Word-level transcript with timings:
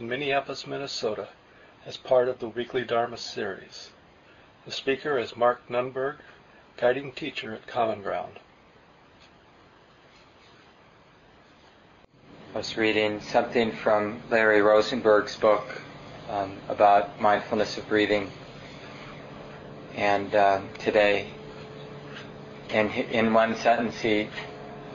in 0.00 0.08
Minneapolis, 0.08 0.66
Minnesota, 0.66 1.28
as 1.84 1.98
part 1.98 2.28
of 2.28 2.38
the 2.38 2.48
weekly 2.48 2.84
Dharma 2.84 3.18
series. 3.18 3.90
The 4.64 4.72
speaker 4.72 5.18
is 5.18 5.36
Mark 5.36 5.68
Nunberg, 5.68 6.16
guiding 6.78 7.12
teacher 7.12 7.52
at 7.52 7.66
Common 7.66 8.00
Ground. 8.00 8.40
I 12.54 12.58
was 12.58 12.76
reading 12.78 13.20
something 13.20 13.72
from 13.72 14.22
Larry 14.30 14.60
Rosenberg's 14.60 15.36
book 15.36 15.82
um, 16.30 16.56
about 16.68 17.20
mindfulness 17.20 17.76
of 17.76 17.86
breathing, 17.86 18.30
and 19.94 20.34
uh, 20.34 20.62
today, 20.78 21.28
in 22.70 22.88
in 22.88 23.34
one 23.34 23.54
sentence, 23.56 24.00
he 24.00 24.28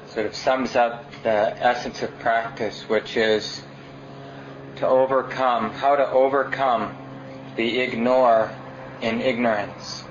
sort 0.08 0.26
of 0.26 0.36
sums 0.36 0.76
up 0.76 1.06
the 1.24 1.56
essence 1.64 2.02
of 2.02 2.18
practice, 2.20 2.90
which 2.90 3.16
is 3.16 3.62
to 4.78 4.88
overcome, 4.88 5.72
how 5.72 5.96
to 5.96 6.10
overcome 6.10 6.96
the 7.56 7.80
ignore 7.80 8.52
in 9.02 9.22
ignorance. 9.22 10.04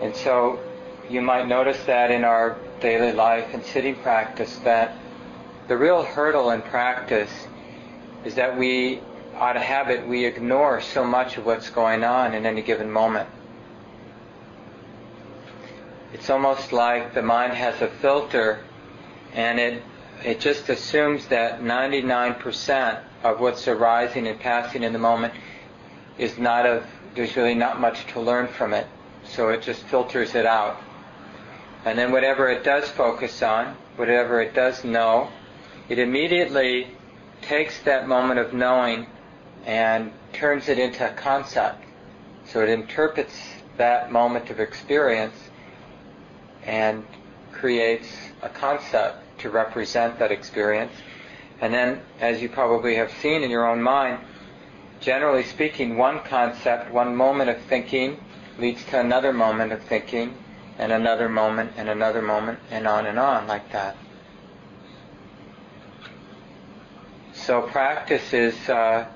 And 0.00 0.14
so 0.14 0.60
you 1.08 1.22
might 1.22 1.46
notice 1.46 1.82
that 1.84 2.10
in 2.10 2.24
our 2.24 2.58
daily 2.80 3.12
life 3.12 3.54
and 3.54 3.64
sitting 3.64 3.94
practice 3.96 4.56
that 4.64 4.96
the 5.68 5.76
real 5.76 6.02
hurdle 6.02 6.50
in 6.50 6.62
practice 6.62 7.30
is 8.24 8.34
that 8.34 8.58
we, 8.58 9.00
out 9.36 9.56
of 9.56 9.62
habit, 9.62 10.06
we 10.06 10.24
ignore 10.24 10.80
so 10.80 11.04
much 11.04 11.38
of 11.38 11.46
what's 11.46 11.70
going 11.70 12.04
on 12.04 12.34
in 12.34 12.46
any 12.46 12.62
given 12.62 12.90
moment. 12.90 13.28
It's 16.12 16.28
almost 16.28 16.72
like 16.72 17.14
the 17.14 17.22
mind 17.22 17.54
has 17.54 17.80
a 17.80 17.88
filter 17.88 18.64
and 19.32 19.58
it, 19.58 19.82
it 20.24 20.40
just 20.40 20.68
assumes 20.68 21.26
that 21.28 21.60
99% 21.62 23.02
of 23.22 23.40
what's 23.40 23.66
arising 23.68 24.26
and 24.26 24.38
passing 24.38 24.82
in 24.82 24.92
the 24.92 24.98
moment 24.98 25.34
is 26.18 26.38
not 26.38 26.66
of, 26.66 26.86
there's 27.14 27.36
really 27.36 27.54
not 27.54 27.80
much 27.80 28.06
to 28.12 28.20
learn 28.20 28.48
from 28.48 28.72
it. 28.72 28.86
So 29.24 29.50
it 29.50 29.62
just 29.62 29.82
filters 29.84 30.34
it 30.34 30.46
out. 30.46 30.80
And 31.84 31.98
then 31.98 32.12
whatever 32.12 32.50
it 32.50 32.64
does 32.64 32.88
focus 32.88 33.42
on, 33.42 33.76
whatever 33.96 34.40
it 34.40 34.54
does 34.54 34.84
know, 34.84 35.28
it 35.88 35.98
immediately 35.98 36.88
takes 37.42 37.80
that 37.82 38.06
moment 38.06 38.40
of 38.40 38.52
knowing 38.52 39.06
and 39.66 40.12
turns 40.32 40.68
it 40.68 40.78
into 40.78 41.08
a 41.08 41.14
concept. 41.14 41.84
So 42.46 42.62
it 42.62 42.68
interprets 42.68 43.38
that 43.76 44.12
moment 44.12 44.50
of 44.50 44.60
experience 44.60 45.36
and 46.64 47.04
creates 47.52 48.08
a 48.42 48.48
concept 48.48 49.38
to 49.38 49.50
represent 49.50 50.18
that 50.18 50.32
experience. 50.32 50.92
And 51.62 51.72
then, 51.72 52.00
as 52.18 52.42
you 52.42 52.48
probably 52.48 52.96
have 52.96 53.12
seen 53.22 53.44
in 53.44 53.50
your 53.50 53.68
own 53.68 53.80
mind, 53.80 54.18
generally 54.98 55.44
speaking, 55.44 55.96
one 55.96 56.18
concept, 56.24 56.90
one 56.90 57.14
moment 57.14 57.50
of 57.50 57.62
thinking 57.62 58.18
leads 58.58 58.84
to 58.86 58.98
another 58.98 59.32
moment 59.32 59.70
of 59.70 59.80
thinking, 59.84 60.36
and 60.76 60.90
another 60.90 61.28
moment, 61.28 61.70
and 61.76 61.88
another 61.88 62.20
moment, 62.20 62.58
and 62.72 62.88
on 62.88 63.06
and 63.06 63.16
on 63.16 63.46
like 63.46 63.70
that. 63.70 63.96
So 67.32 67.62
practice 67.62 68.32
is 68.32 68.68
uh, 68.68 69.06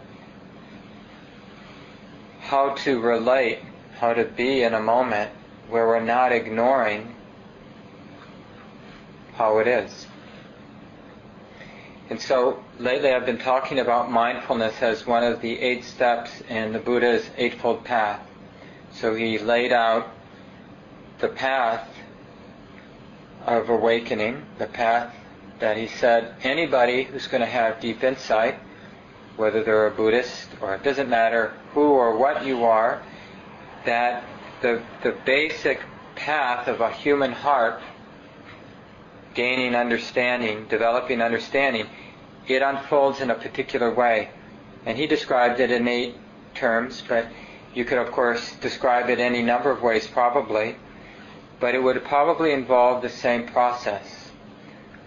how 2.43 2.75
to 2.75 3.01
relate, 3.01 3.59
how 3.99 4.15
to 4.15 4.25
be 4.25 4.63
in 4.63 4.73
a 4.73 4.81
moment 4.81 5.33
where 5.69 5.89
we're 5.89 5.99
not 5.99 6.31
ignoring 6.31 7.17
how 9.35 9.59
it 9.59 9.67
is. 9.67 10.07
And 12.09 12.21
so 12.21 12.63
lately 12.79 13.13
I've 13.13 13.27
been 13.27 13.39
talking 13.39 13.81
about 13.81 14.11
mindfulness 14.11 14.81
as 14.81 15.07
one 15.07 15.25
of 15.25 15.41
the 15.41 15.59
eight 15.59 15.85
steps 15.85 16.41
in 16.49 16.73
the 16.73 16.79
Buddha's 16.79 17.29
Eightfold 17.37 17.85
Path. 17.85 18.21
So 18.93 19.15
he 19.15 19.39
laid 19.39 19.73
out 19.73 20.09
the 21.19 21.29
path 21.29 21.89
of 23.45 23.69
awakening, 23.71 24.47
the 24.59 24.67
path 24.67 25.15
that 25.59 25.77
he 25.77 25.89
said 25.89 26.35
anybody 26.43 27.05
who's 27.05 27.27
going 27.27 27.41
to 27.41 27.47
have 27.47 27.81
deep 27.81 28.05
insight, 28.05 28.57
whether 29.37 29.65
they're 29.65 29.87
a 29.87 29.91
Buddhist 29.91 30.49
or 30.61 30.75
it 30.75 30.85
doesn't 30.85 31.09
matter 31.09 31.55
who 31.73 31.91
or 31.91 32.17
what 32.17 32.47
you 32.47 32.65
are, 32.65 33.03
that 33.85 34.25
the, 34.63 34.81
the 35.03 35.13
basic 35.25 35.81
path 36.15 36.69
of 36.69 36.81
a 36.81 36.93
human 36.93 37.33
heart 37.33 37.81
gaining 39.37 39.77
understanding, 39.77 40.67
developing 40.67 41.23
understanding, 41.23 41.87
it 42.49 42.63
unfolds 42.63 43.21
in 43.21 43.31
a 43.31 43.35
particular 43.35 43.95
way. 43.95 44.31
And 44.85 44.97
he 44.99 45.07
described 45.07 45.61
it 45.61 45.71
in 45.71 45.87
eight 45.87 46.17
terms, 46.55 47.03
but 47.07 47.27
you 47.75 47.85
could, 47.85 47.99
of 47.99 48.11
course, 48.11 48.57
describe 48.57 49.11
it 49.11 49.21
any 49.21 49.43
number 49.43 49.71
of 49.71 49.83
ways 49.83 50.07
probably. 50.07 50.77
But 51.61 51.75
it 51.75 51.83
would 51.83 52.03
probably 52.05 52.53
involve 52.53 53.03
the 53.03 53.09
same 53.09 53.47
process 53.47 54.31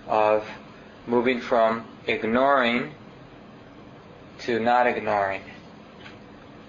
of 0.07 0.47
moving 1.07 1.41
from 1.41 1.85
ignoring 2.07 2.94
to 4.39 4.59
not 4.59 4.88
ignoring. 4.88 5.41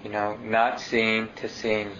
You 0.03 0.09
know, 0.09 0.37
not 0.43 0.81
seeing 0.81 1.29
to 1.37 1.47
seeing. 1.47 1.91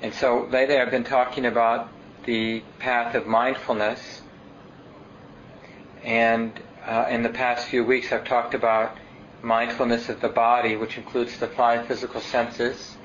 And 0.00 0.14
so 0.14 0.48
lately 0.50 0.76
I've 0.78 0.90
been 0.90 1.04
talking 1.04 1.46
about 1.46 1.88
the 2.24 2.62
path 2.78 3.14
of 3.14 3.26
mindfulness. 3.26 4.22
And 6.04 6.52
uh, 6.86 7.06
in 7.08 7.22
the 7.22 7.28
past 7.28 7.68
few 7.68 7.84
weeks, 7.84 8.12
I've 8.12 8.24
talked 8.24 8.54
about 8.54 8.96
mindfulness 9.42 10.08
of 10.08 10.20
the 10.20 10.28
body, 10.28 10.76
which 10.76 10.96
includes 10.96 11.38
the 11.38 11.48
five 11.48 11.86
physical 11.86 12.20
senses. 12.20 12.96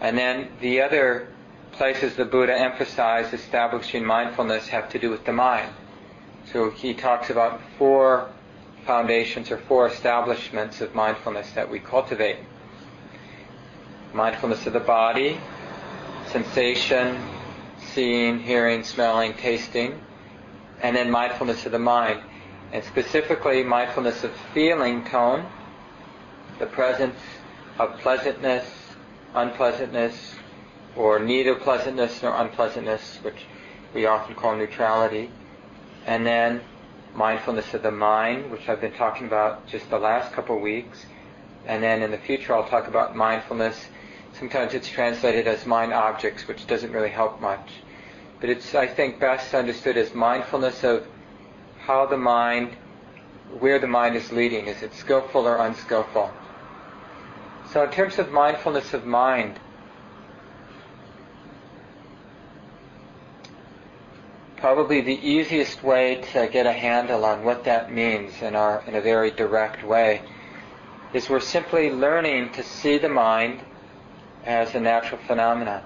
And 0.00 0.18
then 0.18 0.48
the 0.60 0.80
other 0.80 1.28
places 1.72 2.14
the 2.16 2.24
Buddha 2.24 2.56
emphasized 2.56 3.34
establishing 3.34 4.04
mindfulness 4.04 4.68
have 4.68 4.88
to 4.90 4.98
do 4.98 5.10
with 5.10 5.24
the 5.24 5.32
mind. 5.32 5.72
So 6.52 6.70
he 6.70 6.94
talks 6.94 7.30
about 7.30 7.60
four 7.78 8.30
foundations 8.86 9.50
or 9.50 9.58
four 9.58 9.88
establishments 9.88 10.80
of 10.80 10.94
mindfulness 10.94 11.50
that 11.52 11.70
we 11.70 11.80
cultivate 11.80 12.36
mindfulness 14.12 14.66
of 14.66 14.72
the 14.72 14.80
body, 14.80 15.40
sensation, 16.26 17.20
seeing, 17.94 18.40
hearing, 18.40 18.82
smelling, 18.82 19.34
tasting, 19.34 20.00
and 20.82 20.96
then 20.96 21.10
mindfulness 21.10 21.64
of 21.66 21.72
the 21.72 21.78
mind. 21.78 22.20
And 22.72 22.82
specifically, 22.84 23.62
mindfulness 23.62 24.24
of 24.24 24.32
feeling 24.52 25.04
tone, 25.04 25.46
the 26.58 26.66
presence 26.66 27.18
of 27.78 27.98
pleasantness, 28.00 28.66
unpleasantness, 29.34 30.34
or 30.96 31.18
neither 31.18 31.54
pleasantness 31.54 32.22
nor 32.22 32.34
unpleasantness, 32.34 33.18
which 33.22 33.46
we 33.94 34.06
often 34.06 34.34
call 34.34 34.56
neutrality. 34.56 35.30
And 36.06 36.26
then 36.26 36.60
mindfulness 37.14 37.72
of 37.74 37.82
the 37.82 37.90
mind, 37.90 38.50
which 38.50 38.68
I've 38.68 38.80
been 38.80 38.92
talking 38.92 39.26
about 39.26 39.66
just 39.66 39.88
the 39.90 39.98
last 39.98 40.32
couple 40.32 40.56
of 40.56 40.62
weeks. 40.62 41.06
And 41.66 41.82
then 41.82 42.02
in 42.02 42.10
the 42.10 42.18
future, 42.18 42.54
I'll 42.54 42.68
talk 42.68 42.88
about 42.88 43.16
mindfulness. 43.16 43.86
Sometimes 44.38 44.74
it's 44.74 44.88
translated 44.88 45.46
as 45.46 45.64
mind 45.64 45.92
objects, 45.92 46.48
which 46.48 46.66
doesn't 46.66 46.92
really 46.92 47.10
help 47.10 47.40
much. 47.40 47.70
But 48.40 48.50
it's, 48.50 48.74
I 48.74 48.86
think, 48.86 49.20
best 49.20 49.54
understood 49.54 49.96
as 49.96 50.12
mindfulness 50.12 50.82
of 50.82 51.06
how 51.78 52.06
the 52.06 52.16
mind, 52.16 52.76
where 53.60 53.78
the 53.78 53.86
mind 53.86 54.16
is 54.16 54.32
leading. 54.32 54.66
Is 54.66 54.82
it 54.82 54.92
skillful 54.94 55.46
or 55.46 55.58
unskillful? 55.58 56.32
So, 57.70 57.84
in 57.84 57.90
terms 57.90 58.18
of 58.18 58.32
mindfulness 58.32 58.92
of 58.92 59.06
mind, 59.06 59.60
probably 64.56 65.00
the 65.00 65.28
easiest 65.28 65.82
way 65.84 66.22
to 66.32 66.48
get 66.48 66.66
a 66.66 66.72
handle 66.72 67.24
on 67.24 67.44
what 67.44 67.64
that 67.64 67.92
means 67.92 68.42
in, 68.42 68.56
our, 68.56 68.82
in 68.86 68.94
a 68.94 69.00
very 69.00 69.30
direct 69.30 69.84
way 69.84 70.22
is 71.12 71.28
we're 71.28 71.38
simply 71.38 71.90
learning 71.90 72.50
to 72.52 72.62
see 72.62 72.98
the 72.98 73.08
mind 73.08 73.60
as 74.44 74.74
a 74.74 74.80
natural 74.80 75.20
phenomenon. 75.26 75.82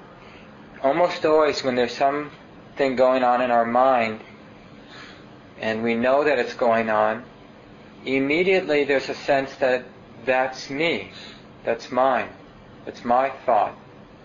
Almost 0.83 1.25
always, 1.25 1.63
when 1.63 1.77
there's 1.77 1.97
something 1.97 2.97
going 2.97 3.23
on 3.23 3.41
in 3.41 3.51
our 3.51 3.65
mind 3.65 4.21
and 5.61 5.83
we 5.83 5.95
know 5.95 6.25
that 6.25 6.39
it's 6.39 6.55
going 6.55 6.91
on, 6.91 7.25
immediately 8.05 8.85
there's 8.85 9.09
a 9.09 9.15
sense 9.15 9.55
that 9.57 9.85
that's 10.25 10.71
me, 10.71 11.11
that's 11.65 11.91
mine, 11.91 12.29
it's 12.87 13.05
my 13.05 13.31
thought, 13.45 13.77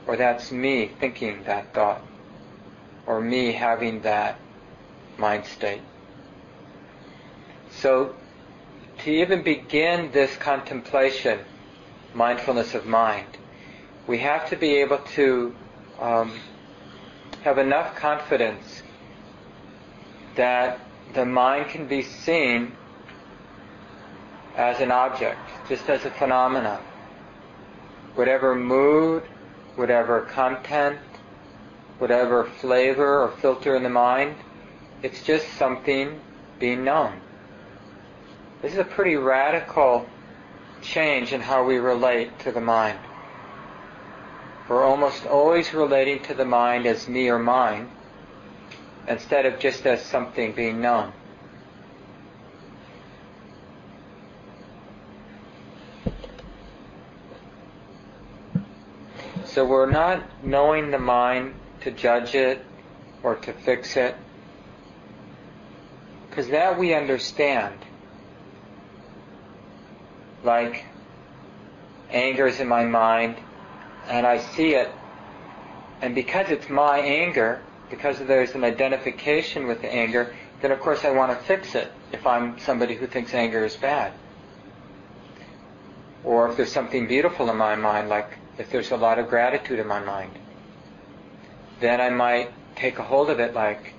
or 0.05 0.15
that's 0.15 0.51
me 0.51 0.91
thinking 0.99 1.43
that 1.43 1.73
thought, 1.73 2.01
or 3.05 3.19
me 3.21 3.51
having 3.51 4.01
that 4.01 4.39
mind 5.17 5.45
state. 5.45 5.81
So, 7.71 8.15
to 8.99 9.11
even 9.11 9.43
begin 9.43 10.11
this 10.11 10.37
contemplation, 10.37 11.39
mindfulness 12.13 12.75
of 12.75 12.85
mind, 12.85 13.37
we 14.07 14.17
have 14.19 14.49
to 14.49 14.55
be 14.55 14.75
able 14.75 14.99
to 15.15 15.55
um, 15.99 16.39
have 17.43 17.57
enough 17.57 17.95
confidence 17.95 18.83
that 20.35 20.79
the 21.13 21.25
mind 21.25 21.69
can 21.69 21.87
be 21.87 22.01
seen 22.01 22.73
as 24.55 24.79
an 24.81 24.91
object, 24.91 25.39
just 25.69 25.89
as 25.89 26.05
a 26.05 26.11
phenomena. 26.11 26.79
Whatever 28.15 28.55
mood, 28.55 29.23
whatever 29.75 30.21
content, 30.21 30.99
whatever 31.97 32.45
flavor 32.45 33.23
or 33.23 33.31
filter 33.37 33.75
in 33.75 33.83
the 33.83 33.89
mind, 33.89 34.35
it's 35.01 35.23
just 35.23 35.47
something 35.53 36.19
being 36.59 36.83
known. 36.83 37.19
This 38.61 38.73
is 38.73 38.79
a 38.79 38.83
pretty 38.83 39.15
radical 39.15 40.07
change 40.81 41.33
in 41.33 41.41
how 41.41 41.63
we 41.63 41.77
relate 41.77 42.39
to 42.39 42.51
the 42.51 42.61
mind. 42.61 42.99
We're 44.67 44.83
almost 44.83 45.25
always 45.25 45.73
relating 45.73 46.23
to 46.23 46.33
the 46.33 46.45
mind 46.45 46.85
as 46.85 47.07
me 47.07 47.29
or 47.29 47.39
mine, 47.39 47.91
instead 49.07 49.45
of 49.45 49.59
just 49.59 49.85
as 49.85 50.01
something 50.01 50.53
being 50.53 50.79
known. 50.79 51.11
So 59.43 59.65
we're 59.65 59.91
not 59.91 60.23
knowing 60.43 60.89
the 60.91 60.97
mind 60.97 61.55
to 61.81 61.91
judge 61.91 62.33
it 62.33 62.65
or 63.21 63.35
to 63.35 63.53
fix 63.53 63.97
it, 63.97 64.15
because 66.29 66.47
that 66.47 66.79
we 66.79 66.93
understand. 66.93 67.75
Like 70.43 70.85
anger 72.09 72.47
is 72.47 72.59
in 72.59 72.67
my 72.67 72.85
mind, 72.85 73.35
and 74.09 74.25
I 74.25 74.39
see 74.39 74.75
it, 74.75 74.93
and 76.01 76.13
because 76.13 76.49
it's 76.49 76.69
my 76.69 76.99
anger, 76.99 77.61
because 77.89 78.19
there's 78.19 78.51
an 78.55 78.63
identification 78.63 79.67
with 79.67 79.81
the 79.81 79.93
anger, 79.93 80.33
then 80.61 80.71
of 80.71 80.79
course 80.79 81.05
I 81.05 81.11
want 81.11 81.31
to 81.31 81.45
fix 81.45 81.75
it 81.75 81.91
if 82.11 82.25
I'm 82.25 82.59
somebody 82.59 82.95
who 82.95 83.07
thinks 83.07 83.33
anger 83.33 83.63
is 83.63 83.75
bad. 83.75 84.13
Or 86.23 86.49
if 86.49 86.57
there's 86.57 86.71
something 86.71 87.07
beautiful 87.07 87.49
in 87.49 87.57
my 87.57 87.75
mind, 87.75 88.09
like 88.09 88.37
if 88.57 88.71
there's 88.71 88.91
a 88.91 88.97
lot 88.97 89.19
of 89.19 89.29
gratitude 89.29 89.79
in 89.79 89.87
my 89.87 89.99
mind, 89.99 90.31
then 91.79 91.99
I 91.99 92.09
might 92.09 92.51
take 92.75 92.97
a 92.99 93.03
hold 93.03 93.29
of 93.29 93.39
it 93.39 93.53
like, 93.53 93.93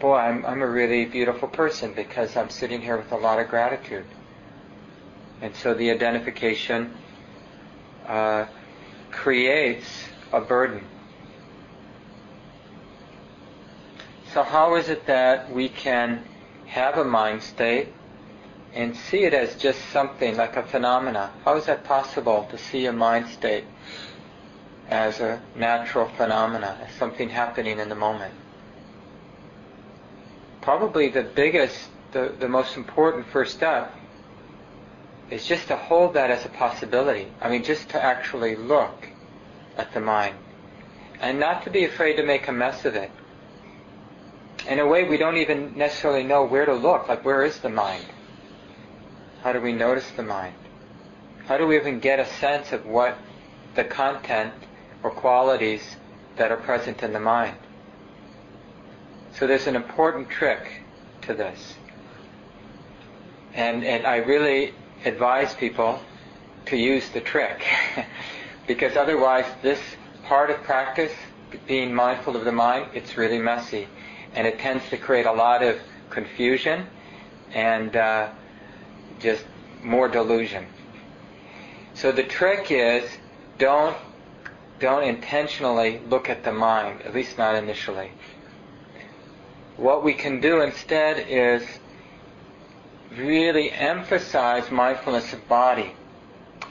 boy, 0.00 0.16
I'm, 0.16 0.44
I'm 0.46 0.62
a 0.62 0.66
really 0.66 1.04
beautiful 1.04 1.48
person 1.48 1.92
because 1.94 2.36
I'm 2.36 2.50
sitting 2.50 2.80
here 2.80 2.96
with 2.96 3.12
a 3.12 3.16
lot 3.16 3.38
of 3.38 3.48
gratitude. 3.48 4.04
And 5.42 5.54
so 5.54 5.74
the 5.74 5.90
identification 5.90 6.94
uh, 8.06 8.46
creates 9.16 10.04
a 10.32 10.40
burden. 10.40 10.84
So 14.32 14.42
how 14.42 14.76
is 14.76 14.88
it 14.88 15.06
that 15.06 15.50
we 15.50 15.68
can 15.68 16.22
have 16.66 16.98
a 16.98 17.04
mind 17.04 17.42
state 17.42 17.88
and 18.74 18.94
see 18.94 19.24
it 19.24 19.32
as 19.32 19.56
just 19.56 19.80
something 19.90 20.36
like 20.36 20.56
a 20.56 20.62
phenomena? 20.62 21.32
How 21.44 21.56
is 21.56 21.64
that 21.64 21.84
possible 21.84 22.46
to 22.50 22.58
see 22.58 22.84
a 22.86 22.92
mind 22.92 23.28
state 23.28 23.64
as 24.88 25.20
a 25.20 25.42
natural 25.56 26.08
phenomena, 26.16 26.78
as 26.86 26.94
something 26.96 27.30
happening 27.30 27.80
in 27.80 27.88
the 27.88 27.94
moment? 27.94 28.34
Probably 30.60 31.08
the 31.08 31.22
biggest, 31.22 31.88
the, 32.12 32.34
the 32.38 32.48
most 32.48 32.76
important 32.76 33.26
first 33.26 33.54
step 33.54 33.94
is 35.30 35.46
just 35.46 35.68
to 35.68 35.76
hold 35.76 36.14
that 36.14 36.30
as 36.30 36.44
a 36.44 36.48
possibility. 36.48 37.28
I 37.40 37.48
mean, 37.48 37.64
just 37.64 37.88
to 37.90 38.02
actually 38.02 38.54
look 38.56 39.08
at 39.76 39.92
the 39.92 40.00
mind 40.00 40.36
and 41.20 41.40
not 41.40 41.64
to 41.64 41.70
be 41.70 41.84
afraid 41.84 42.16
to 42.16 42.22
make 42.22 42.46
a 42.48 42.52
mess 42.52 42.84
of 42.84 42.94
it. 42.94 43.10
In 44.68 44.78
a 44.78 44.86
way, 44.86 45.04
we 45.04 45.16
don't 45.16 45.36
even 45.36 45.76
necessarily 45.76 46.24
know 46.24 46.44
where 46.44 46.66
to 46.66 46.74
look. 46.74 47.08
Like, 47.08 47.24
where 47.24 47.44
is 47.44 47.58
the 47.58 47.68
mind? 47.68 48.04
How 49.42 49.52
do 49.52 49.60
we 49.60 49.72
notice 49.72 50.10
the 50.16 50.22
mind? 50.22 50.54
How 51.46 51.56
do 51.56 51.66
we 51.66 51.76
even 51.76 52.00
get 52.00 52.18
a 52.18 52.26
sense 52.26 52.72
of 52.72 52.84
what 52.86 53.16
the 53.74 53.84
content 53.84 54.52
or 55.02 55.10
qualities 55.10 55.96
that 56.36 56.50
are 56.50 56.56
present 56.56 57.02
in 57.02 57.12
the 57.12 57.20
mind? 57.20 57.56
So 59.34 59.46
there's 59.46 59.66
an 59.66 59.76
important 59.76 60.30
trick 60.30 60.82
to 61.22 61.34
this. 61.34 61.74
And, 63.54 63.84
and 63.84 64.06
I 64.06 64.16
really 64.16 64.74
advise 65.04 65.54
people 65.54 66.00
to 66.66 66.76
use 66.76 67.08
the 67.10 67.20
trick. 67.20 67.64
because 68.66 68.96
otherwise 68.96 69.46
this 69.62 69.80
part 70.24 70.50
of 70.50 70.62
practice, 70.62 71.12
being 71.66 71.94
mindful 71.94 72.36
of 72.36 72.44
the 72.44 72.52
mind, 72.52 72.88
it's 72.94 73.16
really 73.16 73.38
messy. 73.38 73.88
And 74.34 74.46
it 74.46 74.58
tends 74.58 74.88
to 74.90 74.96
create 74.96 75.26
a 75.26 75.32
lot 75.32 75.62
of 75.62 75.78
confusion 76.10 76.86
and 77.52 77.96
uh, 77.96 78.28
just 79.20 79.44
more 79.82 80.08
delusion. 80.08 80.66
So 81.94 82.12
the 82.12 82.24
trick 82.24 82.70
is 82.70 83.08
don't 83.58 83.96
don't 84.78 85.04
intentionally 85.04 86.02
look 86.10 86.28
at 86.28 86.44
the 86.44 86.52
mind, 86.52 87.00
at 87.02 87.14
least 87.14 87.38
not 87.38 87.54
initially. 87.54 88.10
What 89.78 90.04
we 90.04 90.12
can 90.12 90.40
do 90.40 90.60
instead 90.60 91.26
is 91.28 91.66
really 93.14 93.70
emphasize 93.70 94.70
mindfulness 94.70 95.32
of 95.32 95.46
body, 95.48 95.94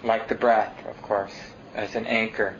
like 0.03 0.27
the 0.27 0.35
breath, 0.35 0.85
of 0.87 1.01
course, 1.01 1.33
as 1.73 1.95
an 1.95 2.05
anchor. 2.05 2.55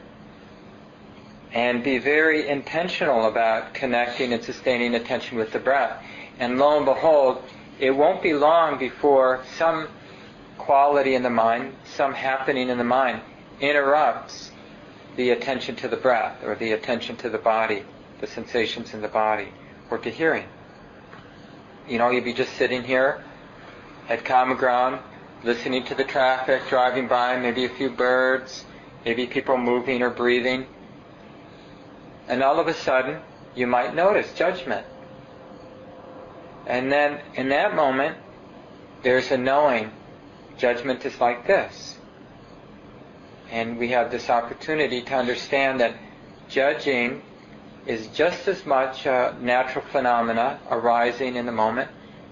And 1.51 1.83
be 1.83 1.99
very 1.99 2.47
intentional 2.47 3.27
about 3.27 3.73
connecting 3.73 4.33
and 4.33 4.43
sustaining 4.43 4.95
attention 4.95 5.37
with 5.37 5.51
the 5.51 5.59
breath. 5.59 6.03
And 6.39 6.57
lo 6.57 6.77
and 6.77 6.85
behold, 6.85 7.43
it 7.79 7.91
won't 7.91 8.21
be 8.21 8.33
long 8.33 8.77
before 8.77 9.43
some 9.57 9.87
quality 10.57 11.15
in 11.15 11.23
the 11.23 11.29
mind, 11.29 11.75
some 11.85 12.13
happening 12.13 12.69
in 12.69 12.77
the 12.77 12.83
mind, 12.83 13.21
interrupts 13.61 14.51
the 15.15 15.29
attention 15.29 15.75
to 15.77 15.87
the 15.87 15.95
breath 15.95 16.43
or 16.43 16.55
the 16.55 16.73
attention 16.73 17.15
to 17.17 17.29
the 17.29 17.37
body, 17.37 17.83
the 18.19 18.27
sensations 18.27 18.93
in 18.93 19.01
the 19.01 19.07
body, 19.07 19.47
or 19.89 19.97
to 19.97 20.09
hearing. 20.09 20.47
You 21.87 21.99
know, 21.99 22.09
you'd 22.09 22.25
be 22.25 22.33
just 22.33 22.53
sitting 22.53 22.83
here 22.83 23.23
at 24.09 24.25
common 24.25 24.57
ground, 24.57 24.99
listening 25.43 25.83
to 25.85 25.95
the 25.95 26.03
traffic 26.03 26.67
driving 26.69 27.07
by, 27.07 27.37
maybe 27.37 27.65
a 27.65 27.69
few 27.69 27.89
birds, 27.89 28.65
maybe 29.03 29.27
people 29.27 29.57
moving 29.57 30.01
or 30.01 30.09
breathing. 30.09 30.65
And 32.27 32.43
all 32.43 32.59
of 32.59 32.67
a 32.67 32.73
sudden, 32.73 33.21
you 33.55 33.67
might 33.67 33.95
notice 33.95 34.33
judgment. 34.33 34.85
And 36.67 36.91
then 36.91 37.21
in 37.35 37.49
that 37.49 37.75
moment, 37.75 38.17
there's 39.03 39.31
a 39.31 39.37
knowing 39.37 39.91
judgment 40.57 41.05
is 41.05 41.19
like 41.19 41.45
this. 41.45 41.97
And 43.51 43.77
we 43.77 43.89
have 43.89 44.09
this 44.09 44.29
opportunity 44.29 45.03
to 45.03 45.15
understand 45.15 45.79
that 45.79 45.95
judging 46.49 47.21
is 47.85 48.07
just 48.07 48.47
as 48.47 48.65
much 48.65 49.05
a 49.05 49.37
natural 49.39 49.85
phenomena 49.91 50.59
arising 50.69 51.35
in 51.35 51.45
the 51.45 51.51
moment 51.51 51.91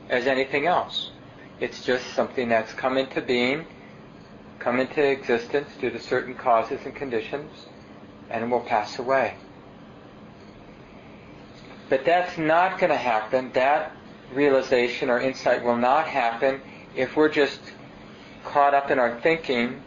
as 0.10 0.26
anything 0.26 0.66
else. 0.66 1.12
It's 1.64 1.82
just 1.82 2.06
something 2.14 2.50
that's 2.50 2.74
come 2.74 2.98
into 2.98 3.22
being, 3.22 3.66
come 4.60 4.82
into 4.82 5.02
existence 5.02 5.70
due 5.80 5.92
to 5.92 5.98
certain 5.98 6.36
causes 6.36 6.82
and 6.84 6.94
conditions, 6.94 7.68
and 8.30 8.52
will 8.52 8.60
pass 8.60 9.00
away. 9.00 9.36
But 11.88 12.04
that's 12.04 12.38
not 12.38 12.80
going 12.80 12.90
to 12.90 12.98
happen. 12.98 13.50
That 13.54 13.96
realization 14.34 15.10
or 15.10 15.22
insight 15.22 15.64
will 15.64 15.78
not 15.78 16.06
happen 16.06 16.60
if 16.98 17.16
we're 17.16 17.30
just 17.30 17.62
caught 18.44 18.74
up 18.74 18.92
in 18.92 19.00
our 19.00 19.22
thinking, 19.22 19.82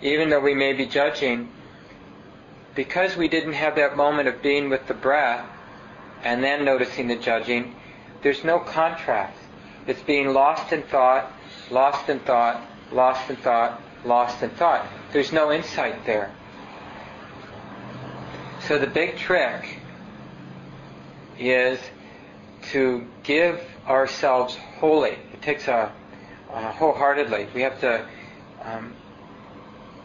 even 0.00 0.30
though 0.30 0.40
we 0.40 0.54
may 0.54 0.72
be 0.72 0.86
judging, 0.86 1.50
because 2.74 3.18
we 3.18 3.28
didn't 3.28 3.52
have 3.52 3.76
that 3.76 3.98
moment 3.98 4.28
of 4.28 4.40
being 4.40 4.70
with 4.70 4.86
the 4.86 4.94
breath 4.94 5.46
and 6.22 6.42
then 6.42 6.64
noticing 6.64 7.06
the 7.06 7.16
judging, 7.16 7.74
there's 8.22 8.44
no 8.44 8.58
contrast. 8.58 9.36
It's 9.86 10.02
being 10.02 10.32
lost 10.32 10.72
in 10.72 10.82
thought, 10.82 11.32
lost 11.70 12.08
in 12.08 12.18
thought, 12.20 12.60
lost 12.90 13.30
in 13.30 13.36
thought, 13.36 13.80
lost 14.04 14.42
in 14.42 14.50
thought. 14.50 14.86
There's 15.12 15.32
no 15.32 15.52
insight 15.52 16.04
there. 16.04 16.32
So 18.66 18.78
the 18.78 18.86
big 18.88 19.16
trick 19.16 19.78
is 21.38 21.78
to 22.72 23.06
give 23.22 23.62
ourselves 23.86 24.56
wholly. 24.78 25.18
It 25.32 25.42
takes 25.42 25.68
a, 25.68 25.92
a 26.52 26.72
wholeheartedly. 26.72 27.48
We 27.54 27.62
have 27.62 27.80
to 27.80 28.04
um, 28.62 28.92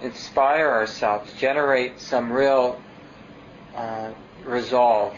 inspire 0.02 0.70
ourselves, 0.70 1.34
generate 1.34 2.00
some 2.00 2.32
real 2.32 2.80
uh, 3.76 4.12
resolve 4.44 5.16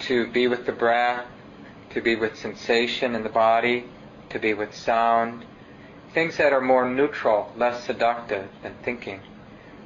to 0.00 0.28
be 0.28 0.46
with 0.46 0.66
the 0.66 0.72
breath, 0.72 1.26
to 1.94 2.00
be 2.00 2.16
with 2.16 2.36
sensation 2.36 3.14
in 3.14 3.22
the 3.22 3.28
body, 3.28 3.84
to 4.30 4.38
be 4.38 4.54
with 4.54 4.74
sound, 4.74 5.44
things 6.12 6.36
that 6.36 6.52
are 6.52 6.60
more 6.60 6.88
neutral, 6.88 7.52
less 7.56 7.84
seductive 7.84 8.48
than 8.62 8.74
thinking. 8.82 9.20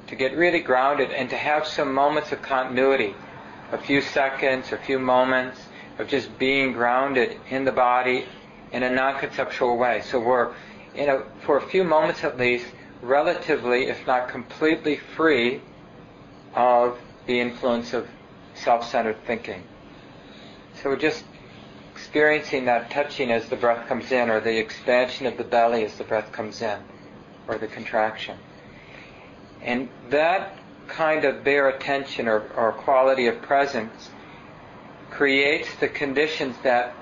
To 0.07 0.15
get 0.15 0.35
really 0.35 0.59
grounded 0.59 1.11
and 1.11 1.29
to 1.29 1.37
have 1.37 1.67
some 1.67 1.93
moments 1.93 2.31
of 2.31 2.41
continuity, 2.41 3.13
a 3.71 3.77
few 3.77 4.01
seconds, 4.01 4.71
a 4.71 4.77
few 4.77 4.99
moments 4.99 5.59
of 5.99 6.07
just 6.07 6.37
being 6.39 6.71
grounded 6.73 7.37
in 7.49 7.65
the 7.65 7.71
body 7.71 8.25
in 8.71 8.83
a 8.83 8.89
non-conceptual 8.89 9.77
way. 9.77 10.01
So 10.01 10.19
we're 10.19 10.53
you 10.97 11.05
know, 11.05 11.23
for 11.45 11.57
a 11.57 11.61
few 11.61 11.83
moments 11.83 12.23
at 12.23 12.37
least, 12.37 12.65
relatively, 13.01 13.87
if 13.87 14.05
not 14.07 14.29
completely 14.29 14.97
free 14.97 15.61
of 16.55 16.97
the 17.27 17.39
influence 17.39 17.93
of 17.93 18.07
self-centered 18.55 19.23
thinking. 19.25 19.63
So 20.81 20.95
just 20.95 21.23
experiencing 21.97 22.65
that 22.65 22.91
touching 22.91 23.31
as 23.31 23.49
the 23.49 23.55
breath 23.55 23.87
comes 23.87 24.11
in, 24.11 24.29
or 24.29 24.39
the 24.39 24.55
expansion 24.55 25.25
of 25.25 25.35
the 25.35 25.43
belly 25.43 25.83
as 25.83 25.97
the 25.97 26.03
breath 26.03 26.31
comes 26.31 26.61
in, 26.61 26.79
or 27.47 27.57
the 27.57 27.65
contraction. 27.65 28.37
And 29.63 29.89
that 30.11 30.59
kind 30.87 31.25
of 31.25 31.43
bare 31.43 31.69
attention 31.69 32.27
or, 32.27 32.49
or 32.55 32.73
quality 32.73 33.25
of 33.25 33.41
presence 33.41 34.11
creates 35.09 35.75
the 35.79 35.87
conditions 35.87 36.55
that 36.61 36.95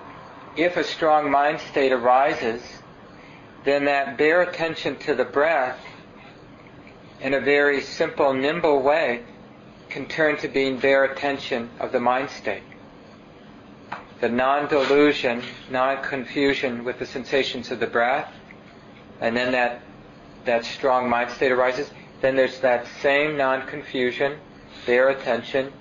if 0.55 0.77
a 0.77 0.83
strong 0.85 1.29
mind 1.29 1.59
state 1.59 1.91
arises, 1.91 2.63
then 3.65 3.83
that 3.85 4.17
bare 4.17 4.43
attention 4.43 4.95
to 4.99 5.13
the 5.13 5.25
breath 5.25 5.77
in 7.19 7.33
a 7.33 7.41
very 7.41 7.81
simple, 7.81 8.33
nimble 8.33 8.81
way 8.81 9.25
can 9.89 10.05
turn 10.05 10.37
to 10.37 10.47
being 10.47 10.79
bare 10.79 11.03
attention 11.03 11.69
of 11.81 11.91
the 11.91 11.99
mind 11.99 12.29
state. 12.29 12.63
The 14.25 14.31
non-delusion, 14.31 15.43
non-confusion 15.69 16.83
with 16.83 16.97
the 16.97 17.05
sensations 17.05 17.69
of 17.69 17.79
the 17.79 17.85
breath, 17.85 18.33
and 19.21 19.37
then 19.37 19.51
that, 19.51 19.81
that 20.45 20.65
strong 20.65 21.07
mind 21.07 21.29
state 21.29 21.51
arises, 21.51 21.91
then 22.21 22.35
there's 22.35 22.59
that 22.61 22.87
same 23.03 23.37
non-confusion, 23.37 24.39
bare 24.87 25.09
attention 25.09 25.71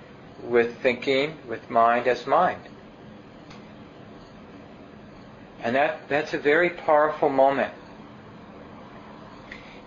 with 0.43 0.77
thinking, 0.83 1.39
with 1.47 1.67
mind 1.71 2.05
as 2.05 2.27
mind. 2.27 2.61
And 5.63 5.75
that, 5.75 6.07
that's 6.07 6.35
a 6.35 6.37
very 6.37 6.69
powerful 6.69 7.29
moment. 7.29 7.73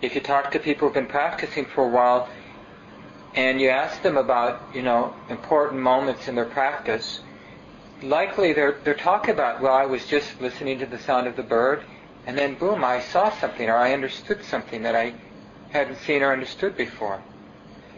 If 0.03 0.17
you 0.17 0.21
talk 0.21 0.51
to 0.51 0.59
people 0.59 0.89
who've 0.89 0.95
been 0.95 1.07
practicing 1.07 1.65
for 1.65 1.85
a 1.85 1.89
while 1.89 2.29
and 3.37 3.61
you 3.61 3.69
ask 3.69 4.03
them 4.03 4.17
about, 4.17 4.75
you 4.75 4.83
know, 4.83 5.15
important 5.29 5.81
moments 5.81 6.27
in 6.27 6.35
their 6.35 6.45
practice, 6.45 7.21
likely 8.03 8.53
they're, 8.53 8.79
they're 8.85 8.95
talking 8.95 9.35
about, 9.35 9.61
well, 9.61 9.75
I 9.75 9.87
was 9.87 10.07
just 10.07 10.41
listening 10.41 10.79
to 10.79 10.87
the 10.87 10.99
sound 10.99 11.27
of 11.27 11.37
the 11.37 11.43
bird 11.43 11.83
and 12.27 12.37
then 12.37 12.55
boom, 12.55 12.85
I 12.85 13.01
saw 13.01 13.31
something 13.31 13.69
or 13.69 13.77
I 13.77 13.93
understood 13.93 14.45
something 14.45 14.83
that 14.83 14.95
I 14.95 15.15
hadn't 15.71 15.99
seen 16.01 16.23
or 16.23 16.33
understood 16.33 16.77
before. 16.77 17.23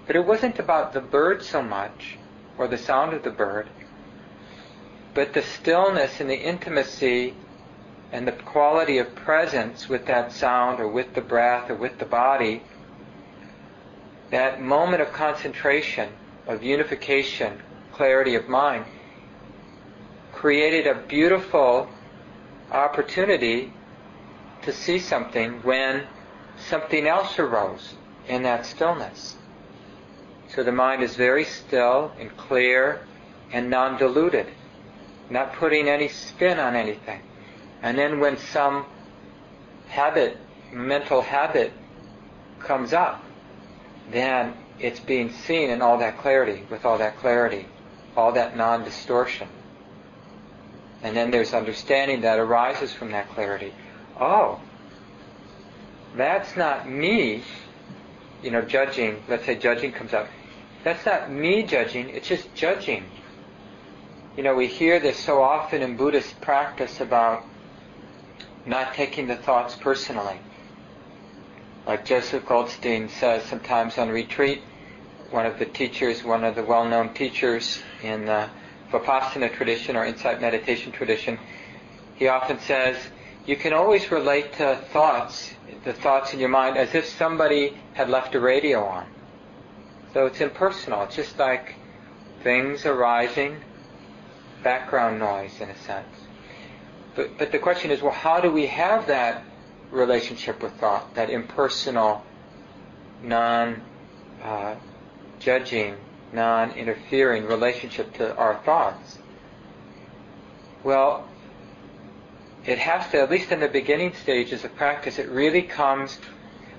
But 0.07 0.17
it 0.17 0.25
wasn't 0.25 0.59
about 0.59 0.93
the 0.93 1.01
bird 1.01 1.43
so 1.43 1.63
much 1.63 2.17
or 2.59 2.69
the 2.69 2.79
sound 2.79 3.13
of 3.13 3.23
the 3.23 3.31
bird, 3.31 3.69
but 5.15 5.33
the 5.33 5.43
stillness 5.43 6.21
and 6.21 6.31
the 6.31 6.41
intimacy 6.41 7.35
and 8.13 8.27
the 8.27 8.33
quality 8.33 8.99
of 8.99 9.15
presence 9.15 9.89
with 9.89 10.07
that 10.07 10.33
sound 10.33 10.81
or 10.81 10.89
with 10.89 11.15
the 11.15 11.21
breath 11.21 11.71
or 11.71 11.75
with 11.75 11.99
the 11.99 12.05
body, 12.05 12.63
that 14.31 14.61
moment 14.61 15.03
of 15.03 15.13
concentration, 15.13 16.09
of 16.47 16.63
unification, 16.63 17.61
clarity 17.93 18.35
of 18.35 18.49
mind, 18.49 18.85
created 20.41 20.87
a 20.87 20.95
beautiful 20.95 21.87
opportunity 22.73 23.71
to 24.63 24.73
see 24.73 24.99
something 24.99 25.63
when 25.63 26.03
something 26.57 27.07
else 27.07 27.39
arose 27.39 27.93
in 28.27 28.43
that 28.43 28.65
stillness. 28.65 29.37
So 30.49 30.63
the 30.63 30.73
mind 30.73 31.03
is 31.03 31.15
very 31.15 31.45
still 31.45 32.13
and 32.19 32.35
clear 32.39 33.07
and 33.53 33.69
non-diluted, 33.69 34.47
not 35.29 35.53
putting 35.53 35.91
any 35.91 36.09
spin 36.09 36.59
on 36.59 36.75
anything. 36.75 37.21
And 37.83 37.99
then 37.99 38.19
when 38.19 38.39
some 38.39 38.87
habit, 39.89 40.39
mental 40.73 41.21
habit 41.21 41.71
comes 42.61 42.95
up, 42.95 43.23
then 44.11 44.55
it's 44.79 45.01
being 45.01 45.33
seen 45.33 45.69
in 45.69 45.83
all 45.83 45.99
that 45.99 46.17
clarity, 46.17 46.63
with 46.71 46.87
all 46.87 46.97
that 46.97 47.19
clarity, 47.19 47.67
all 48.17 48.33
that 48.33 48.57
non-distortion. 48.57 49.47
And 51.03 51.17
then 51.17 51.31
there's 51.31 51.55
understanding 51.55 52.23
that 52.23 52.39
arises 52.39 52.93
from 52.93 53.13
that 53.13 53.29
clarity. 53.31 53.73
Oh, 54.19 54.61
that's 56.17 56.57
not 56.57 56.89
me, 56.89 57.43
you 58.43 58.51
know, 58.51 58.63
judging, 58.63 59.23
let's 59.29 59.47
say 59.47 59.57
judging 59.57 59.93
comes 59.93 60.13
up. 60.13 60.29
That's 60.85 61.07
not 61.07 61.31
me 61.31 61.63
judging, 61.63 62.11
it's 62.11 62.29
just 62.29 62.55
judging. 62.55 63.05
You 64.37 64.43
know, 64.43 64.55
we 64.55 64.67
hear 64.67 65.01
this 65.01 65.19
so 65.19 65.43
often 65.43 65.83
in 65.83 65.97
Buddhist 65.97 66.41
practice 66.41 67.01
about 67.01 67.45
not 68.67 68.95
taking 68.95 69.27
the 69.27 69.37
thoughts 69.37 69.75
personally. 69.75 70.39
Like 71.87 72.05
Joseph 72.05 72.47
Goldstein 72.47 73.09
says 73.09 73.45
sometimes 73.45 73.99
on 73.99 74.11
retreat, 74.11 74.63
one 75.31 75.47
of 75.47 75.59
the 75.59 75.67
teachers, 75.67 76.23
one 76.23 76.45
of 76.45 76.55
the 76.55 76.63
well-known 76.63 77.15
teachers 77.15 77.83
in 78.03 78.27
the 78.27 78.49
Vipassana 78.91 79.53
tradition 79.53 79.97
or 79.97 80.05
insight 80.05 80.41
meditation 80.41 80.93
tradition, 80.93 81.39
he 82.17 82.29
often 82.29 82.59
says, 82.61 82.97
you 83.47 83.57
can 83.57 83.73
always 83.73 84.11
relate 84.11 84.53
to 84.55 84.77
thoughts, 84.93 85.55
the 85.85 85.93
thoughts 85.93 86.35
in 86.35 86.41
your 86.41 86.49
mind, 86.49 86.77
as 86.77 86.95
if 86.95 87.07
somebody 87.07 87.77
had 87.95 88.11
left 88.11 88.35
a 88.35 88.41
radio 88.41 88.85
on. 88.85 89.07
So 90.13 90.27
it's 90.27 90.41
impersonal. 90.41 91.05
It's 91.05 91.17
just 91.17 91.39
like 91.39 91.75
things 92.43 92.85
arising, 92.85 93.57
background 94.63 95.19
noise 95.19 95.61
in 95.61 95.71
a 95.71 95.77
sense. 95.79 96.09
But, 97.15 97.39
but 97.39 97.53
the 97.53 97.59
question 97.59 97.91
is, 97.91 98.03
well, 98.03 98.13
how 98.13 98.41
do 98.41 98.51
we 98.51 98.67
have 98.67 99.07
that 99.07 99.43
relationship 99.91 100.63
with 100.63 100.73
thought, 100.75 101.15
that 101.15 101.31
impersonal, 101.31 102.25
non 103.23 103.83
uh, 104.43 104.77
judging, 105.39 105.97
non 106.33 106.71
interfering 106.73 107.47
relationship 107.47 108.13
to 108.15 108.35
our 108.37 108.57
thoughts? 108.65 109.19
Well, 110.83 111.29
it 112.65 112.79
has 112.79 113.11
to, 113.11 113.21
at 113.23 113.31
least 113.31 113.53
in 113.53 113.61
the 113.61 113.69
beginning 113.69 114.15
stages 114.15 114.65
of 114.65 114.75
practice, 114.77 115.19
it 115.19 115.29
really 115.29 115.63
comes 115.63 116.19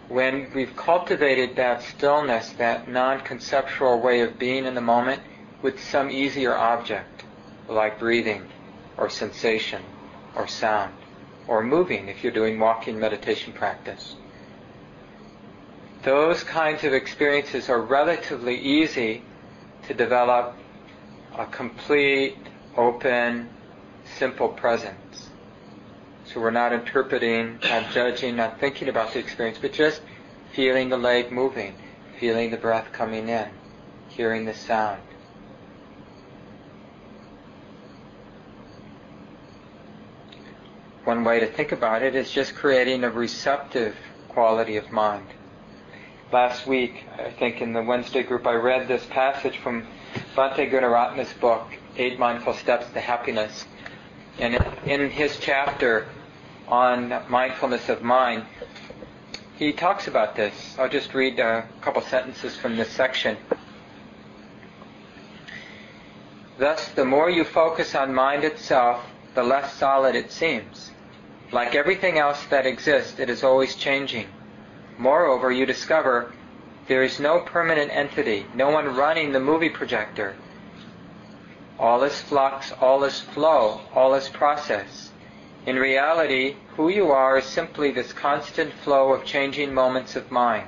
when 0.08 0.52
we've 0.54 0.76
cultivated 0.76 1.56
that 1.56 1.82
stillness, 1.82 2.50
that 2.54 2.88
non 2.90 3.22
conceptual 3.22 4.00
way 4.02 4.22
of 4.22 4.38
being 4.38 4.66
in 4.66 4.76
the 4.76 4.82
moment 4.82 5.22
with 5.62 5.82
some 5.82 6.10
easier 6.10 6.56
object, 6.56 7.24
like 7.68 8.00
breathing 8.00 8.48
or 8.98 9.10
sensation 9.10 9.82
or 10.36 10.48
sound 10.48 10.94
or 11.48 11.64
moving 11.64 12.08
if 12.08 12.24
you're 12.24 12.32
doing 12.32 12.60
walking 12.60 13.00
meditation 13.00 13.54
practice. 13.54 14.16
Those 16.04 16.44
kinds 16.44 16.84
of 16.84 16.94
experiences 16.94 17.70
are 17.70 17.82
relatively 17.82 18.58
easy 18.58 19.24
to 19.88 19.94
develop 19.94 20.56
a 21.38 21.46
complete, 21.46 22.38
open, 22.78 23.50
simple 24.18 24.50
presence. 24.50 25.30
So 26.26 26.40
we're 26.40 26.52
not 26.52 26.74
interpreting, 26.74 27.60
not 27.64 27.92
judging, 27.92 28.36
not 28.36 28.60
thinking 28.60 28.88
about 28.88 29.14
the 29.14 29.20
experience, 29.20 29.58
but 29.62 29.74
just 29.74 30.02
feeling 30.54 30.90
the 30.90 30.98
leg 30.98 31.32
moving, 31.32 31.76
feeling 32.20 32.52
the 32.52 32.58
breath 32.58 32.92
coming 32.92 33.30
in, 33.30 33.50
hearing 34.10 34.46
the 34.46 34.54
sound. 34.54 35.02
One 41.04 41.24
way 41.24 41.40
to 41.40 41.48
think 41.48 41.72
about 41.72 42.04
it 42.04 42.16
is 42.16 42.32
just 42.32 42.56
creating 42.56 43.04
a 43.04 43.10
receptive 43.10 43.96
quality 44.30 44.78
of 44.78 44.92
mind. 44.92 45.28
Last 46.32 46.66
week, 46.66 47.04
I 47.20 47.30
think 47.30 47.60
in 47.60 47.74
the 47.74 47.84
Wednesday 47.84 48.24
group, 48.24 48.48
I 48.48 48.54
read 48.54 48.88
this 48.88 49.06
passage 49.08 49.58
from 49.58 49.86
Bhante 50.34 50.72
Gunaratana's 50.72 51.34
book, 51.34 51.68
Eight 51.98 52.18
Mindful 52.18 52.54
Steps 52.54 52.90
to 52.94 53.02
Happiness. 53.02 53.66
And 54.40 54.56
in 54.86 55.10
his 55.10 55.38
chapter 55.42 56.08
on 56.70 57.22
mindfulness 57.28 57.90
of 57.90 58.02
mind, 58.02 58.46
he 59.58 59.74
talks 59.74 60.08
about 60.08 60.38
this. 60.38 60.78
I'll 60.80 60.88
just 60.88 61.14
read 61.14 61.38
a 61.38 61.68
couple 61.82 62.02
sentences 62.02 62.56
from 62.56 62.78
this 62.78 62.90
section. 62.90 63.36
Thus, 66.58 66.88
the 66.90 67.04
more 67.04 67.30
you 67.30 67.44
focus 67.44 67.94
on 67.94 68.14
mind 68.14 68.46
itself, 68.46 69.04
the 69.36 69.44
less 69.44 69.74
solid 69.74 70.16
it 70.16 70.32
seems. 70.32 70.92
Like 71.52 71.76
everything 71.76 72.18
else 72.18 72.46
that 72.46 72.66
exists, 72.66 73.20
it 73.20 73.30
is 73.30 73.44
always 73.44 73.76
changing. 73.76 74.28
Moreover, 74.98 75.52
you 75.52 75.66
discover 75.66 76.34
there 76.88 77.04
is 77.04 77.20
no 77.20 77.40
permanent 77.40 77.92
entity, 77.92 78.46
no 78.54 78.70
one 78.70 78.96
running 78.96 79.32
the 79.32 79.40
movie 79.40 79.70
projector. 79.70 80.36
All 81.80 82.04
is 82.04 82.22
flux, 82.22 82.72
all 82.80 83.04
is 83.04 83.20
flow, 83.20 83.82
all 83.94 84.14
is 84.14 84.30
process. 84.30 85.12
In 85.66 85.78
reality, 85.78 86.56
who 86.76 86.90
you 86.90 87.12
are 87.12 87.38
is 87.38 87.46
simply 87.46 87.92
this 87.92 88.14
constant 88.14 88.74
flow 88.74 89.14
of 89.14 89.26
changing 89.26 89.74
moments 89.74 90.16
of 90.16 90.32
mind. 90.32 90.68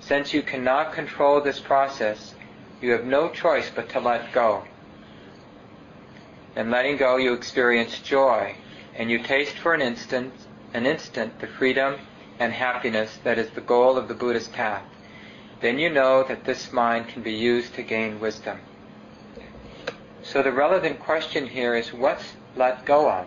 Since 0.00 0.32
you 0.32 0.42
cannot 0.42 0.92
control 0.92 1.40
this 1.40 1.60
process, 1.60 2.34
you 2.80 2.92
have 2.92 3.04
no 3.04 3.28
choice 3.28 3.70
but 3.74 3.88
to 3.90 4.00
let 4.00 4.32
go. 4.32 4.64
In 6.54 6.70
letting 6.70 6.96
go, 6.96 7.16
you 7.16 7.32
experience 7.34 7.98
joy, 8.00 8.56
and 8.94 9.10
you 9.10 9.18
taste 9.18 9.58
for 9.58 9.74
an 9.74 9.82
instant 9.82 10.32
an 10.74 10.84
instant 10.84 11.38
the 11.40 11.46
freedom 11.46 11.96
and 12.38 12.52
happiness 12.52 13.18
that 13.24 13.38
is 13.38 13.50
the 13.50 13.60
goal 13.60 13.96
of 13.96 14.08
the 14.08 14.14
Buddhist 14.14 14.52
path, 14.52 14.82
then 15.60 15.78
you 15.78 15.88
know 15.88 16.22
that 16.24 16.44
this 16.44 16.72
mind 16.72 17.08
can 17.08 17.22
be 17.22 17.32
used 17.32 17.74
to 17.74 17.82
gain 17.82 18.20
wisdom. 18.20 18.58
So 20.22 20.42
the 20.42 20.52
relevant 20.52 21.00
question 21.00 21.46
here 21.46 21.74
is 21.74 21.92
what's 21.92 22.34
let 22.56 22.84
go 22.84 23.10
of? 23.10 23.26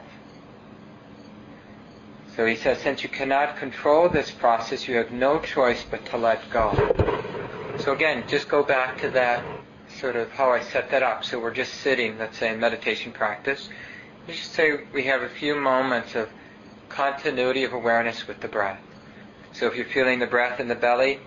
So 2.36 2.46
he 2.46 2.56
says, 2.56 2.80
since 2.80 3.04
you 3.04 3.10
cannot 3.10 3.58
control 3.58 4.10
this 4.10 4.32
process, 4.32 4.88
you 4.88 4.96
have 4.96 5.12
no 5.12 5.40
choice 5.40 5.84
but 5.90 6.06
to 6.08 6.18
let 6.18 6.50
go. 6.50 6.72
So 7.80 7.94
again, 7.94 8.24
just 8.28 8.48
go 8.48 8.64
back 8.64 9.00
to 9.02 9.10
that 9.12 9.44
sort 10.00 10.16
of 10.16 10.32
how 10.32 10.52
I 10.52 10.62
set 10.62 10.92
that 10.92 11.04
up. 11.04 11.26
So 11.26 11.40
we're 11.40 11.54
just 11.54 11.74
sitting, 11.76 12.18
let's 12.18 12.38
say, 12.38 12.54
in 12.54 12.60
meditation 12.60 13.12
practice. 13.12 13.70
You 14.28 14.34
just 14.36 14.54
say 14.54 14.86
we 14.94 15.04
have 15.06 15.22
a 15.22 15.30
few 15.30 15.56
moments 15.56 16.16
of 16.16 16.30
continuity 16.90 17.64
of 17.64 17.74
awareness 17.74 18.28
with 18.28 18.40
the 18.42 18.48
breath. 18.48 18.80
So 19.54 19.68
if 19.68 19.76
you're 19.76 19.86
feeling 19.86 20.20
the 20.20 20.28
breath 20.28 20.60
in 20.60 20.68
the 20.68 20.76
belly, 20.76 21.20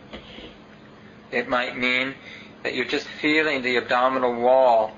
it 1.31 1.49
might 1.49 1.77
mean 1.77 2.15
that 2.63 2.75
you're 2.75 2.85
just 2.85 3.07
feeling 3.07 3.63
the 3.63 3.77
abdominal 3.77 4.35
wall 4.35 4.93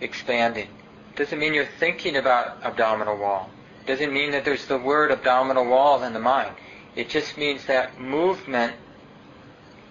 expanding. 0.00 0.68
Doesn't 1.16 1.38
mean 1.38 1.54
you're 1.54 1.68
thinking 1.80 2.16
about 2.16 2.62
abdominal 2.62 3.16
wall. 3.16 3.50
Doesn't 3.86 4.12
mean 4.12 4.32
that 4.32 4.44
there's 4.44 4.66
the 4.66 4.78
word 4.78 5.10
abdominal 5.10 5.66
wall 5.66 6.02
in 6.02 6.12
the 6.12 6.20
mind. 6.20 6.54
It 6.94 7.08
just 7.08 7.38
means 7.38 7.64
that 7.66 8.00
movement 8.00 8.74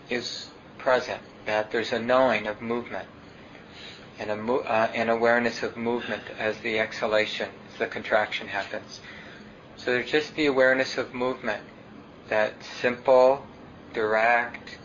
is 0.09 0.49
present, 0.77 1.21
that 1.45 1.71
there's 1.71 1.91
a 1.91 1.99
knowing 1.99 2.47
of 2.47 2.61
movement 2.61 3.07
and 4.19 4.31
a 4.31 4.53
uh, 4.53 4.91
an 4.93 5.09
awareness 5.09 5.63
of 5.63 5.77
movement 5.77 6.23
as 6.39 6.57
the 6.59 6.79
exhalation, 6.79 7.49
as 7.71 7.79
the 7.79 7.87
contraction 7.87 8.47
happens. 8.47 8.99
So 9.75 9.91
there's 9.91 10.09
just 10.09 10.35
the 10.35 10.47
awareness 10.47 10.97
of 10.97 11.13
movement, 11.13 11.63
that 12.29 12.53
simple, 12.81 13.45
direct, 13.93 14.77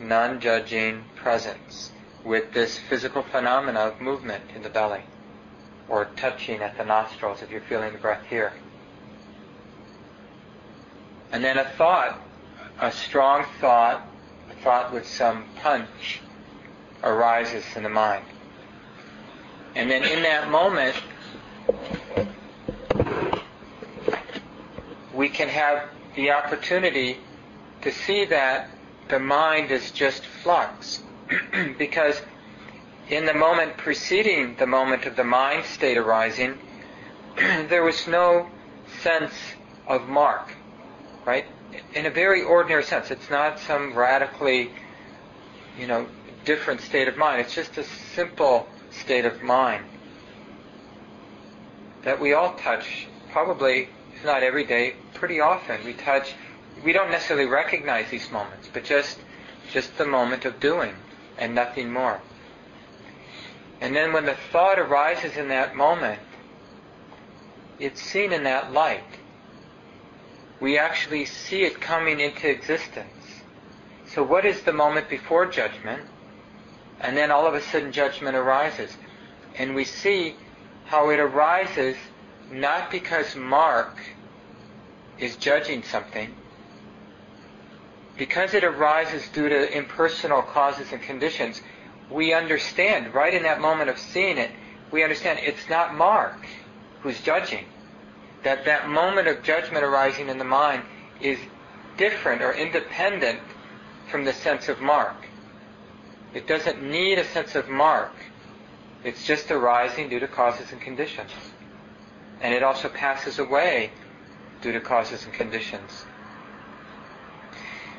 non-judging 0.00 1.04
presence 1.16 1.92
with 2.24 2.52
this 2.52 2.78
physical 2.78 3.22
phenomena 3.22 3.80
of 3.80 4.00
movement 4.00 4.44
in 4.54 4.62
the 4.62 4.68
belly 4.68 5.02
or 5.88 6.06
touching 6.16 6.60
at 6.60 6.76
the 6.76 6.84
nostrils 6.84 7.42
if 7.42 7.50
you're 7.50 7.60
feeling 7.62 7.92
the 7.92 7.98
breath 7.98 8.24
here. 8.28 8.52
And 11.32 11.42
then 11.42 11.58
a 11.58 11.64
thought, 11.64 12.20
a 12.80 12.92
strong 12.92 13.44
thought, 13.60 14.06
a 14.50 14.54
thought 14.62 14.92
with 14.92 15.06
some 15.06 15.44
punch 15.56 16.20
arises 17.02 17.64
in 17.76 17.82
the 17.82 17.88
mind. 17.88 18.24
And 19.74 19.90
then 19.90 20.04
in 20.04 20.22
that 20.22 20.50
moment, 20.50 20.96
we 25.14 25.28
can 25.28 25.48
have 25.48 25.88
the 26.14 26.30
opportunity 26.30 27.18
to 27.82 27.92
see 27.92 28.24
that 28.26 28.70
the 29.08 29.18
mind 29.18 29.70
is 29.70 29.90
just 29.90 30.24
flux. 30.24 31.02
because 31.78 32.20
in 33.08 33.26
the 33.26 33.34
moment 33.34 33.76
preceding 33.76 34.56
the 34.56 34.66
moment 34.66 35.04
of 35.06 35.16
the 35.16 35.24
mind 35.24 35.64
state 35.64 35.96
arising, 35.96 36.58
there 37.36 37.82
was 37.82 38.06
no 38.06 38.48
sense 39.02 39.32
of 39.86 40.08
mark, 40.08 40.54
right? 41.24 41.46
In 41.94 42.06
a 42.06 42.10
very 42.10 42.42
ordinary 42.42 42.82
sense. 42.82 43.10
It's 43.10 43.30
not 43.30 43.58
some 43.58 43.94
radically, 43.94 44.70
you 45.78 45.86
know, 45.86 46.06
different 46.44 46.80
state 46.80 47.08
of 47.08 47.16
mind. 47.16 47.40
It's 47.40 47.54
just 47.54 47.76
a 47.78 47.84
simple 47.84 48.66
state 48.90 49.24
of 49.24 49.42
mind 49.42 49.84
that 52.04 52.20
we 52.20 52.32
all 52.32 52.54
touch, 52.54 53.06
probably, 53.32 53.88
not 54.24 54.42
every 54.42 54.64
day, 54.64 54.94
pretty 55.14 55.40
often. 55.40 55.84
We 55.84 55.94
touch, 55.94 56.34
we 56.84 56.92
don't 56.92 57.10
necessarily 57.10 57.46
recognize 57.46 58.10
these 58.10 58.30
moments, 58.30 58.68
but 58.72 58.84
just, 58.84 59.18
just 59.72 59.96
the 59.98 60.06
moment 60.06 60.44
of 60.44 60.60
doing 60.60 60.94
and 61.36 61.54
nothing 61.54 61.92
more. 61.92 62.20
And 63.80 63.94
then 63.94 64.12
when 64.12 64.26
the 64.26 64.36
thought 64.50 64.78
arises 64.78 65.36
in 65.36 65.48
that 65.48 65.76
moment, 65.76 66.20
it's 67.78 68.02
seen 68.02 68.32
in 68.32 68.42
that 68.44 68.72
light. 68.72 69.04
We 70.60 70.78
actually 70.78 71.24
see 71.24 71.62
it 71.62 71.80
coming 71.80 72.18
into 72.18 72.50
existence. 72.50 73.42
So 74.06 74.24
what 74.24 74.44
is 74.44 74.62
the 74.62 74.72
moment 74.72 75.08
before 75.08 75.46
judgment? 75.46 76.02
And 77.00 77.16
then 77.16 77.30
all 77.30 77.46
of 77.46 77.54
a 77.54 77.60
sudden 77.60 77.92
judgment 77.92 78.36
arises. 78.36 78.96
And 79.56 79.76
we 79.76 79.84
see 79.84 80.34
how 80.86 81.10
it 81.10 81.20
arises 81.20 81.96
not 82.50 82.90
because 82.90 83.36
Mark 83.36 83.98
is 85.18 85.36
judging 85.36 85.82
something, 85.82 86.34
because 88.16 88.52
it 88.52 88.64
arises 88.64 89.28
due 89.28 89.48
to 89.48 89.76
impersonal 89.76 90.42
causes 90.42 90.92
and 90.92 91.00
conditions, 91.00 91.62
we 92.10 92.32
understand 92.32 93.14
right 93.14 93.32
in 93.32 93.44
that 93.44 93.60
moment 93.60 93.90
of 93.90 93.98
seeing 93.98 94.38
it, 94.38 94.50
we 94.90 95.02
understand 95.02 95.38
it's 95.42 95.68
not 95.68 95.94
Mark 95.94 96.46
who's 97.02 97.20
judging. 97.20 97.64
That 98.42 98.64
that 98.64 98.88
moment 98.88 99.28
of 99.28 99.42
judgment 99.42 99.84
arising 99.84 100.28
in 100.28 100.38
the 100.38 100.44
mind 100.44 100.82
is 101.20 101.38
different 101.96 102.42
or 102.42 102.52
independent 102.52 103.40
from 104.10 104.24
the 104.24 104.32
sense 104.32 104.68
of 104.68 104.80
Mark. 104.80 105.16
It 106.34 106.46
doesn't 106.46 106.82
need 106.82 107.18
a 107.18 107.24
sense 107.24 107.54
of 107.54 107.68
Mark. 107.68 108.12
It's 109.04 109.24
just 109.24 109.50
arising 109.50 110.08
due 110.08 110.20
to 110.20 110.28
causes 110.28 110.72
and 110.72 110.80
conditions. 110.80 111.30
And 112.40 112.54
it 112.54 112.62
also 112.62 112.88
passes 112.88 113.38
away 113.38 113.90
due 114.60 114.72
to 114.72 114.80
causes 114.80 115.24
and 115.24 115.32
conditions. 115.32 116.04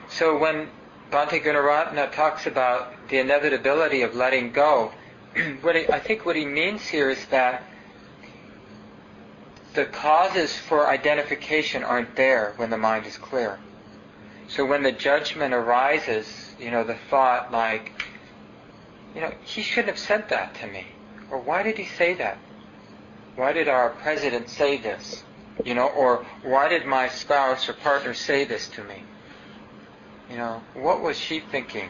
So 0.10 0.38
when 0.38 0.69
Bhante 1.12 1.43
Gunaratana 1.43 2.12
talks 2.12 2.45
about 2.45 2.93
the 3.10 3.19
inevitability 3.19 4.02
of 4.02 4.15
letting 4.15 4.52
go, 4.52 4.91
what 5.62 5.76
he, 5.76 5.88
I 5.89 6.00
think 6.00 6.26
what 6.26 6.36
he 6.36 6.45
means 6.45 6.88
here 6.88 7.10
is 7.10 7.26
that 7.28 7.63
the 9.74 9.86
causes 9.86 10.58
for 10.58 10.88
identification 10.88 11.84
aren't 11.84 12.15
there 12.15 12.54
when 12.58 12.69
the 12.69 12.78
mind 12.78 13.06
is 13.06 13.17
clear. 13.17 13.60
So 14.48 14.65
when 14.65 14.82
the 14.82 14.91
judgment 14.91 15.54
arises, 15.54 16.56
you 16.60 16.72
know, 16.72 16.84
the 16.84 16.98
thought 17.10 17.52
like, 17.52 18.04
you 19.13 19.22
know, 19.22 19.32
he 19.43 19.62
shouldn't 19.62 19.89
have 19.89 20.00
said 20.00 20.30
that 20.30 20.56
to 20.56 20.67
me. 20.67 20.88
Or 21.30 21.38
why 21.38 21.62
did 21.62 21.78
he 21.78 21.86
say 21.86 22.15
that? 22.15 22.39
Why 23.36 23.54
did 23.54 23.67
our 23.67 23.91
president 23.91 24.50
say 24.50 24.78
this? 24.78 25.24
You 25.63 25.74
know, 25.74 25.88
or 25.88 26.26
why 26.43 26.69
did 26.69 26.86
my 26.86 27.10
spouse 27.10 27.67
or 27.67 27.74
partner 27.74 28.13
say 28.13 28.45
this 28.45 28.67
to 28.69 28.84
me? 28.84 29.04
You 30.30 30.38
know, 30.38 30.62
what 30.74 31.02
was 31.02 31.17
she 31.17 31.39
thinking? 31.39 31.89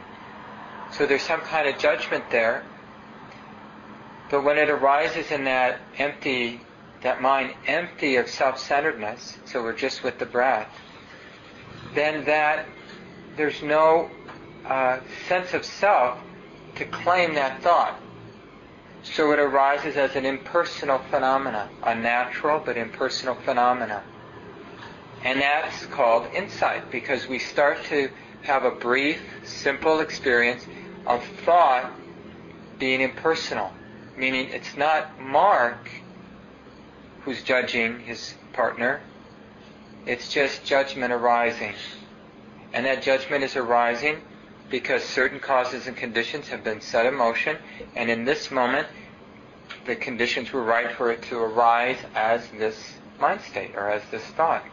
So 0.92 1.06
there's 1.06 1.22
some 1.22 1.42
kind 1.42 1.68
of 1.68 1.78
judgment 1.78 2.30
there. 2.32 2.64
But 4.30 4.44
when 4.44 4.58
it 4.58 4.70
arises 4.70 5.32
in 5.32 5.44
that 5.46 5.80
empty, 5.98 6.62
that 7.02 7.22
mind 7.22 7.54
empty 7.68 8.16
of 8.16 8.30
self-centeredness, 8.30 9.38
so 9.46 9.64
we're 9.64 9.74
just 9.74 10.04
with 10.04 10.20
the 10.20 10.26
breath, 10.26 10.70
then 11.96 12.26
that 12.26 12.68
there's 13.36 13.62
no 13.62 14.10
uh, 14.66 15.00
sense 15.28 15.54
of 15.54 15.66
self 15.66 16.20
to 16.76 16.86
claim 16.86 17.36
that 17.36 17.62
thought. 17.62 18.00
So 19.04 19.32
it 19.32 19.40
arises 19.40 19.96
as 19.96 20.16
an 20.16 20.26
impersonal 20.26 21.00
phenomena, 21.10 21.70
a 21.84 21.96
natural 21.96 22.60
but 22.60 22.78
impersonal 22.78 23.36
phenomena. 23.36 24.04
And 25.24 25.42
that's 25.42 25.86
called 25.88 26.28
insight 26.34 26.92
because 26.92 27.28
we 27.28 27.40
start 27.40 27.84
to 27.86 28.10
have 28.44 28.64
a 28.64 28.72
brief, 28.72 29.22
simple 29.44 30.00
experience 30.00 30.66
of 31.06 31.24
thought 31.46 31.92
being 32.78 33.02
impersonal, 33.02 33.72
meaning 34.16 34.50
it's 34.50 34.78
not 34.78 35.20
Mark 35.20 35.90
who's 37.22 37.44
judging 37.44 38.00
his 38.00 38.34
partner, 38.54 39.02
it's 40.06 40.32
just 40.32 40.64
judgment 40.64 41.12
arising. 41.12 41.74
And 42.74 42.86
that 42.86 43.02
judgment 43.02 43.44
is 43.44 43.56
arising 43.56 44.22
because 44.70 45.04
certain 45.04 45.40
causes 45.40 45.88
and 45.88 45.96
conditions 45.98 46.50
have 46.50 46.64
been 46.64 46.82
set 46.82 47.06
in 47.06 47.16
motion, 47.16 47.58
and 47.96 48.10
in 48.10 48.26
this 48.26 48.52
moment, 48.52 48.88
the 49.86 49.96
conditions 49.96 50.52
were 50.52 50.64
right 50.64 50.92
for 50.92 51.12
it 51.12 51.22
to 51.24 51.38
arise 51.38 51.98
as 52.16 52.48
this 52.50 52.94
mind 53.20 53.42
state 53.42 53.72
or 53.76 53.90
as 53.90 54.02
this 54.12 54.24
thought. 54.24 54.64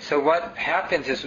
So 0.00 0.18
what 0.18 0.56
happens 0.56 1.08
is, 1.08 1.26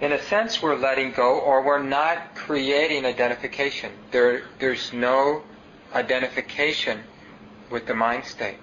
in 0.00 0.12
a 0.12 0.22
sense, 0.22 0.62
we're 0.62 0.76
letting 0.76 1.12
go 1.12 1.40
or 1.40 1.62
we're 1.62 1.82
not 1.82 2.34
creating 2.34 3.04
identification. 3.04 3.92
There, 4.12 4.44
there's 4.58 4.92
no 4.92 5.42
identification 5.92 7.00
with 7.70 7.86
the 7.86 7.94
mind 7.94 8.24
state. 8.24 8.58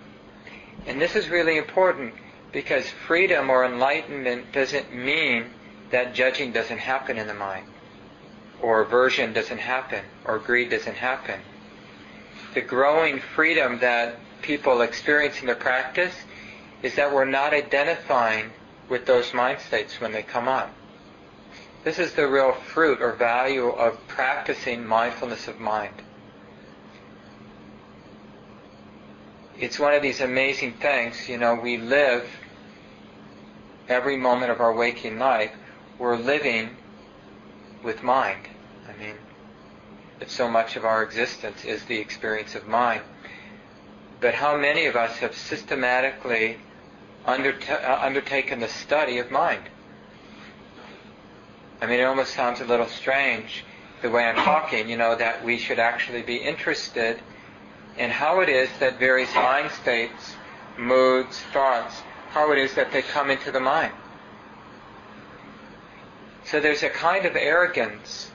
And 0.86 1.02
this 1.02 1.16
is 1.16 1.30
really 1.30 1.58
important 1.58 2.14
because 2.52 2.88
freedom 2.88 3.50
or 3.50 3.66
enlightenment 3.66 4.52
doesn't 4.54 4.94
mean 4.94 5.46
that 5.94 6.16
judging 6.16 6.52
doesn't 6.52 6.80
happen 6.80 7.20
in 7.20 7.28
the 7.28 7.34
mind, 7.34 7.68
or 8.62 8.82
aversion 8.82 9.32
doesn't 9.32 9.60
happen, 9.60 10.04
or 10.26 10.40
greed 10.40 10.70
doesn't 10.70 10.96
happen. 10.96 11.40
The 12.56 12.62
growing 12.62 13.20
freedom 13.20 13.80
that 13.80 14.18
people 14.42 14.82
experience 14.82 15.40
in 15.42 15.48
the 15.48 15.56
practice 15.56 16.14
is 16.82 16.96
that 16.96 17.14
we're 17.14 17.26
not 17.26 17.54
identifying 17.54 18.52
with 18.90 19.06
those 19.06 19.34
mind 19.36 19.60
states 19.60 20.02
when 20.02 20.12
they 20.12 20.24
come 20.24 20.48
up. 20.48 20.72
This 21.84 22.00
is 22.00 22.14
the 22.14 22.28
real 22.28 22.54
fruit 22.54 23.00
or 23.00 23.14
value 23.14 23.68
of 23.68 24.08
practicing 24.08 24.86
mindfulness 24.86 25.48
of 25.48 25.60
mind. 25.60 25.94
It's 29.60 29.80
one 29.80 29.94
of 29.94 30.02
these 30.02 30.22
amazing 30.22 30.74
things, 30.74 31.30
you 31.30 31.38
know, 31.38 31.54
we 31.54 31.78
live 31.78 32.28
every 33.88 34.18
moment 34.18 34.52
of 34.52 34.60
our 34.60 34.74
waking 34.74 35.20
life, 35.20 35.52
we're 35.98 36.18
living 36.18 36.76
with 37.84 38.04
mind. 38.04 38.48
I 38.88 38.98
mean, 39.02 39.16
that 40.20 40.30
so 40.30 40.50
much 40.50 40.76
of 40.76 40.86
our 40.86 41.04
existence 41.04 41.66
is 41.66 41.84
the 41.86 41.98
experience 41.98 42.56
of 42.56 42.68
mind. 42.68 43.02
But 44.22 44.36
how 44.36 44.58
many 44.58 44.86
of 44.86 44.96
us 44.96 45.18
have 45.18 45.36
systematically 45.36 46.58
underta- 47.26 47.84
uh, 47.84 48.00
undertaken 48.02 48.60
the 48.60 48.70
study 48.70 49.18
of 49.18 49.32
mind? 49.32 49.64
I 51.82 51.88
mean, 51.88 52.00
it 52.00 52.04
almost 52.04 52.34
sounds 52.34 52.62
a 52.62 52.66
little 52.66 52.88
strange 52.88 53.66
the 54.02 54.10
way 54.10 54.24
I'm 54.24 54.36
talking, 54.36 54.90
you 54.90 54.98
know, 54.98 55.16
that 55.16 55.44
we 55.44 55.58
should 55.58 55.80
actually 55.80 56.22
be 56.22 56.38
interested 56.38 57.20
in 57.98 58.10
how 58.10 58.40
it 58.42 58.50
is 58.50 58.70
that 58.80 59.00
various 59.00 59.34
mind 59.36 59.72
states, 59.72 60.34
moods, 60.78 61.40
thoughts, 61.52 61.96
how 62.30 62.52
it 62.52 62.58
is 62.58 62.74
that 62.76 62.92
they 62.92 63.02
come 63.02 63.30
into 63.30 63.52
the 63.52 63.60
mind. 63.60 63.94
So 66.46 66.60
there's 66.60 66.84
a 66.84 66.90
kind 66.90 67.26
of 67.26 67.36
arrogance 67.36 68.32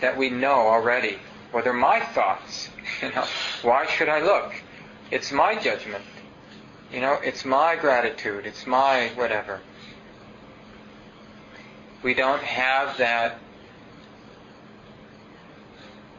that 0.00 0.16
we 0.16 0.30
know 0.30 0.68
already. 0.68 1.18
Well, 1.52 1.62
they're 1.62 1.72
my 1.72 2.00
thoughts. 2.00 2.68
You 3.02 3.12
know, 3.12 3.26
why 3.62 3.86
should 3.86 4.08
I 4.08 4.20
look? 4.20 4.54
It's 5.12 5.30
my 5.30 5.54
judgment. 5.54 6.04
You 6.92 7.00
know, 7.00 7.18
it's 7.22 7.44
my 7.44 7.76
gratitude. 7.76 8.44
It's 8.44 8.66
my 8.66 9.12
whatever. 9.14 9.60
We 12.02 12.14
don't 12.14 12.42
have 12.42 12.96
that 12.98 13.38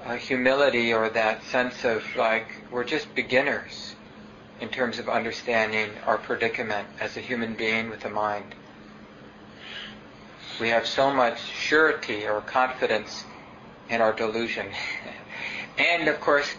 uh, 0.06 0.15
humility 0.15 0.93
or 0.93 1.10
that 1.10 1.43
sense 1.43 1.84
of 1.84 2.04
like 2.15 2.48
we're 2.72 2.84
just 2.84 3.13
beginners 3.15 3.95
in 4.62 4.69
terms 4.69 5.00
of 5.00 5.10
understanding 5.10 5.89
our 6.06 6.17
predicament 6.17 6.88
as 7.00 7.17
a 7.17 7.22
human 7.22 7.56
being 7.56 7.89
with 7.89 8.06
a 8.06 8.10
mind. 8.10 8.56
We 10.60 10.69
have 10.69 10.86
so 10.86 11.12
much 11.12 11.39
surety 11.41 12.28
or 12.28 12.41
confidence 12.41 13.24
in 13.89 14.02
our 14.02 14.13
delusion. 14.13 14.67
and 15.78 16.08
of 16.08 16.19
course, 16.19 16.50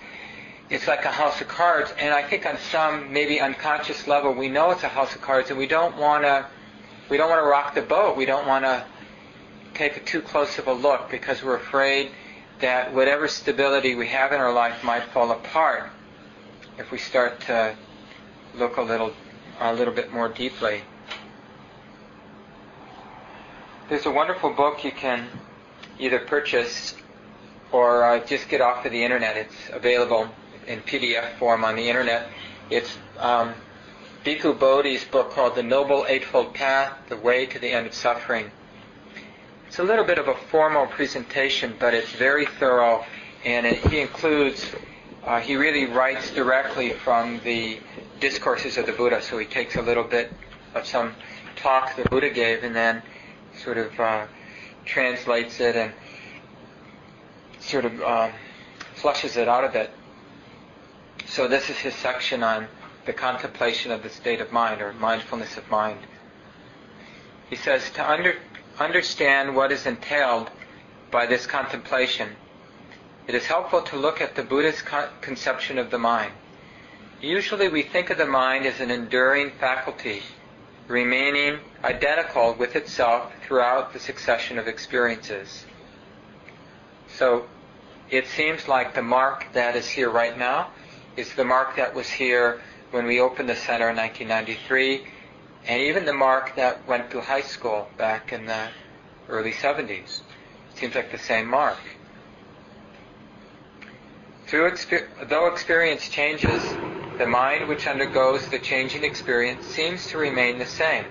it's 0.70 0.86
like 0.86 1.04
a 1.04 1.10
house 1.10 1.40
of 1.40 1.48
cards, 1.48 1.92
and 1.98 2.14
I 2.14 2.22
think 2.22 2.46
on 2.46 2.56
some 2.70 3.12
maybe 3.12 3.40
unconscious 3.40 4.06
level 4.06 4.32
we 4.32 4.48
know 4.48 4.70
it's 4.70 4.84
a 4.84 4.88
house 4.88 5.14
of 5.14 5.20
cards, 5.20 5.50
and 5.50 5.58
we 5.58 5.66
don't 5.66 5.96
want 5.96 6.24
to 6.24 6.46
we 7.08 7.16
don't 7.16 7.28
want 7.28 7.42
to 7.42 7.46
rock 7.46 7.74
the 7.74 7.82
boat. 7.82 8.16
We 8.16 8.24
don't 8.24 8.46
want 8.46 8.64
to 8.64 8.84
take 9.74 9.96
a 9.96 10.00
too 10.00 10.22
close 10.22 10.58
of 10.58 10.68
a 10.68 10.72
look 10.72 11.10
because 11.10 11.42
we're 11.42 11.56
afraid 11.56 12.12
that 12.60 12.94
whatever 12.94 13.26
stability 13.26 13.94
we 13.94 14.06
have 14.06 14.32
in 14.32 14.40
our 14.40 14.52
life 14.52 14.84
might 14.84 15.04
fall 15.04 15.32
apart 15.32 15.90
if 16.78 16.90
we 16.90 16.98
start 16.98 17.40
to 17.40 17.74
look 18.54 18.76
a 18.76 18.82
little 18.82 19.12
a 19.60 19.74
little 19.74 19.92
bit 19.92 20.12
more 20.12 20.28
deeply. 20.28 20.82
There's 23.90 24.06
a 24.06 24.10
wonderful 24.12 24.50
book 24.50 24.84
you 24.84 24.92
can 24.92 25.26
either 25.98 26.20
purchase 26.20 26.94
or 27.72 28.04
uh, 28.04 28.24
just 28.24 28.48
get 28.48 28.60
off 28.60 28.86
of 28.86 28.92
the 28.92 29.02
internet. 29.02 29.36
It's 29.36 29.56
available 29.72 30.28
in 30.68 30.78
PDF 30.82 31.36
form 31.40 31.64
on 31.64 31.74
the 31.74 31.88
internet. 31.88 32.28
It's 32.70 32.96
um, 33.18 33.52
Bhikkhu 34.24 34.60
Bodhi's 34.60 35.04
book 35.06 35.32
called 35.32 35.56
The 35.56 35.64
Noble 35.64 36.06
Eightfold 36.08 36.54
Path, 36.54 36.92
The 37.08 37.16
Way 37.16 37.46
to 37.46 37.58
the 37.58 37.70
End 37.72 37.88
of 37.88 37.92
Suffering. 37.92 38.52
It's 39.66 39.80
a 39.80 39.82
little 39.82 40.04
bit 40.04 40.18
of 40.18 40.28
a 40.28 40.36
formal 40.36 40.86
presentation, 40.86 41.74
but 41.80 41.92
it's 41.92 42.12
very 42.12 42.46
thorough, 42.46 43.04
and 43.44 43.66
it, 43.66 43.84
he 43.88 43.98
includes, 43.98 44.70
uh, 45.24 45.40
he 45.40 45.56
really 45.56 45.86
writes 45.86 46.30
directly 46.30 46.90
from 46.90 47.40
the 47.42 47.80
discourses 48.20 48.78
of 48.78 48.86
the 48.86 48.92
Buddha, 48.92 49.20
so 49.20 49.36
he 49.36 49.46
takes 49.46 49.74
a 49.74 49.82
little 49.82 50.04
bit 50.04 50.32
of 50.76 50.86
some 50.86 51.12
talk 51.56 51.96
the 51.96 52.04
Buddha 52.04 52.30
gave 52.30 52.62
and 52.62 52.76
then 52.76 53.02
sort 53.62 53.78
of 53.78 53.98
uh, 54.00 54.26
translates 54.84 55.60
it 55.60 55.76
and 55.76 55.92
sort 57.60 57.84
of 57.84 58.00
um, 58.02 58.32
flushes 58.94 59.36
it 59.36 59.48
out 59.48 59.64
a 59.64 59.68
bit. 59.68 59.90
So 61.26 61.46
this 61.46 61.70
is 61.70 61.76
his 61.76 61.94
section 61.94 62.42
on 62.42 62.66
the 63.06 63.12
contemplation 63.12 63.92
of 63.92 64.02
the 64.02 64.08
state 64.08 64.40
of 64.40 64.52
mind 64.52 64.80
or 64.82 64.92
mindfulness 64.92 65.56
of 65.56 65.68
mind. 65.70 66.00
He 67.48 67.56
says 67.56 67.90
to 67.90 68.10
under, 68.10 68.36
understand 68.78 69.54
what 69.54 69.72
is 69.72 69.86
entailed 69.86 70.50
by 71.10 71.26
this 71.26 71.46
contemplation, 71.46 72.30
it 73.26 73.34
is 73.34 73.46
helpful 73.46 73.82
to 73.82 73.96
look 73.96 74.20
at 74.20 74.34
the 74.34 74.42
Buddhist 74.42 74.84
conception 75.20 75.78
of 75.78 75.90
the 75.90 75.98
mind. 75.98 76.32
Usually 77.20 77.68
we 77.68 77.82
think 77.82 78.10
of 78.10 78.18
the 78.18 78.26
mind 78.26 78.66
as 78.66 78.80
an 78.80 78.90
enduring 78.90 79.50
faculty, 79.60 80.22
remaining 80.90 81.60
identical 81.84 82.52
with 82.54 82.74
itself 82.74 83.32
throughout 83.46 83.92
the 83.92 83.98
succession 84.00 84.58
of 84.58 84.66
experiences. 84.66 85.64
So 87.16 87.46
it 88.10 88.26
seems 88.26 88.66
like 88.66 88.94
the 88.94 89.02
mark 89.02 89.46
that 89.52 89.76
is 89.76 89.88
here 89.88 90.10
right 90.10 90.36
now 90.36 90.70
is 91.16 91.32
the 91.34 91.44
mark 91.44 91.76
that 91.76 91.94
was 91.94 92.08
here 92.08 92.60
when 92.90 93.06
we 93.06 93.20
opened 93.20 93.48
the 93.48 93.54
center 93.54 93.88
in 93.90 93.96
1993, 93.96 95.06
and 95.68 95.80
even 95.82 96.04
the 96.04 96.12
mark 96.12 96.56
that 96.56 96.86
went 96.88 97.10
to 97.12 97.20
high 97.20 97.40
school 97.40 97.88
back 97.96 98.32
in 98.32 98.46
the 98.46 98.68
early 99.28 99.52
70s. 99.52 99.90
It 99.90 100.22
seems 100.74 100.94
like 100.96 101.12
the 101.12 101.18
same 101.18 101.46
mark. 101.46 101.78
Exper- 104.48 105.06
though 105.28 105.46
experience 105.46 106.08
changes, 106.08 106.79
the 107.20 107.26
mind 107.26 107.68
which 107.68 107.86
undergoes 107.86 108.48
the 108.48 108.58
changing 108.58 109.04
experience 109.04 109.66
seems 109.66 110.06
to 110.06 110.16
remain 110.16 110.58
the 110.58 110.64
same, 110.64 111.04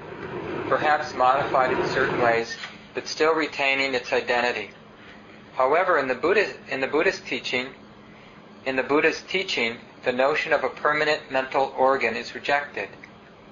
perhaps 0.67 1.15
modified 1.15 1.71
in 1.71 1.87
certain 1.91 2.19
ways, 2.19 2.57
but 2.95 3.07
still 3.07 3.35
retaining 3.35 3.93
its 3.93 4.11
identity. 4.11 4.71
However, 5.55 5.99
in 5.99 6.07
the 6.07 6.15
Buddhist, 6.15 6.55
in 6.67 6.81
the 6.81 6.87
Buddhist 6.87 7.27
teaching, 7.27 7.67
in 8.65 8.75
the 8.75 8.81
Buddha's 8.81 9.21
teaching, 9.29 9.77
the 10.03 10.11
notion 10.11 10.51
of 10.51 10.63
a 10.63 10.69
permanent 10.69 11.31
mental 11.31 11.75
organ 11.77 12.15
is 12.15 12.33
rejected. 12.33 12.89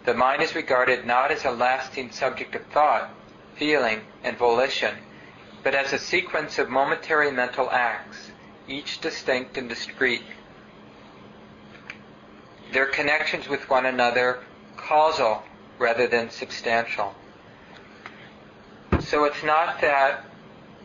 The 0.06 0.15
mind 0.15 0.41
is 0.41 0.56
regarded 0.56 1.06
not 1.06 1.30
as 1.30 1.46
a 1.46 1.52
lasting 1.52 2.10
subject 2.10 2.56
of 2.56 2.65
thought, 2.74 3.12
feeling, 3.56 4.02
and 4.24 4.36
volition, 4.36 4.96
but 5.63 5.76
as 5.76 5.93
a 5.93 6.00
sequence 6.00 6.58
of 6.58 6.70
momentary 6.70 7.30
mental 7.30 7.70
acts, 7.70 8.32
each 8.67 9.00
distinct 9.00 9.60
and 9.60 9.70
discrete. 9.70 10.24
Their 12.71 12.86
connections 12.86 13.47
with 13.47 13.69
one 13.69 13.86
another 13.86 14.43
causal 14.75 15.43
rather 15.80 16.08
than 16.08 16.30
substantial. 16.30 17.15
So 18.99 19.25
it's 19.25 19.43
not 19.43 19.82
that, 19.82 20.25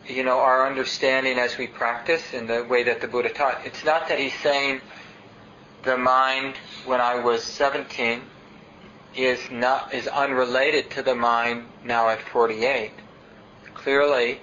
you 0.07 0.23
know, 0.23 0.39
our 0.39 0.67
understanding 0.67 1.39
as 1.39 1.57
we 1.57 1.67
practice 1.67 2.33
in 2.33 2.47
the 2.47 2.63
way 2.63 2.83
that 2.83 3.01
the 3.01 3.07
Buddha 3.07 3.29
taught, 3.29 3.65
it's 3.65 3.83
not 3.83 4.07
that 4.07 4.19
he's 4.19 4.37
saying 4.39 4.81
the 5.83 5.97
mind 5.97 6.55
when 6.85 7.01
I 7.01 7.19
was 7.19 7.43
17 7.43 8.21
is 9.15 9.39
not 9.51 9.93
is 9.93 10.07
unrelated 10.07 10.89
to 10.91 11.03
the 11.03 11.15
mind 11.15 11.65
now 11.83 12.09
at 12.09 12.21
48. 12.21 12.91
Clearly, 13.73 14.39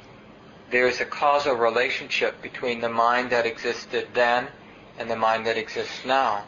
there 0.71 0.87
is 0.87 1.01
a 1.01 1.05
causal 1.05 1.55
relationship 1.55 2.41
between 2.43 2.81
the 2.81 2.89
mind 2.89 3.31
that 3.31 3.47
existed 3.47 4.09
then 4.15 4.49
and 4.99 5.11
the 5.11 5.17
mind 5.17 5.47
that 5.47 5.57
exists 5.57 6.05
now. 6.05 6.45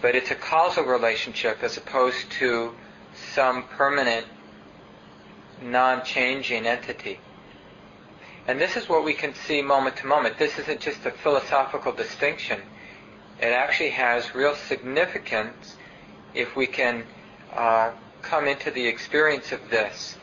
But 0.00 0.14
it's 0.14 0.30
a 0.30 0.34
causal 0.34 0.84
relationship 0.84 1.62
as 1.62 1.76
opposed 1.76 2.30
to 2.32 2.74
some 3.34 3.64
permanent, 3.64 4.26
non-changing 5.62 6.66
entity. 6.66 7.20
And 8.46 8.60
this 8.60 8.76
is 8.76 8.88
what 8.88 9.04
we 9.04 9.14
can 9.14 9.34
see 9.34 9.62
moment 9.62 9.96
to 9.96 10.06
moment. 10.06 10.38
This 10.38 10.58
isn't 10.58 10.80
just 10.80 11.06
a 11.06 11.10
philosophical 11.10 11.92
distinction. 11.92 12.60
It 13.40 13.46
actually 13.46 13.90
has 13.90 14.34
real 14.34 14.54
significance 14.54 15.76
if 16.34 16.54
we 16.54 16.66
can 16.66 17.04
uh, 17.52 17.92
come 18.22 18.46
into 18.46 18.70
the 18.70 18.86
experience 18.86 19.52
of 19.52 19.70
this. 19.70 20.16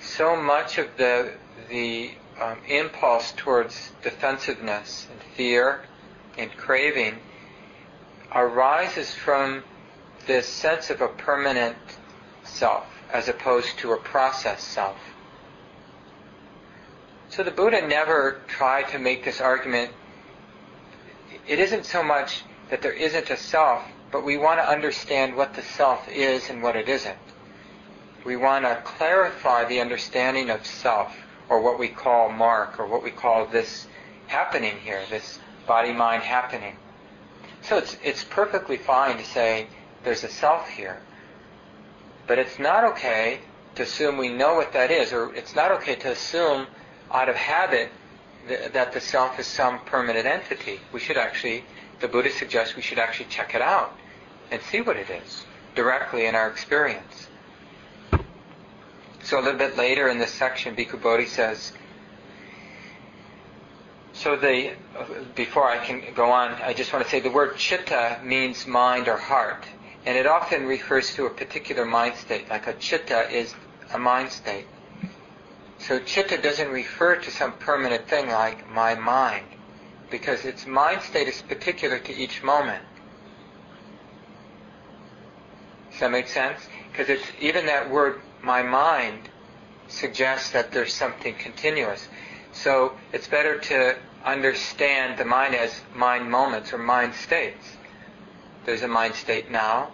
So 0.00 0.36
much 0.36 0.78
of 0.78 0.88
the 0.96 1.32
the 1.68 2.10
um, 2.40 2.58
impulse 2.66 3.32
towards 3.36 3.92
defensiveness 4.02 5.06
and 5.10 5.20
fear 5.36 5.82
and 6.38 6.56
craving 6.56 7.18
arises 8.32 9.14
from 9.14 9.62
this 10.26 10.46
sense 10.46 10.90
of 10.90 11.00
a 11.00 11.08
permanent 11.08 11.76
self 12.44 12.86
as 13.12 13.28
opposed 13.28 13.78
to 13.78 13.92
a 13.92 13.96
process 13.96 14.62
self. 14.62 14.96
So 17.28 17.42
the 17.42 17.50
Buddha 17.50 17.86
never 17.86 18.40
tried 18.48 18.88
to 18.88 18.98
make 18.98 19.24
this 19.24 19.40
argument. 19.40 19.92
It 21.46 21.58
isn't 21.58 21.86
so 21.86 22.02
much 22.02 22.42
that 22.70 22.82
there 22.82 22.92
isn't 22.92 23.30
a 23.30 23.36
self, 23.36 23.82
but 24.10 24.24
we 24.24 24.36
want 24.36 24.60
to 24.60 24.68
understand 24.68 25.36
what 25.36 25.54
the 25.54 25.62
self 25.62 26.08
is 26.08 26.50
and 26.50 26.62
what 26.62 26.76
it 26.76 26.88
isn't. 26.88 27.18
We 28.24 28.36
want 28.36 28.64
to 28.64 28.82
clarify 28.84 29.64
the 29.64 29.80
understanding 29.80 30.50
of 30.50 30.66
self, 30.66 31.16
or 31.48 31.60
what 31.60 31.78
we 31.78 31.88
call 31.88 32.30
mark, 32.30 32.78
or 32.78 32.86
what 32.86 33.02
we 33.02 33.10
call 33.10 33.46
this 33.46 33.86
happening 34.26 34.76
here, 34.78 35.02
this 35.08 35.38
body-mind 35.70 36.24
happening. 36.24 36.76
So 37.62 37.78
it's, 37.78 37.96
it's 38.02 38.24
perfectly 38.24 38.76
fine 38.76 39.18
to 39.18 39.24
say 39.24 39.68
there's 40.02 40.24
a 40.24 40.28
self 40.28 40.68
here. 40.68 41.00
But 42.26 42.40
it's 42.40 42.58
not 42.58 42.82
okay 42.82 43.38
to 43.76 43.84
assume 43.84 44.16
we 44.16 44.30
know 44.30 44.56
what 44.56 44.72
that 44.72 44.90
is, 44.90 45.12
or 45.12 45.32
it's 45.32 45.54
not 45.54 45.70
okay 45.70 45.94
to 45.94 46.10
assume 46.10 46.66
out 47.12 47.28
of 47.28 47.36
habit 47.36 47.92
th- 48.48 48.72
that 48.72 48.90
the 48.92 49.00
self 49.00 49.38
is 49.38 49.46
some 49.46 49.78
permanent 49.84 50.26
entity. 50.26 50.80
We 50.92 50.98
should 50.98 51.16
actually, 51.16 51.62
the 52.00 52.08
Buddha 52.08 52.32
suggests 52.32 52.74
we 52.74 52.82
should 52.82 52.98
actually 52.98 53.30
check 53.30 53.54
it 53.54 53.62
out 53.62 53.96
and 54.50 54.60
see 54.62 54.80
what 54.80 54.96
it 54.96 55.08
is 55.08 55.44
directly 55.76 56.26
in 56.26 56.34
our 56.34 56.48
experience. 56.48 57.28
So 59.22 59.38
a 59.38 59.42
little 59.42 59.58
bit 59.66 59.76
later 59.76 60.08
in 60.08 60.18
this 60.18 60.32
section, 60.32 60.74
Bhikkhu 60.74 61.00
Bodhi 61.00 61.26
says, 61.26 61.70
so 64.22 64.36
the, 64.36 64.72
before 65.34 65.66
I 65.66 65.78
can 65.78 66.02
go 66.14 66.30
on, 66.30 66.52
I 66.62 66.74
just 66.74 66.92
want 66.92 67.02
to 67.04 67.10
say 67.10 67.20
the 67.20 67.30
word 67.30 67.56
chitta 67.56 68.20
means 68.22 68.66
mind 68.66 69.08
or 69.08 69.16
heart. 69.16 69.64
And 70.04 70.16
it 70.16 70.26
often 70.26 70.66
refers 70.66 71.14
to 71.14 71.24
a 71.24 71.30
particular 71.30 71.86
mind 71.86 72.16
state, 72.16 72.50
like 72.50 72.66
a 72.66 72.74
chitta 72.74 73.30
is 73.30 73.54
a 73.94 73.98
mind 73.98 74.30
state. 74.30 74.66
So 75.78 76.00
chitta 76.00 76.36
doesn't 76.36 76.68
refer 76.68 77.16
to 77.16 77.30
some 77.30 77.54
permanent 77.54 78.08
thing 78.08 78.28
like 78.28 78.70
my 78.70 78.94
mind, 78.94 79.46
because 80.10 80.44
its 80.44 80.66
mind 80.66 81.00
state 81.00 81.26
is 81.26 81.40
particular 81.40 81.98
to 81.98 82.14
each 82.14 82.42
moment. 82.42 82.84
Does 85.92 86.00
that 86.00 86.10
make 86.10 86.28
sense? 86.28 86.60
Because 86.92 87.08
it's 87.08 87.26
even 87.40 87.64
that 87.66 87.88
word 87.88 88.20
my 88.42 88.62
mind 88.62 89.30
suggests 89.88 90.50
that 90.50 90.72
there's 90.72 90.92
something 90.92 91.34
continuous. 91.36 92.06
So 92.52 92.92
it's 93.12 93.26
better 93.26 93.58
to 93.58 93.96
understand 94.24 95.18
the 95.18 95.24
mind 95.24 95.54
as 95.54 95.80
mind 95.94 96.30
moments 96.30 96.72
or 96.72 96.78
mind 96.78 97.14
states. 97.14 97.76
There's 98.64 98.82
a 98.82 98.88
mind 98.88 99.14
state 99.14 99.50
now. 99.50 99.90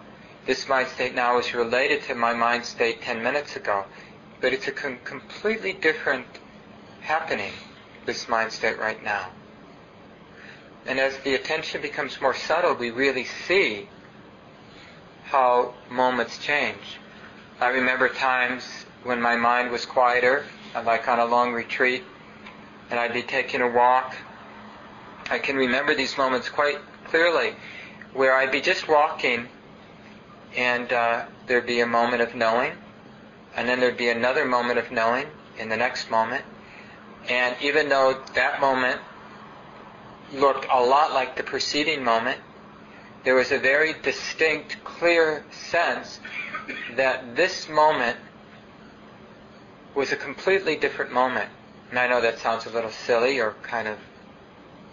This 0.47 0.69
mind 0.69 0.89
state 0.89 1.15
now 1.15 1.39
is 1.39 1.55
related 1.55 2.03
to 2.05 2.15
my 2.15 2.35
mind 2.35 2.65
state 2.65 3.03
10 3.03 3.23
minutes 3.23 3.57
ago. 3.57 3.85
But 4.41 4.53
it's 4.53 4.69
a 4.69 4.73
com- 4.73 4.99
completely 5.05 5.73
different 5.73 6.27
happening, 7.01 7.53
this 8.05 8.29
mind 8.29 8.53
state 8.53 8.79
right 8.79 9.03
now. 9.03 9.31
And 10.87 11.01
as 11.01 11.17
the 11.19 11.35
attention 11.35 11.83
becomes 11.83 12.21
more 12.21 12.35
subtle, 12.35 12.75
we 12.75 12.91
really 12.91 13.25
see 13.25 13.89
how 15.25 15.75
moments 15.91 16.39
change. 16.39 16.99
I 17.61 17.69
remember 17.69 18.09
times 18.09 18.65
when 19.03 19.21
my 19.21 19.37
mind 19.37 19.71
was 19.71 19.85
quieter, 19.85 20.45
like 20.85 21.09
on 21.09 21.19
a 21.19 21.25
long 21.25 21.53
retreat, 21.53 22.05
and 22.91 23.01
I'd 23.01 23.13
be 23.13 23.23
taking 23.23 23.61
a 23.61 23.69
walk. 23.69 24.15
I 25.31 25.39
can 25.39 25.57
remember 25.57 25.95
these 25.95 26.17
moments 26.17 26.49
quite 26.49 26.79
clearly, 27.05 27.55
where 28.13 28.35
I'd 28.35 28.53
be 28.53 28.61
just 28.61 28.89
walking, 28.89 29.49
and 30.57 30.93
uh, 30.93 31.27
there'd 31.47 31.67
be 31.67 31.81
a 31.81 31.87
moment 31.87 32.23
of 32.23 32.35
knowing, 32.35 32.73
and 33.57 33.69
then 33.69 33.81
there'd 33.81 33.97
be 33.97 34.09
another 34.09 34.45
moment 34.45 34.79
of 34.79 34.91
knowing 34.91 35.27
in 35.59 35.69
the 35.69 35.77
next 35.77 36.11
moment. 36.11 36.45
And 37.29 37.57
even 37.61 37.89
though 37.89 38.23
that 38.35 38.61
moment 38.61 39.01
looked 40.33 40.67
a 40.71 40.81
lot 40.81 41.13
like 41.13 41.37
the 41.37 41.43
preceding 41.43 42.05
moment, 42.05 42.41
there 43.25 43.35
was 43.35 43.51
a 43.51 43.59
very 43.59 43.95
distinct, 44.03 44.77
clear 44.85 45.45
sense 45.51 46.21
that 46.95 47.35
this 47.35 47.69
moment 47.69 48.17
was 49.95 50.13
a 50.13 50.17
completely 50.17 50.77
different 50.77 51.13
moment. 51.13 51.49
And 51.97 52.03
I 52.03 52.15
know 52.15 52.21
that 52.21 52.39
sounds 52.41 52.67
a 52.67 52.71
little 52.71 52.91
silly 52.91 53.41
or 53.41 53.55
kind 53.63 53.89
of 53.89 53.97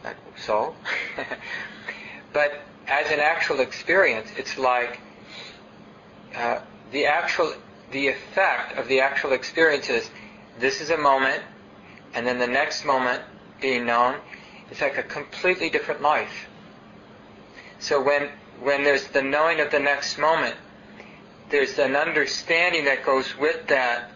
like 0.06 0.16
so. 0.38 0.74
but 2.32 2.62
as 2.88 3.12
an 3.12 3.20
actual 3.20 3.60
experience, 3.60 4.30
it's 4.38 4.58
like 4.58 5.02
uh, 6.34 6.60
the 6.94 7.06
actual, 7.06 7.56
the 7.92 8.08
effect 8.08 8.78
of 8.78 8.88
the 8.88 9.02
actual 9.02 9.34
experience 9.34 9.90
is 9.90 10.10
this 10.62 10.80
is 10.80 10.92
a 10.92 10.98
moment, 10.98 11.44
and 12.14 12.26
then 12.26 12.40
the 12.40 12.48
next 12.48 12.86
moment 12.86 13.22
being 13.60 13.86
known, 13.86 14.16
it's 14.72 14.80
like 14.80 14.98
a 14.98 15.04
completely 15.04 15.70
different 15.70 16.02
life. 16.02 16.48
So 17.80 18.02
when 18.02 18.30
when 18.62 18.86
there's 18.86 19.10
the 19.10 19.22
knowing 19.22 19.60
of 19.60 19.72
the 19.72 19.80
next 19.80 20.18
moment, 20.18 20.56
there's 21.50 21.78
an 21.80 21.98
understanding 21.98 22.86
that 22.86 23.04
goes 23.04 23.38
with 23.38 23.68
that 23.68 24.10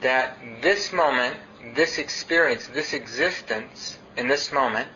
that 0.00 0.38
this 0.60 0.92
moment, 0.92 1.36
this 1.74 1.98
experience, 1.98 2.66
this 2.68 2.92
existence 2.92 3.98
in 4.16 4.28
this 4.28 4.52
moment, 4.52 4.88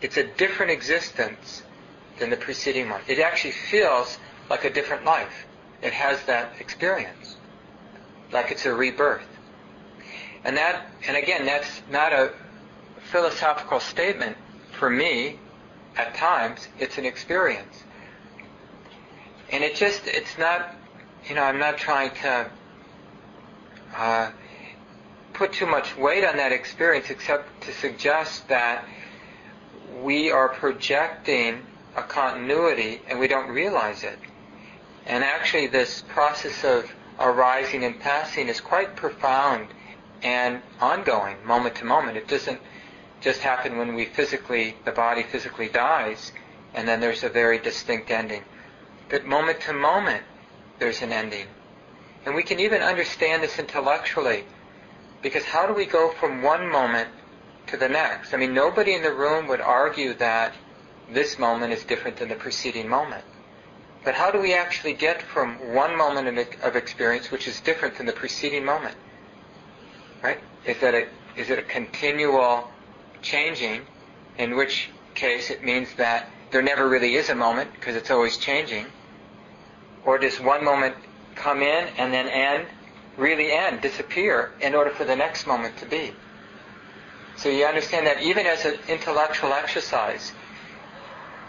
it's 0.00 0.16
a 0.16 0.24
different 0.24 0.72
existence 0.72 1.62
than 2.18 2.30
the 2.30 2.36
preceding 2.36 2.88
one. 2.88 3.00
It 3.08 3.18
actually 3.18 3.52
feels 3.52 4.18
like 4.48 4.64
a 4.64 4.70
different 4.70 5.04
life. 5.04 5.46
It 5.82 5.92
has 5.92 6.22
that 6.24 6.52
experience, 6.60 7.36
like 8.32 8.50
it's 8.50 8.66
a 8.66 8.74
rebirth. 8.74 9.26
And 10.44 10.56
that, 10.56 10.86
and 11.06 11.16
again, 11.16 11.46
that's 11.46 11.82
not 11.90 12.12
a 12.12 12.32
philosophical 13.10 13.80
statement 13.80 14.36
for 14.78 14.90
me. 14.90 15.38
At 15.94 16.14
times, 16.14 16.68
it's 16.78 16.96
an 16.96 17.04
experience, 17.04 17.84
and 19.50 19.62
it 19.62 19.76
just, 19.76 20.06
it's 20.06 20.38
not, 20.38 20.74
you 21.28 21.34
know, 21.34 21.42
I'm 21.42 21.58
not 21.58 21.76
trying 21.76 22.12
to 22.22 22.50
uh, 23.94 24.30
put 25.32 25.52
too 25.52 25.66
much 25.66 25.96
weight 25.96 26.24
on 26.24 26.36
that 26.36 26.52
experience, 26.52 27.10
except 27.10 27.62
to 27.62 27.72
suggest 27.72 28.48
that 28.48 28.86
we 30.02 30.30
are 30.30 30.48
projecting 30.48 31.62
a 31.96 32.02
continuity 32.02 33.00
and 33.08 33.18
we 33.18 33.28
don't 33.28 33.48
realize 33.48 34.04
it. 34.04 34.18
And 35.06 35.24
actually, 35.24 35.66
this 35.66 36.02
process 36.08 36.64
of 36.64 36.90
arising 37.18 37.84
and 37.84 37.98
passing 37.98 38.48
is 38.48 38.60
quite 38.60 38.96
profound 38.96 39.68
and 40.22 40.62
ongoing, 40.80 41.36
moment 41.44 41.74
to 41.76 41.84
moment. 41.84 42.16
It 42.16 42.28
doesn't 42.28 42.60
just 43.20 43.40
happen 43.40 43.78
when 43.78 43.94
we 43.94 44.04
physically, 44.04 44.76
the 44.84 44.92
body 44.92 45.22
physically 45.22 45.68
dies, 45.68 46.32
and 46.74 46.86
then 46.86 47.00
there's 47.00 47.24
a 47.24 47.28
very 47.28 47.58
distinct 47.58 48.10
ending. 48.10 48.42
But 49.08 49.24
moment 49.24 49.60
to 49.62 49.72
moment, 49.72 50.22
there's 50.78 51.02
an 51.02 51.12
ending. 51.12 51.46
And 52.24 52.34
we 52.34 52.42
can 52.42 52.60
even 52.60 52.82
understand 52.82 53.42
this 53.42 53.58
intellectually, 53.58 54.44
because 55.22 55.44
how 55.44 55.66
do 55.66 55.72
we 55.72 55.86
go 55.86 56.10
from 56.10 56.42
one 56.42 56.68
moment 56.68 57.08
to 57.68 57.76
the 57.76 57.88
next? 57.88 58.34
I 58.34 58.36
mean, 58.36 58.52
nobody 58.52 58.94
in 58.94 59.02
the 59.02 59.14
room 59.14 59.46
would 59.48 59.60
argue 59.60 60.14
that 60.14 60.52
this 61.10 61.38
moment 61.38 61.72
is 61.72 61.84
different 61.84 62.16
than 62.16 62.28
the 62.28 62.34
preceding 62.34 62.88
moment. 62.88 63.24
But 64.04 64.14
how 64.14 64.32
do 64.32 64.40
we 64.40 64.52
actually 64.52 64.94
get 64.94 65.22
from 65.22 65.74
one 65.74 65.96
moment 65.96 66.56
of 66.62 66.74
experience, 66.74 67.30
which 67.30 67.46
is 67.46 67.60
different 67.60 67.96
than 67.96 68.06
the 68.06 68.12
preceding 68.12 68.64
moment? 68.64 68.96
Right? 70.22 70.40
Is 70.66 70.78
that 70.80 70.94
a, 70.94 71.06
is 71.36 71.50
it 71.50 71.58
a 71.58 71.62
continual 71.62 72.68
changing, 73.22 73.82
in 74.38 74.56
which 74.56 74.90
case 75.14 75.50
it 75.50 75.62
means 75.62 75.94
that 75.96 76.28
there 76.50 76.62
never 76.62 76.88
really 76.88 77.14
is 77.14 77.28
a 77.28 77.34
moment 77.34 77.72
because 77.74 77.94
it's 77.94 78.10
always 78.10 78.36
changing? 78.36 78.86
Or 80.04 80.18
does 80.18 80.40
one 80.40 80.64
moment 80.64 80.96
come 81.36 81.62
in 81.62 81.88
and 81.96 82.12
then 82.12 82.26
end, 82.26 82.66
really 83.16 83.52
end, 83.52 83.80
disappear, 83.80 84.52
in 84.60 84.74
order 84.74 84.90
for 84.90 85.04
the 85.04 85.16
next 85.16 85.46
moment 85.46 85.76
to 85.78 85.86
be? 85.86 86.12
So 87.36 87.48
you 87.48 87.64
understand 87.64 88.06
that 88.06 88.22
even 88.22 88.46
as 88.46 88.64
an 88.64 88.74
intellectual 88.88 89.52
exercise, 89.52 90.32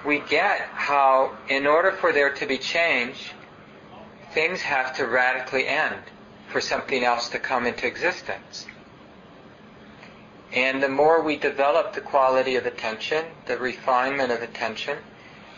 we 0.05 0.19
get 0.19 0.61
how, 0.61 1.37
in 1.49 1.65
order 1.67 1.91
for 1.91 2.11
there 2.11 2.33
to 2.33 2.45
be 2.45 2.57
change, 2.57 3.33
things 4.33 4.61
have 4.61 4.95
to 4.97 5.05
radically 5.05 5.67
end 5.67 6.01
for 6.49 6.59
something 6.61 7.03
else 7.03 7.29
to 7.29 7.39
come 7.39 7.65
into 7.65 7.87
existence. 7.87 8.65
And 10.53 10.83
the 10.83 10.89
more 10.89 11.21
we 11.23 11.37
develop 11.37 11.93
the 11.93 12.01
quality 12.01 12.55
of 12.57 12.65
attention, 12.65 13.25
the 13.47 13.57
refinement 13.57 14.31
of 14.31 14.41
attention, 14.41 14.97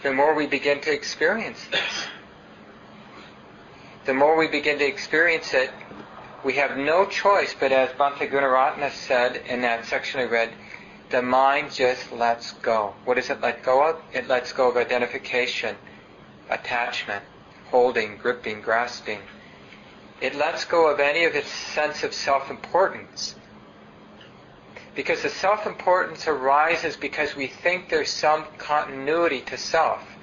the 0.03 0.13
more 0.13 0.33
we 0.33 0.47
begin 0.47 0.79
to 0.81 0.93
experience 0.93 1.65
this. 1.71 2.07
The 4.05 4.13
more 4.13 4.37
we 4.37 4.47
begin 4.47 4.77
to 4.77 4.85
experience 4.85 5.55
it, 5.55 5.71
we 6.43 6.53
have 6.53 6.77
no 6.77 7.07
choice, 7.07 7.55
but 7.59 7.71
as 7.71 7.89
Bhante 7.89 8.29
Gunaratana 8.29 8.91
said 8.91 9.37
in 9.47 9.61
that 9.61 9.85
section 9.85 10.19
I 10.19 10.25
read, 10.25 10.53
the 11.09 11.23
mind 11.23 11.71
just 11.71 12.11
lets 12.11 12.51
go. 12.51 12.93
What 13.05 13.15
does 13.15 13.31
it 13.31 13.41
let 13.41 13.63
go 13.63 13.89
of? 13.89 14.01
It 14.13 14.27
lets 14.27 14.53
go 14.53 14.69
of 14.69 14.77
identification, 14.77 15.75
attachment, 16.51 17.23
holding, 17.71 18.17
gripping, 18.17 18.61
grasping. 18.61 19.21
It 20.21 20.35
lets 20.35 20.65
go 20.65 20.87
of 20.87 20.99
any 20.99 21.25
of 21.25 21.33
its 21.33 21.49
sense 21.49 22.03
of 22.03 22.13
self-importance. 22.13 23.35
Because 24.93 25.23
the 25.23 25.29
self-importance 25.29 26.27
arises 26.27 26.95
because 26.95 27.35
we 27.35 27.47
think 27.47 27.89
there's 27.89 28.11
some 28.11 28.45
continuity 28.59 29.41
to 29.41 29.57
self. 29.57 30.14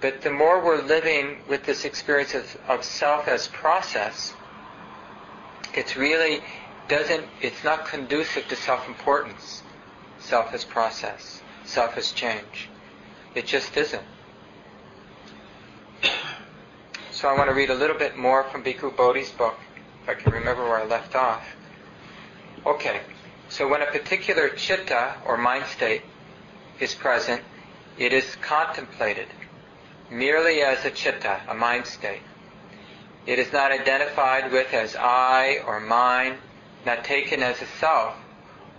But 0.00 0.22
the 0.22 0.30
more 0.30 0.64
we're 0.64 0.82
living 0.82 1.38
with 1.48 1.64
this 1.64 1.84
experience 1.84 2.34
of, 2.34 2.56
of 2.68 2.84
self 2.84 3.28
as 3.28 3.48
process, 3.48 4.34
it's 5.74 5.96
really 5.96 6.42
doesn't, 6.88 7.26
it's 7.40 7.64
not 7.64 7.86
conducive 7.86 8.46
to 8.48 8.56
self-importance, 8.56 9.62
self 10.18 10.52
as 10.52 10.64
process, 10.64 11.40
self 11.64 11.96
as 11.96 12.12
change. 12.12 12.68
It 13.34 13.46
just 13.46 13.76
isn't. 13.76 14.04
So 17.10 17.28
I 17.28 17.38
want 17.38 17.48
to 17.48 17.54
read 17.54 17.70
a 17.70 17.74
little 17.74 17.96
bit 17.96 18.16
more 18.16 18.42
from 18.42 18.64
Bhikkhu 18.64 18.96
Bodhi's 18.96 19.30
book, 19.30 19.56
if 20.02 20.08
I 20.08 20.14
can 20.14 20.32
remember 20.32 20.64
where 20.64 20.78
I 20.78 20.84
left 20.84 21.14
off. 21.14 21.46
Okay, 22.66 23.00
so 23.48 23.68
when 23.68 23.82
a 23.82 23.86
particular 23.86 24.48
chitta 24.48 25.14
or 25.24 25.38
mind 25.38 25.64
state 25.66 26.02
is 26.80 26.92
present, 26.92 27.40
it 27.96 28.12
is 28.12 28.34
contemplated 28.42 29.28
merely 30.10 30.62
as 30.62 30.84
a 30.84 30.90
chitta, 30.90 31.40
a 31.48 31.54
mind 31.54 31.86
state. 31.86 32.22
It 33.26 33.38
is 33.38 33.52
not 33.52 33.72
identified 33.72 34.52
with 34.52 34.72
as 34.74 34.94
I 34.96 35.60
or 35.66 35.80
mine, 35.80 36.36
not 36.84 37.04
taken 37.04 37.42
as 37.42 37.60
a 37.62 37.66
self 37.80 38.14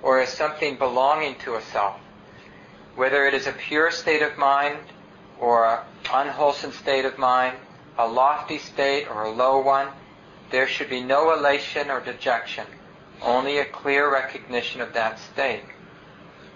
or 0.03 0.19
as 0.19 0.29
something 0.29 0.77
belonging 0.77 1.35
to 1.39 1.55
a 1.55 1.61
self. 1.61 1.99
Whether 2.95 3.25
it 3.25 3.33
is 3.33 3.47
a 3.47 3.51
pure 3.51 3.91
state 3.91 4.21
of 4.21 4.37
mind 4.37 4.77
or 5.39 5.65
an 5.65 5.79
unwholesome 6.13 6.71
state 6.71 7.05
of 7.05 7.17
mind, 7.17 7.57
a 7.97 8.07
lofty 8.07 8.59
state 8.59 9.07
or 9.09 9.23
a 9.23 9.31
low 9.31 9.59
one, 9.59 9.87
there 10.51 10.67
should 10.67 10.89
be 10.89 11.01
no 11.01 11.33
elation 11.33 11.89
or 11.89 11.99
dejection, 11.99 12.67
only 13.21 13.57
a 13.57 13.65
clear 13.65 14.11
recognition 14.11 14.79
of 14.79 14.93
that 14.93 15.17
state. 15.19 15.63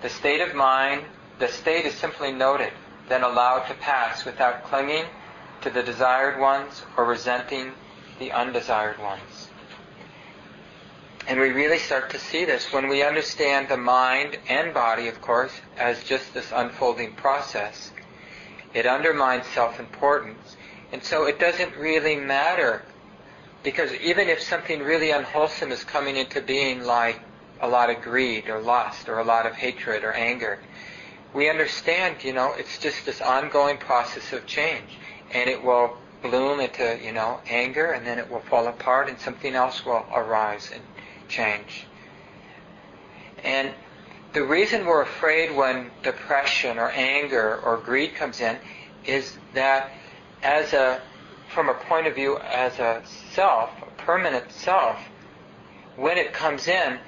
The 0.02 0.10
state 0.10 0.42
of 0.42 0.54
mind, 0.54 1.04
the 1.40 1.48
state 1.48 1.86
is 1.86 1.96
simply 1.96 2.32
noted, 2.32 2.72
then 3.10 3.24
allowed 3.24 3.66
to 3.68 3.74
pass 3.76 4.24
without 4.24 4.64
clinging 4.64 5.06
to 5.62 5.70
the 5.70 5.84
desired 5.84 6.40
ones 6.40 6.84
or 6.96 7.06
resenting 7.06 7.74
the 8.20 8.32
undesired 8.32 9.00
ones. 9.00 9.50
And 11.28 11.40
we 11.40 11.50
really 11.50 11.78
start 11.78 12.10
to 12.12 12.20
see 12.20 12.46
this 12.46 12.72
when 12.72 12.88
we 12.88 13.04
understand 13.04 13.70
the 13.70 13.78
mind 13.78 14.38
and 14.48 14.74
body, 14.74 15.08
of 15.08 15.22
course, 15.22 15.52
as 15.78 16.04
just 16.04 16.34
this 16.34 16.52
unfolding 16.56 17.14
process. 17.14 17.92
It 18.74 18.86
undermines 18.86 19.46
self-importance. 19.48 20.56
And 20.92 21.04
so 21.04 21.26
it 21.26 21.40
doesn't 21.40 21.76
really 21.76 22.16
matter 22.16 22.84
because 23.62 23.94
even 23.96 24.30
if 24.30 24.42
something 24.42 24.80
really 24.80 25.12
unwholesome 25.12 25.72
is 25.72 25.84
coming 25.84 26.16
into 26.16 26.42
being 26.42 26.84
like 26.84 27.20
a 27.62 27.68
lot 27.68 27.90
of 27.90 28.02
greed 28.02 28.50
or 28.50 28.60
lust 28.60 29.10
or 29.10 29.20
a 29.20 29.24
lot 29.24 29.46
of 29.46 29.54
hatred 29.54 30.04
or 30.04 30.14
anger, 30.14 30.60
we 31.34 31.50
understand, 31.50 32.24
you 32.24 32.34
know, 32.34 32.54
it's 32.54 32.78
just 32.78 33.06
this 33.06 33.22
ongoing 33.22 33.78
process 33.78 34.34
of 34.34 34.46
change. 34.46 34.98
And 35.32 35.50
it 35.50 35.64
will 35.64 35.96
bloom 36.22 36.60
into, 36.60 37.00
you 37.04 37.14
know, 37.14 37.40
anger 37.48 37.92
and 37.92 38.06
then 38.06 38.20
it 38.20 38.30
will 38.30 38.42
fall 38.42 38.68
apart 38.68 39.10
and 39.10 39.20
something 39.20 39.54
else 39.56 39.86
will 39.86 40.06
arise 40.14 40.72
and 40.74 40.82
change. 41.28 41.86
And 43.44 43.74
the 44.34 44.44
reason 44.44 44.86
we're 44.86 45.02
afraid 45.02 45.56
when 45.56 45.92
depression 46.04 46.78
or 46.78 46.90
anger 46.90 47.60
or 47.64 47.78
greed 47.78 48.16
comes 48.16 48.42
in 48.42 48.58
is 49.06 49.38
that 49.54 49.92
as 50.44 50.74
a 50.74 51.02
from 51.54 51.68
a 51.70 51.74
point 51.74 52.06
of 52.06 52.14
view 52.14 52.38
as 52.38 52.78
a 52.80 53.02
self, 53.34 53.72
a 53.82 54.02
permanent 54.02 54.52
self, 54.52 55.00
when 55.96 56.18
it 56.18 56.32
comes 56.32 56.68
in, 56.68 57.00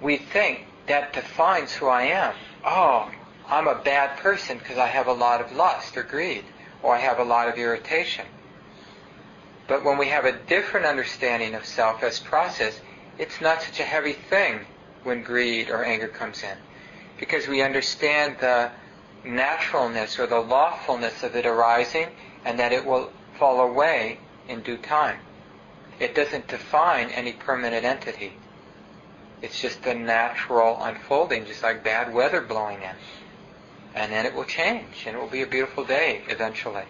we 0.00 0.16
think 0.16 0.66
that 0.86 1.12
defines 1.12 1.72
who 1.72 1.88
I 1.88 2.02
am. 2.02 2.32
Oh, 2.64 3.10
I'm 3.48 3.66
a 3.66 3.82
bad 3.82 4.18
person 4.18 4.58
because 4.58 4.76
I 4.76 4.88
have 4.88 5.06
a 5.06 5.12
lot 5.12 5.40
of 5.40 5.52
lust 5.52 5.96
or 5.96 6.02
greed, 6.02 6.44
or 6.82 6.94
I 6.94 6.98
have 6.98 7.18
a 7.18 7.24
lot 7.24 7.48
of 7.48 7.56
irritation. 7.56 8.26
But 9.66 9.84
when 9.84 9.96
we 9.96 10.08
have 10.08 10.26
a 10.26 10.32
different 10.32 10.84
understanding 10.84 11.54
of 11.54 11.64
self 11.64 12.02
as 12.02 12.18
process, 12.18 12.80
it's 13.18 13.40
not 13.40 13.62
such 13.62 13.80
a 13.80 13.84
heavy 13.84 14.12
thing 14.12 14.66
when 15.02 15.22
greed 15.22 15.70
or 15.70 15.84
anger 15.84 16.08
comes 16.08 16.42
in. 16.42 16.56
Because 17.18 17.48
we 17.48 17.62
understand 17.62 18.36
the 18.40 18.70
naturalness 19.24 20.18
or 20.18 20.26
the 20.26 20.40
lawfulness 20.40 21.22
of 21.22 21.34
it 21.34 21.46
arising 21.46 22.08
and 22.44 22.58
that 22.58 22.72
it 22.72 22.84
will 22.84 23.12
fall 23.38 23.60
away 23.60 24.18
in 24.46 24.60
due 24.60 24.76
time. 24.76 25.18
It 25.98 26.14
doesn't 26.14 26.48
define 26.48 27.10
any 27.10 27.32
permanent 27.32 27.84
entity. 27.84 28.34
It's 29.40 29.60
just 29.60 29.86
a 29.86 29.94
natural 29.94 30.78
unfolding, 30.82 31.46
just 31.46 31.62
like 31.62 31.82
bad 31.82 32.12
weather 32.12 32.40
blowing 32.40 32.82
in. 32.82 32.94
And 33.98 34.12
then 34.12 34.26
it 34.26 34.34
will 34.34 34.44
change, 34.44 35.06
and 35.06 35.16
it 35.16 35.18
will 35.18 35.26
be 35.26 35.42
a 35.42 35.46
beautiful 35.46 35.84
day 35.84 36.22
eventually. 36.28 36.84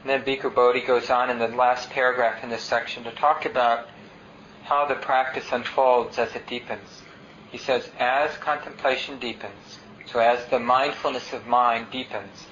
And 0.00 0.08
then 0.08 0.22
Bhikkhu 0.22 0.54
Bodhi 0.54 0.80
goes 0.80 1.10
on 1.10 1.28
in 1.28 1.38
the 1.38 1.48
last 1.48 1.90
paragraph 1.90 2.42
in 2.42 2.48
this 2.48 2.62
section 2.62 3.04
to 3.04 3.10
talk 3.10 3.44
about 3.44 3.90
how 4.62 4.86
the 4.86 4.94
practice 4.94 5.52
unfolds 5.52 6.18
as 6.18 6.34
it 6.34 6.46
deepens. 6.46 7.02
He 7.52 7.58
says, 7.58 7.90
as 7.98 8.34
contemplation 8.38 9.18
deepens, 9.18 9.80
so 10.06 10.18
as 10.18 10.46
the 10.46 10.60
mindfulness 10.60 11.34
of 11.34 11.46
mind 11.46 11.88
deepens, 11.92 12.46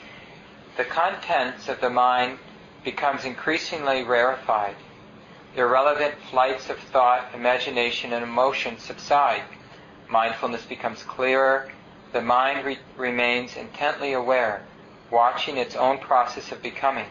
the 0.77 0.85
contents 0.85 1.71
of 1.71 1.81
the 1.81 1.89
mind 1.89 2.41
becomes 2.85 3.25
increasingly 3.25 4.03
rarefied. 4.03 4.77
The 5.59 5.65
irrelevant 5.65 6.15
flights 6.31 6.71
of 6.71 6.79
thought, 6.79 7.35
imagination, 7.35 8.13
and 8.13 8.23
emotion 8.23 8.79
subside. 8.79 9.43
Mindfulness 10.09 10.65
becomes 10.65 11.03
clearer. 11.03 11.73
The 12.13 12.23
mind 12.23 12.65
re- 12.65 12.79
remains 12.97 13.57
intently 13.57 14.13
aware, 14.13 14.63
watching 15.11 15.57
its 15.57 15.75
own 15.75 15.99
process 15.99 16.53
of 16.53 16.63
becoming. 16.63 17.09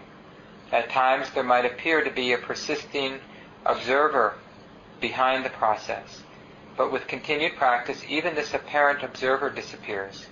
At 0.72 0.90
times 0.90 1.30
there 1.32 1.44
might 1.44 1.66
appear 1.66 2.06
to 2.06 2.10
be 2.10 2.32
a 2.32 2.38
persisting 2.38 3.20
observer 3.66 4.36
behind 5.02 5.44
the 5.44 5.50
process. 5.50 6.22
But 6.78 6.90
with 6.90 7.06
continued 7.06 7.58
practice, 7.58 8.02
even 8.08 8.34
this 8.34 8.54
apparent 8.54 9.04
observer 9.04 9.50
disappears. 9.50 10.26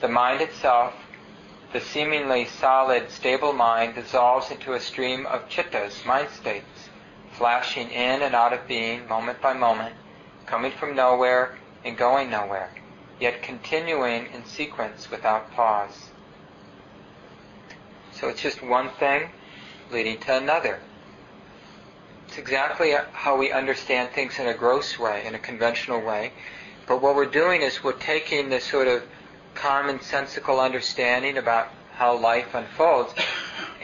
The 0.00 0.08
mind 0.08 0.40
itself, 0.40 0.92
the 1.72 1.80
seemingly 1.80 2.46
solid, 2.46 3.12
stable 3.12 3.52
mind, 3.52 3.94
dissolves 3.94 4.50
into 4.50 4.72
a 4.72 4.80
stream 4.80 5.24
of 5.26 5.48
chittas, 5.48 6.04
mind 6.04 6.30
states, 6.30 6.73
flashing 7.36 7.90
in 7.90 8.22
and 8.22 8.34
out 8.34 8.52
of 8.52 8.66
being 8.66 9.06
moment 9.08 9.40
by 9.40 9.52
moment, 9.52 9.94
coming 10.46 10.72
from 10.72 10.94
nowhere 10.94 11.56
and 11.84 11.96
going 11.96 12.30
nowhere, 12.30 12.70
yet 13.20 13.42
continuing 13.42 14.26
in 14.32 14.44
sequence 14.44 15.10
without 15.10 15.50
pause. 15.52 16.10
So 18.12 18.28
it's 18.28 18.42
just 18.42 18.62
one 18.62 18.90
thing 18.98 19.30
leading 19.90 20.18
to 20.20 20.36
another. 20.36 20.80
It's 22.28 22.38
exactly 22.38 22.94
how 23.12 23.36
we 23.36 23.52
understand 23.52 24.10
things 24.10 24.38
in 24.38 24.46
a 24.46 24.54
gross 24.54 24.98
way, 24.98 25.26
in 25.26 25.34
a 25.34 25.38
conventional 25.38 26.00
way. 26.00 26.32
But 26.86 27.02
what 27.02 27.14
we're 27.14 27.26
doing 27.26 27.62
is 27.62 27.82
we're 27.82 27.92
taking 27.92 28.48
this 28.48 28.64
sort 28.64 28.88
of 28.88 29.02
commonsensical 29.54 30.62
understanding 30.62 31.38
about 31.38 31.68
how 31.92 32.16
life 32.18 32.54
unfolds, 32.54 33.14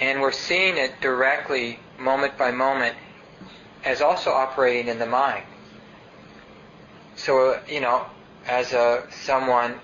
and 0.00 0.20
we're 0.20 0.32
seeing 0.32 0.76
it 0.76 1.00
directly, 1.00 1.78
moment 1.98 2.36
by 2.36 2.50
moment, 2.50 2.96
as 3.84 4.00
also 4.00 4.30
operating 4.30 4.88
in 4.88 4.98
the 4.98 5.06
mind. 5.06 5.44
So, 7.16 7.60
you 7.68 7.80
know, 7.80 8.06
as 8.46 8.72
a 8.72 9.06
someone 9.10 9.80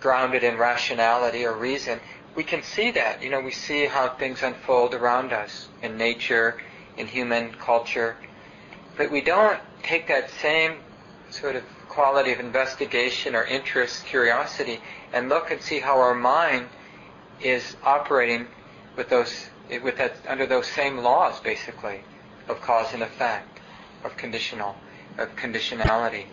grounded 0.00 0.44
in 0.44 0.58
rationality 0.58 1.44
or 1.44 1.54
reason, 1.54 2.00
we 2.34 2.44
can 2.44 2.62
see 2.62 2.90
that. 2.92 3.22
You 3.22 3.30
know, 3.30 3.40
we 3.40 3.52
see 3.52 3.86
how 3.86 4.08
things 4.08 4.42
unfold 4.42 4.94
around 4.94 5.32
us 5.32 5.68
in 5.82 5.96
nature, 5.96 6.60
in 6.96 7.06
human 7.06 7.52
culture. 7.54 8.16
But 8.96 9.10
we 9.10 9.20
don't 9.20 9.60
take 9.82 10.08
that 10.08 10.30
same 10.30 10.76
sort 11.30 11.56
of 11.56 11.64
quality 11.88 12.32
of 12.32 12.40
investigation 12.40 13.34
or 13.34 13.44
interest, 13.44 14.04
curiosity, 14.06 14.80
and 15.12 15.28
look 15.28 15.50
and 15.50 15.60
see 15.60 15.80
how 15.80 15.98
our 15.98 16.14
mind 16.14 16.66
is 17.40 17.76
operating 17.82 18.46
with 18.96 19.08
those, 19.08 19.48
with 19.82 19.96
that, 19.98 20.16
under 20.28 20.46
those 20.46 20.66
same 20.66 20.98
laws, 20.98 21.40
basically, 21.40 22.00
of 22.48 22.60
cause 22.60 22.92
and 22.92 23.02
effect, 23.02 23.60
of 24.04 24.16
conditional, 24.16 24.76
of 25.18 25.34
conditionality. 25.36 26.26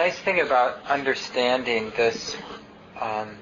nice 0.00 0.18
thing 0.20 0.39
about 0.50 0.84
understanding 0.86 1.92
this 1.96 2.36
um, 3.00 3.36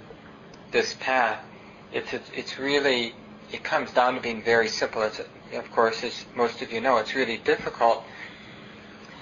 this 0.71 0.95
path, 1.01 1.43
it's 1.91 2.13
it's 2.35 2.59
really 2.59 3.15
it 3.51 3.65
comes 3.65 3.91
down 3.93 4.15
to 4.17 4.21
being 4.21 4.43
very 4.43 4.69
simple. 4.69 5.01
It's, 5.01 5.19
of 5.55 5.71
course, 5.71 6.05
as 6.05 6.27
most 6.37 6.61
of 6.61 6.71
you 6.71 6.83
know, 6.83 6.99
it's 6.99 7.15
really 7.15 7.39
difficult 7.39 8.05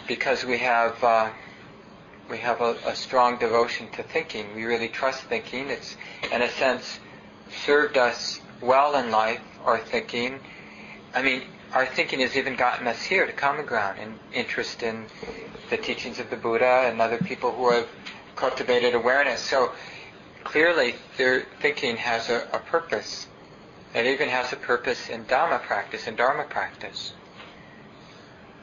because 0.08 0.44
we 0.44 0.58
have 0.58 1.02
uh, 1.04 1.30
we 2.28 2.38
have 2.38 2.60
a, 2.60 2.76
a, 2.86 2.96
strong 2.96 3.38
devotion 3.38 3.88
to 3.92 4.02
thinking. 4.02 4.56
We 4.56 4.64
really 4.64 4.88
trust 4.88 5.22
thinking. 5.22 5.70
It's, 5.70 5.96
in 6.32 6.42
a 6.42 6.50
sense, 6.50 6.98
served 7.64 7.96
us 7.96 8.40
well 8.60 8.96
in 8.96 9.12
life. 9.12 9.40
Our 9.64 9.78
thinking, 9.78 10.40
I 11.14 11.22
mean, 11.22 11.42
our 11.72 11.86
thinking 11.86 12.18
has 12.18 12.36
even 12.36 12.56
gotten 12.56 12.88
us 12.88 13.00
here 13.02 13.26
to 13.26 13.32
Common 13.32 13.64
Ground 13.64 14.00
and 14.00 14.18
interest 14.32 14.82
in 14.82 15.06
the 15.70 15.76
teachings 15.76 16.18
of 16.18 16.30
the 16.30 16.36
Buddha 16.36 16.84
and 16.86 17.00
other 17.00 17.18
people 17.18 17.52
who 17.52 17.70
have 17.70 17.88
cultivated 18.34 18.94
awareness. 18.94 19.40
So 19.40 19.72
clearly, 20.44 20.94
their 21.16 21.46
thinking 21.60 21.96
has 21.96 22.28
a, 22.28 22.46
a 22.52 22.58
purpose. 22.58 23.26
It 23.94 24.06
even 24.06 24.28
has 24.28 24.52
a 24.52 24.56
purpose 24.56 25.08
in 25.08 25.24
Dhamma 25.24 25.62
practice 25.62 26.06
and 26.06 26.16
Dharma 26.16 26.44
practice. 26.44 27.12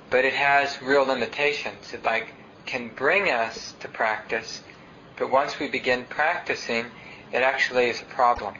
But 0.10 0.26
it 0.26 0.34
has 0.34 0.82
real 0.82 1.06
limitations. 1.06 1.93
It 1.93 2.04
like 2.04 2.34
can 2.66 2.89
bring 2.95 3.30
us 3.30 3.74
to 3.80 3.88
practice, 3.88 4.62
but 5.18 5.30
once 5.30 5.60
we 5.60 5.68
begin 5.68 6.06
practicing, 6.06 6.86
it 7.32 7.41
actually 7.43 7.89
is 7.89 8.01
a 8.01 8.06
problem. 8.06 8.56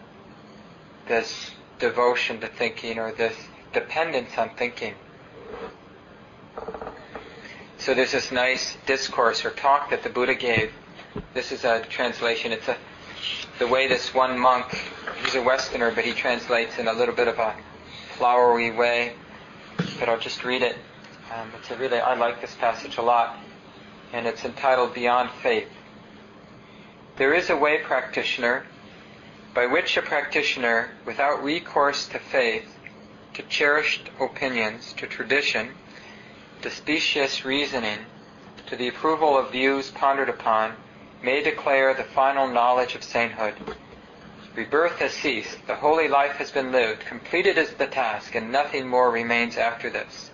This 1.08 1.52
devotion 1.80 2.40
to 2.42 2.48
thinking 2.48 3.00
or 3.00 3.12
this 3.12 3.36
dependence 3.72 4.38
on 4.38 4.50
thinking. 4.58 4.96
So 7.84 7.94
there's 7.94 8.14
this 8.14 8.32
nice 8.32 8.78
discourse 8.86 9.44
or 9.44 9.50
talk 9.50 9.90
that 9.90 10.04
the 10.04 10.10
Buddha 10.10 10.36
gave. 10.36 10.72
This 11.34 11.52
is 11.52 11.66
a 11.66 11.82
translation. 11.82 12.54
It's 12.54 12.70
a 12.70 12.78
the 13.60 13.68
way 13.68 13.88
this 13.88 14.14
one 14.14 14.40
monk, 14.40 14.74
he's 15.22 15.36
a 15.36 15.44
Westerner, 15.44 15.92
but 15.92 16.06
he 16.06 16.14
translates 16.14 16.78
in 16.78 16.88
a 16.88 16.94
little 16.94 17.14
bit 17.14 17.28
of 17.28 17.38
a 17.40 17.54
flowery 18.18 18.72
way. 18.72 19.16
But 20.00 20.08
I'll 20.08 20.18
just 20.18 20.46
read 20.46 20.62
it. 20.62 20.78
Um, 21.36 21.52
it's 21.60 21.72
a 21.72 21.76
really 21.76 22.00
I 22.00 22.16
like 22.16 22.40
this 22.40 22.56
passage 22.56 22.96
a 22.96 23.02
lot, 23.02 23.36
and 24.14 24.28
it's 24.28 24.46
entitled 24.46 24.94
Beyond 24.94 25.32
Faith. 25.42 25.68
There 27.18 27.34
is 27.34 27.50
a 27.50 27.58
way, 27.58 27.80
practitioner, 27.84 28.66
by 29.54 29.66
which 29.66 29.98
a 29.98 30.02
practitioner, 30.02 30.92
without 31.06 31.44
recourse 31.44 32.08
to 32.08 32.20
faith, 32.20 32.78
to 33.34 33.44
cherished 33.44 34.10
opinions, 34.22 34.94
to 34.94 35.06
tradition, 35.06 35.72
to 36.64 36.72
specious 36.72 37.44
reasoning, 37.44 38.00
to 38.68 38.78
the 38.78 38.88
approval 38.88 39.38
of 39.38 39.52
views 39.52 39.92
pondered 39.92 40.30
upon, 40.30 40.74
may 41.22 41.44
declare 41.44 41.94
the 41.94 42.06
final 42.06 42.48
knowledge 42.48 42.96
of 42.96 43.04
sainthood. 43.04 43.54
Rebirth 44.56 44.98
has 45.00 45.12
ceased, 45.12 45.58
the 45.68 45.76
holy 45.76 46.08
life 46.08 46.38
has 46.38 46.52
been 46.52 46.72
lived, 46.72 47.06
completed 47.06 47.58
is 47.58 47.74
the 47.74 47.88
task, 47.88 48.36
and 48.36 48.50
nothing 48.50 48.88
more 48.88 49.12
remains 49.12 49.58
after 49.58 49.90
this. 49.90 50.32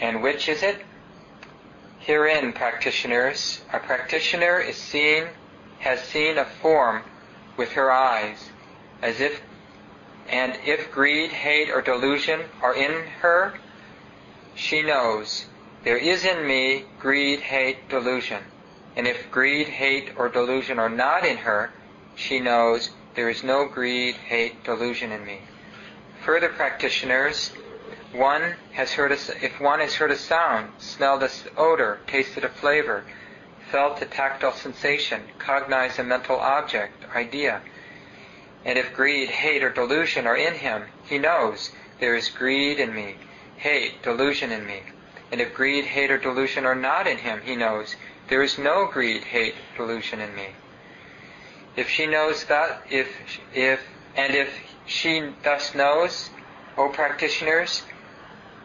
And 0.00 0.22
which 0.22 0.50
is 0.50 0.62
it? 0.62 0.84
Herein, 1.98 2.52
practitioners, 2.52 3.62
a 3.72 3.78
practitioner 3.78 4.58
is 4.58 4.76
seen, 4.76 5.28
has 5.78 6.02
seen 6.02 6.36
a 6.36 6.44
form 6.44 7.04
with 7.56 7.72
her 7.72 7.90
eyes, 7.90 8.49
as 9.02 9.20
if, 9.20 9.40
and 10.28 10.56
if 10.64 10.90
greed, 10.92 11.30
hate, 11.30 11.70
or 11.70 11.82
delusion 11.82 12.40
are 12.62 12.74
in 12.74 13.06
her, 13.20 13.54
she 14.54 14.82
knows 14.82 15.46
there 15.82 15.96
is 15.96 16.24
in 16.24 16.46
me 16.46 16.84
greed, 16.98 17.40
hate, 17.40 17.88
delusion. 17.88 18.42
And 18.96 19.06
if 19.06 19.30
greed, 19.30 19.68
hate, 19.68 20.12
or 20.16 20.28
delusion 20.28 20.78
are 20.78 20.88
not 20.88 21.24
in 21.24 21.38
her, 21.38 21.72
she 22.14 22.38
knows 22.40 22.90
there 23.14 23.30
is 23.30 23.42
no 23.42 23.66
greed, 23.66 24.16
hate, 24.16 24.62
delusion 24.64 25.10
in 25.12 25.24
me. 25.24 25.40
Further 26.24 26.50
practitioners, 26.50 27.52
one 28.12 28.54
has 28.72 28.92
heard 28.92 29.12
a, 29.12 29.44
if 29.44 29.60
one 29.60 29.80
has 29.80 29.94
heard 29.94 30.10
a 30.10 30.16
sound, 30.18 30.72
smelled 30.78 31.22
a 31.22 31.30
odor, 31.56 32.00
tasted 32.06 32.44
a 32.44 32.48
flavor, 32.48 33.04
felt 33.70 34.02
a 34.02 34.06
tactile 34.06 34.52
sensation, 34.52 35.22
cognized 35.38 35.98
a 35.98 36.04
mental 36.04 36.36
object, 36.36 37.04
idea, 37.14 37.62
and 38.64 38.78
if 38.78 38.92
greed, 38.92 39.28
hate, 39.28 39.62
or 39.62 39.70
delusion 39.70 40.26
are 40.26 40.36
in 40.36 40.54
him, 40.54 40.84
he 41.04 41.18
knows 41.18 41.70
there 41.98 42.14
is 42.14 42.28
greed 42.28 42.78
in 42.78 42.94
me, 42.94 43.16
hate, 43.56 44.02
delusion 44.02 44.52
in 44.52 44.66
me. 44.66 44.82
And 45.32 45.40
if 45.40 45.54
greed, 45.54 45.84
hate, 45.84 46.10
or 46.10 46.18
delusion 46.18 46.66
are 46.66 46.74
not 46.74 47.06
in 47.06 47.18
him, 47.18 47.40
he 47.42 47.56
knows 47.56 47.96
there 48.28 48.42
is 48.42 48.58
no 48.58 48.86
greed, 48.86 49.24
hate, 49.24 49.54
delusion 49.76 50.20
in 50.20 50.34
me. 50.34 50.48
If 51.76 51.88
she 51.88 52.06
knows 52.06 52.44
that, 52.44 52.82
if, 52.90 53.08
if, 53.54 53.80
and 54.16 54.34
if 54.34 54.52
she 54.86 55.32
thus 55.42 55.74
knows, 55.74 56.30
O 56.76 56.88
practitioners, 56.88 57.82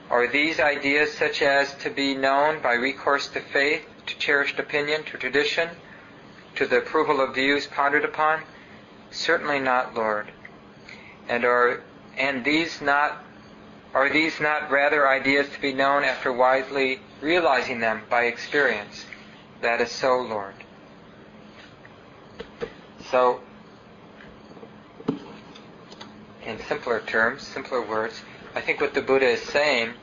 are 0.09 0.27
these 0.27 0.59
ideas 0.59 1.13
such 1.13 1.41
as 1.41 1.73
to 1.75 1.89
be 1.89 2.15
known 2.15 2.61
by 2.61 2.73
recourse 2.73 3.27
to 3.29 3.39
faith, 3.39 3.85
to 4.05 4.17
cherished 4.17 4.59
opinion, 4.59 5.03
to 5.05 5.17
tradition, 5.17 5.69
to 6.55 6.65
the 6.65 6.77
approval 6.77 7.21
of 7.21 7.35
views 7.35 7.67
pondered 7.67 8.05
upon? 8.05 8.41
Certainly 9.11 9.59
not, 9.59 9.95
Lord. 9.95 10.31
And 11.27 11.43
are 11.45 11.81
and 12.17 12.45
these 12.45 12.81
not 12.81 13.23
are 13.93 14.09
these 14.09 14.39
not 14.39 14.69
rather 14.69 15.07
ideas 15.07 15.47
to 15.49 15.61
be 15.61 15.73
known 15.73 16.03
after 16.03 16.31
wisely 16.31 16.99
realizing 17.21 17.79
them 17.79 18.01
by 18.09 18.23
experience? 18.23 19.05
That 19.61 19.79
is 19.79 19.91
so, 19.91 20.17
Lord. 20.19 20.53
So, 23.09 23.39
in 26.45 26.59
simpler 26.67 26.99
terms, 26.99 27.43
simpler 27.43 27.81
words, 27.81 28.21
I 28.53 28.61
think 28.61 28.81
what 28.81 28.93
the 28.93 29.01
Buddha 29.01 29.27
is 29.27 29.41
saying 29.41 29.93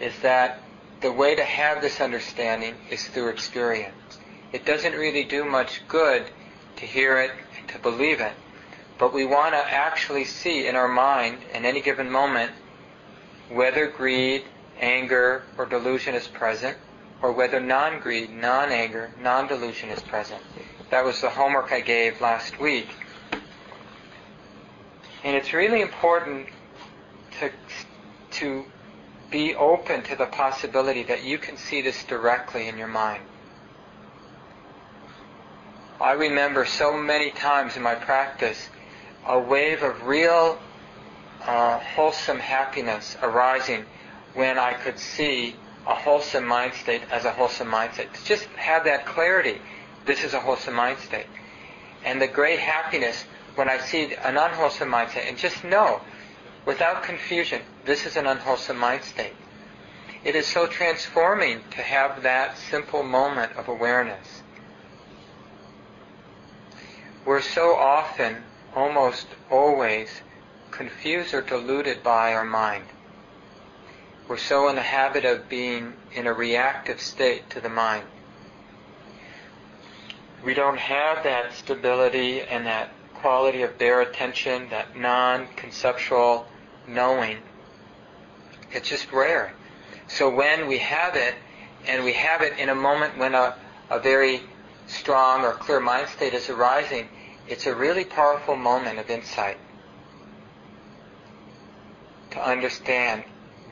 is 0.00 0.18
that 0.20 0.60
the 1.00 1.12
way 1.12 1.36
to 1.36 1.44
have 1.44 1.82
this 1.82 2.00
understanding 2.00 2.74
is 2.90 3.06
through 3.06 3.28
experience. 3.28 4.18
It 4.52 4.64
doesn't 4.64 4.94
really 4.94 5.24
do 5.24 5.44
much 5.44 5.82
good 5.86 6.26
to 6.76 6.86
hear 6.86 7.18
it 7.20 7.30
and 7.58 7.68
to 7.68 7.78
believe 7.78 8.20
it, 8.20 8.32
but 8.98 9.12
we 9.12 9.24
want 9.24 9.54
to 9.54 9.58
actually 9.58 10.24
see 10.24 10.66
in 10.66 10.76
our 10.76 10.88
mind 10.88 11.38
in 11.52 11.64
any 11.64 11.80
given 11.80 12.10
moment 12.10 12.52
whether 13.50 13.86
greed, 13.88 14.44
anger, 14.80 15.44
or 15.58 15.66
delusion 15.66 16.14
is 16.14 16.26
present, 16.26 16.76
or 17.22 17.32
whether 17.32 17.60
non-greed, 17.60 18.30
non-anger, 18.30 19.12
non-delusion 19.20 19.90
is 19.90 20.02
present. 20.02 20.42
That 20.90 21.04
was 21.04 21.20
the 21.20 21.30
homework 21.30 21.72
I 21.72 21.80
gave 21.80 22.20
last 22.20 22.58
week. 22.58 22.88
And 25.24 25.36
it's 25.36 25.52
really 25.52 25.80
important 25.80 26.48
to, 27.40 27.50
to 28.38 28.64
be 29.30 29.54
open 29.54 30.02
to 30.04 30.16
the 30.16 30.26
possibility 30.26 31.02
that 31.04 31.24
you 31.24 31.38
can 31.38 31.56
see 31.56 31.82
this 31.82 32.04
directly 32.04 32.68
in 32.68 32.78
your 32.78 32.88
mind. 32.88 33.22
I 36.00 36.12
remember 36.12 36.64
so 36.64 36.96
many 36.96 37.30
times 37.30 37.76
in 37.76 37.82
my 37.82 37.94
practice 37.94 38.68
a 39.26 39.38
wave 39.38 39.82
of 39.82 40.02
real 40.04 40.58
uh, 41.42 41.78
wholesome 41.78 42.38
happiness 42.38 43.16
arising 43.22 43.84
when 44.34 44.58
I 44.58 44.74
could 44.74 44.98
see 44.98 45.56
a 45.86 45.94
wholesome 45.94 46.44
mind 46.44 46.74
state 46.74 47.02
as 47.10 47.24
a 47.24 47.32
wholesome 47.32 47.68
mind 47.68 47.94
state. 47.94 48.12
To 48.12 48.24
just 48.24 48.44
have 48.56 48.84
that 48.84 49.06
clarity, 49.06 49.60
this 50.04 50.24
is 50.24 50.34
a 50.34 50.40
wholesome 50.40 50.74
mind 50.74 50.98
state. 50.98 51.26
And 52.04 52.20
the 52.20 52.26
great 52.26 52.58
happiness 52.58 53.24
when 53.54 53.68
I 53.68 53.78
see 53.78 54.14
an 54.14 54.36
unwholesome 54.36 54.88
mind 54.88 55.10
state 55.10 55.28
and 55.28 55.38
just 55.38 55.64
know 55.64 56.00
without 56.64 57.02
confusion, 57.02 57.62
this 57.84 58.04
is 58.06 58.16
an 58.16 58.26
unwholesome 58.26 58.76
mind 58.76 59.02
state. 59.02 59.32
It 60.24 60.34
is 60.34 60.46
so 60.46 60.66
transforming 60.66 61.60
to 61.70 61.82
have 61.82 62.22
that 62.22 62.58
simple 62.58 63.02
moment 63.02 63.52
of 63.56 63.68
awareness. 63.68 64.42
We're 67.24 67.40
so 67.40 67.74
often, 67.74 68.42
almost 68.76 69.26
always, 69.50 70.20
confused 70.70 71.32
or 71.32 71.40
deluded 71.40 72.02
by 72.02 72.34
our 72.34 72.44
mind. 72.44 72.84
We're 74.28 74.36
so 74.36 74.68
in 74.68 74.76
the 74.76 74.82
habit 74.82 75.24
of 75.24 75.48
being 75.48 75.94
in 76.12 76.26
a 76.26 76.32
reactive 76.32 77.00
state 77.00 77.48
to 77.50 77.60
the 77.60 77.70
mind. 77.70 78.04
We 80.44 80.52
don't 80.52 80.78
have 80.78 81.24
that 81.24 81.54
stability 81.54 82.42
and 82.42 82.66
that 82.66 82.90
quality 83.14 83.62
of 83.62 83.78
bare 83.78 84.02
attention, 84.02 84.68
that 84.68 84.96
non-conceptual 84.96 86.46
knowing. 86.86 87.38
It's 88.72 88.88
just 88.88 89.10
rare. 89.10 89.54
So 90.06 90.28
when 90.28 90.66
we 90.66 90.78
have 90.78 91.16
it, 91.16 91.34
and 91.86 92.04
we 92.04 92.12
have 92.12 92.42
it 92.42 92.58
in 92.58 92.68
a 92.68 92.74
moment 92.74 93.16
when 93.16 93.34
a, 93.34 93.56
a 93.90 93.98
very 94.00 94.42
strong 94.86 95.44
or 95.44 95.52
clear 95.52 95.80
mind 95.80 96.08
state 96.08 96.34
is 96.34 96.50
arising, 96.50 97.08
it's 97.48 97.66
a 97.66 97.74
really 97.74 98.04
powerful 98.04 98.56
moment 98.56 98.98
of 98.98 99.08
insight 99.08 99.58
to 102.32 102.42
understand 102.42 103.24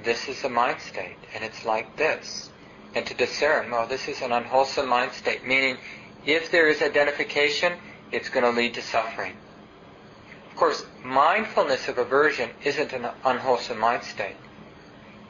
this 0.04 0.28
is 0.28 0.44
a 0.44 0.48
mind 0.48 0.80
state 0.80 1.16
and 1.34 1.42
it's 1.42 1.64
like 1.64 1.96
this. 1.96 2.50
And 2.94 3.04
to 3.06 3.14
discern, 3.14 3.70
well, 3.70 3.88
this 3.88 4.06
is 4.06 4.22
an 4.22 4.30
unwholesome 4.30 4.88
mind 4.88 5.12
state, 5.12 5.44
meaning 5.44 5.78
if 6.24 6.50
there 6.52 6.68
is 6.68 6.80
identification, 6.80 7.72
it's 8.12 8.28
going 8.28 8.44
to 8.44 8.50
lead 8.50 8.74
to 8.74 8.82
suffering. 8.82 9.36
Of 10.50 10.56
course, 10.56 10.86
mindfulness 11.02 11.88
of 11.88 11.98
aversion 11.98 12.50
isn't 12.62 12.92
an 12.92 13.08
unwholesome 13.24 13.80
mind 13.80 14.04
state. 14.04 14.36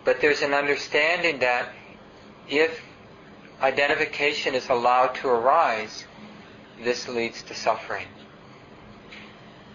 But 0.05 0.21
there's 0.21 0.43
an 0.43 0.53
understanding 0.53 1.39
that 1.39 1.71
if 2.47 2.83
identification 3.63 4.55
is 4.55 4.69
allowed 4.69 5.15
to 5.17 5.29
arise, 5.29 6.05
this 6.83 7.09
leads 7.09 7.43
to 7.45 7.55
suffering. 7.55 8.07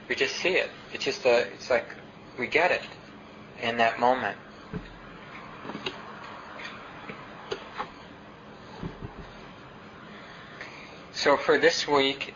We 0.09 0.15
just 0.15 0.35
see 0.37 0.57
it. 0.57 0.71
It's 0.91 1.05
just 1.05 1.23
a, 1.25 1.47
it's 1.53 1.69
like 1.69 1.85
we 2.37 2.47
get 2.47 2.71
it 2.71 2.81
in 3.61 3.77
that 3.77 3.99
moment. 3.99 4.37
So 11.13 11.37
for 11.37 11.59
this 11.59 11.87
week, 11.87 12.33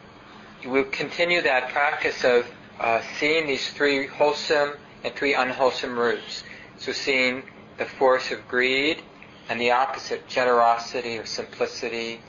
we'll 0.66 0.84
continue 0.84 1.42
that 1.42 1.70
practice 1.70 2.24
of 2.24 2.46
uh, 2.80 3.02
seeing 3.18 3.48
these 3.48 3.70
three 3.72 4.06
wholesome 4.06 4.74
and 5.04 5.16
three 5.16 5.34
unwholesome 5.34 5.98
roots. 5.98 6.44
So 6.78 6.92
seeing 6.92 7.44
the 7.78 7.86
force 7.86 8.32
of 8.32 8.48
greed 8.48 9.02
and 9.50 9.60
the 9.60 9.72
opposite, 9.72 10.28
generosity 10.28 11.18
or 11.18 11.26
simplicity 11.26 12.22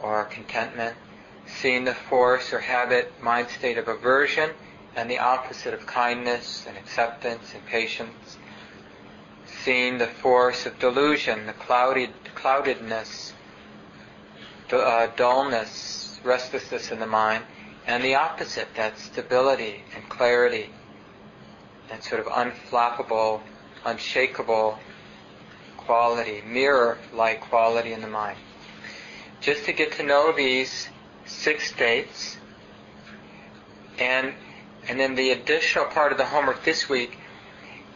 or 0.00 0.24
contentment. 0.24 0.96
Seeing 1.60 1.84
the 1.84 1.94
force 1.94 2.52
or 2.52 2.60
habit, 2.60 3.12
mind 3.22 3.48
state 3.48 3.78
of 3.78 3.88
aversion 3.88 4.50
and 4.96 5.10
the 5.10 5.18
opposite 5.18 5.74
of 5.74 5.86
kindness 5.86 6.66
and 6.66 6.76
acceptance 6.76 7.54
and 7.54 7.64
patience. 7.66 8.36
Seeing 9.64 9.98
the 9.98 10.06
force 10.06 10.66
of 10.66 10.78
delusion, 10.78 11.46
the 11.46 11.52
clouded, 11.52 12.10
cloudedness, 12.34 13.32
uh, 14.72 15.06
dullness, 15.16 16.20
restlessness 16.24 16.90
in 16.90 16.98
the 16.98 17.06
mind, 17.06 17.44
and 17.86 18.02
the 18.02 18.14
opposite, 18.14 18.68
that 18.76 18.98
stability 18.98 19.82
and 19.94 20.08
clarity, 20.08 20.70
that 21.88 22.02
sort 22.02 22.20
of 22.20 22.26
unflappable, 22.26 23.40
unshakable 23.84 24.78
quality, 25.76 26.42
mirror-like 26.46 27.40
quality 27.40 27.92
in 27.92 28.00
the 28.00 28.08
mind. 28.08 28.38
Just 29.40 29.64
to 29.64 29.72
get 29.72 29.92
to 29.92 30.02
know 30.02 30.32
these 30.32 30.88
six 31.26 31.68
states, 31.68 32.36
and 33.98 34.34
and 34.88 34.98
then 34.98 35.14
the 35.14 35.30
additional 35.30 35.84
part 35.86 36.12
of 36.12 36.18
the 36.18 36.24
homework 36.24 36.64
this 36.64 36.88
week 36.88 37.16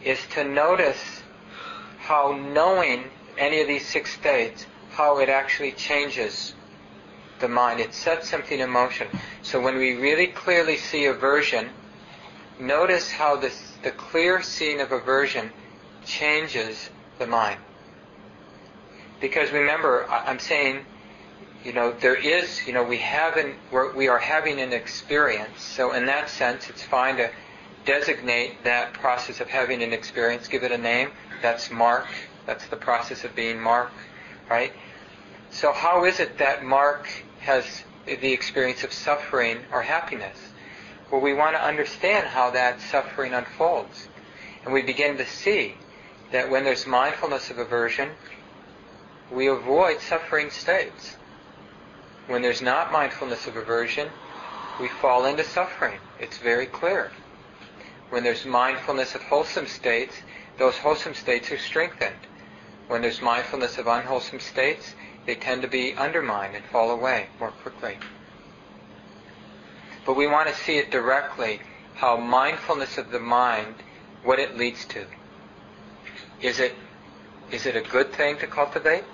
is 0.03 0.19
to 0.33 0.43
notice 0.43 1.21
how 1.99 2.31
knowing 2.31 3.03
any 3.37 3.59
of 3.59 3.67
these 3.67 3.85
six 3.85 4.13
states, 4.13 4.65
how 4.91 5.19
it 5.19 5.29
actually 5.29 5.73
changes 5.73 6.53
the 7.39 7.47
mind. 7.47 7.79
It 7.79 7.93
sets 7.93 8.29
something 8.29 8.59
in 8.59 8.69
motion. 8.69 9.07
So 9.41 9.61
when 9.61 9.77
we 9.77 9.95
really 9.95 10.27
clearly 10.27 10.77
see 10.77 11.05
aversion, 11.05 11.69
notice 12.59 13.11
how 13.11 13.35
this, 13.35 13.73
the 13.83 13.91
clear 13.91 14.41
seeing 14.41 14.81
of 14.81 14.91
aversion 14.91 15.51
changes 16.05 16.89
the 17.19 17.27
mind. 17.27 17.59
Because 19.19 19.51
remember, 19.51 20.05
I'm 20.09 20.39
saying, 20.39 20.85
you 21.63 21.73
know, 21.73 21.91
there 21.91 22.15
is, 22.15 22.65
you 22.65 22.73
know, 22.73 22.83
we 22.83 22.97
haven't, 22.97 23.55
we're, 23.71 23.93
we 23.95 24.07
are 24.07 24.19
having 24.19 24.61
an 24.61 24.73
experience. 24.73 25.61
So 25.61 25.93
in 25.93 26.05
that 26.05 26.29
sense, 26.29 26.69
it's 26.69 26.83
fine 26.83 27.17
to 27.17 27.29
designate 27.85 28.63
that 28.63 28.93
process 28.93 29.41
of 29.41 29.47
having 29.47 29.83
an 29.83 29.93
experience, 29.93 30.47
give 30.47 30.63
it 30.63 30.71
a 30.71 30.77
name. 30.77 31.11
That's 31.41 31.71
mark. 31.71 32.07
That's 32.45 32.65
the 32.67 32.77
process 32.77 33.23
of 33.23 33.35
being 33.35 33.59
mark, 33.59 33.91
right? 34.49 34.71
So 35.49 35.73
how 35.73 36.05
is 36.05 36.19
it 36.19 36.37
that 36.37 36.63
mark 36.63 37.09
has 37.39 37.83
the 38.05 38.31
experience 38.31 38.83
of 38.83 38.93
suffering 38.93 39.59
or 39.71 39.81
happiness? 39.81 40.37
Well, 41.11 41.21
we 41.21 41.33
want 41.33 41.55
to 41.55 41.63
understand 41.63 42.27
how 42.27 42.51
that 42.51 42.81
suffering 42.81 43.33
unfolds. 43.33 44.07
And 44.63 44.73
we 44.73 44.81
begin 44.81 45.17
to 45.17 45.25
see 45.25 45.75
that 46.31 46.49
when 46.49 46.63
there's 46.63 46.87
mindfulness 46.87 47.49
of 47.49 47.57
aversion, 47.57 48.11
we 49.31 49.47
avoid 49.47 49.99
suffering 49.99 50.49
states. 50.49 51.16
When 52.27 52.41
there's 52.41 52.61
not 52.61 52.91
mindfulness 52.91 53.47
of 53.47 53.55
aversion, 53.55 54.09
we 54.81 54.89
fall 54.89 55.25
into 55.25 55.45
suffering. 55.45 55.99
It's 56.19 56.37
very 56.37 56.65
clear. 56.65 57.11
When 58.09 58.23
there's 58.23 58.45
mindfulness 58.45 59.15
of 59.15 59.23
wholesome 59.23 59.67
states, 59.67 60.13
those 60.57 60.77
wholesome 60.77 61.13
states 61.13 61.51
are 61.51 61.57
strengthened. 61.57 62.27
When 62.89 63.01
there's 63.01 63.21
mindfulness 63.21 63.77
of 63.77 63.87
unwholesome 63.87 64.41
states, 64.41 64.93
they 65.25 65.35
tend 65.35 65.61
to 65.61 65.69
be 65.69 65.93
undermined 65.93 66.55
and 66.55 66.65
fall 66.65 66.91
away 66.91 67.27
more 67.39 67.51
quickly. 67.51 67.97
But 70.05 70.17
we 70.17 70.27
want 70.27 70.49
to 70.49 70.55
see 70.55 70.77
it 70.77 70.91
directly, 70.91 71.61
how 71.95 72.17
mindfulness 72.17 72.97
of 72.97 73.11
the 73.11 73.19
mind, 73.19 73.75
what 74.23 74.39
it 74.39 74.57
leads 74.57 74.83
to. 74.85 75.05
Is 76.41 76.59
it, 76.59 76.75
is 77.51 77.65
it 77.65 77.77
a 77.77 77.81
good 77.81 78.11
thing 78.11 78.37
to 78.39 78.47
cultivate? 78.47 79.05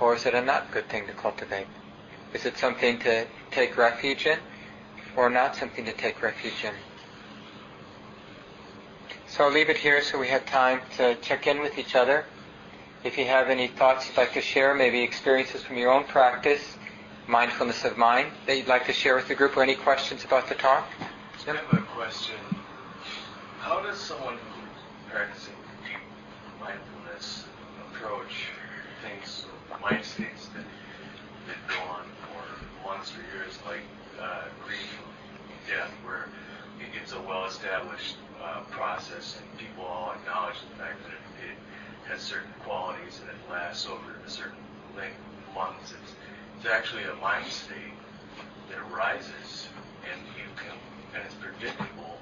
Or 0.00 0.14
is 0.14 0.24
it 0.24 0.34
a 0.34 0.40
not 0.40 0.72
good 0.72 0.88
thing 0.88 1.06
to 1.08 1.12
cultivate? 1.12 1.66
Is 2.32 2.46
it 2.46 2.56
something 2.56 2.98
to 3.00 3.26
take 3.50 3.76
refuge 3.76 4.26
in? 4.26 4.38
Or 5.16 5.28
not 5.28 5.56
something 5.56 5.84
to 5.84 5.92
take 5.92 6.22
refuge 6.22 6.64
in? 6.64 6.74
So 9.26 9.44
I'll 9.44 9.52
leave 9.52 9.70
it 9.70 9.76
here 9.76 10.02
so 10.02 10.18
we 10.18 10.28
have 10.28 10.44
time 10.46 10.80
to 10.96 11.14
check 11.16 11.46
in 11.46 11.60
with 11.60 11.78
each 11.78 11.94
other. 11.94 12.24
If 13.04 13.16
you 13.16 13.24
have 13.26 13.48
any 13.48 13.68
thoughts 13.68 14.08
you'd 14.08 14.16
like 14.16 14.32
to 14.34 14.40
share, 14.40 14.74
maybe 14.74 15.02
experiences 15.02 15.62
from 15.62 15.76
your 15.76 15.92
own 15.92 16.04
practice, 16.04 16.76
mindfulness 17.26 17.84
of 17.84 17.96
mind 17.96 18.32
that 18.46 18.56
you'd 18.56 18.68
like 18.68 18.86
to 18.86 18.92
share 18.92 19.14
with 19.16 19.28
the 19.28 19.34
group, 19.34 19.56
or 19.56 19.62
any 19.62 19.74
questions 19.74 20.24
about 20.24 20.48
the 20.48 20.54
talk? 20.54 20.86
I 21.46 21.56
have 21.56 21.72
a 21.72 21.76
question. 21.78 22.36
How 23.60 23.80
does 23.82 23.98
someone 23.98 24.36
practicing 25.08 25.54
mindfulness 26.60 27.46
approach 27.92 28.48
things, 29.02 29.46
mind 29.80 30.04
states 30.04 30.48
that, 30.48 30.64
that 31.46 31.56
go 31.68 31.80
on 31.88 32.04
for 33.08 33.22
years, 33.36 33.56
like 33.64 33.80
uh, 34.20 34.44
grief, 34.66 35.00
death, 35.66 35.90
where 36.04 36.28
it's 37.00 37.12
a 37.12 37.20
well-established 37.22 38.16
uh, 38.42 38.60
process 38.70 39.38
and 39.40 39.58
people 39.58 39.84
all 39.84 40.12
acknowledge 40.12 40.56
the 40.60 40.76
fact 40.76 41.00
that 41.04 41.12
it, 41.12 41.52
it 41.52 41.56
has 42.10 42.20
certain 42.20 42.52
qualities 42.60 43.20
and 43.20 43.30
it 43.30 43.36
lasts 43.50 43.86
over 43.86 44.20
a 44.26 44.30
certain 44.30 44.58
length 44.96 45.16
of 45.16 45.54
months. 45.54 45.92
It's, 46.02 46.12
it's 46.58 46.66
actually 46.66 47.04
a 47.04 47.14
mind 47.16 47.46
state 47.46 47.94
that 48.68 48.78
arises 48.92 49.68
and 50.04 50.20
you 50.36 50.48
can 50.56 50.76
and 51.14 51.22
it's 51.24 51.34
predictable 51.34 52.18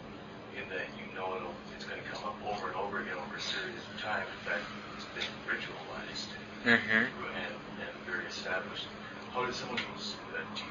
in 0.57 0.69
that 0.71 0.87
you 0.97 1.05
know 1.15 1.37
it'll 1.37 1.55
it's 1.75 1.85
going 1.85 2.01
to 2.01 2.09
come 2.09 2.25
up 2.25 2.37
over 2.47 2.69
and 2.69 2.77
over 2.77 3.01
again 3.01 3.17
over 3.19 3.37
a 3.37 3.41
series 3.41 3.79
of 3.95 4.01
time. 4.01 4.25
In 4.27 4.43
fact, 4.51 4.65
it's 4.97 5.07
been 5.15 5.31
ritualized 5.47 6.29
Mm-hmm. 6.65 7.07
and, 7.07 7.55
and 7.79 7.93
very 8.05 8.27
established. 8.27 8.87
How 9.33 9.45
does 9.45 9.57
someone 9.57 9.79
who's 9.79 10.17
a 10.35 10.57
deep 10.57 10.65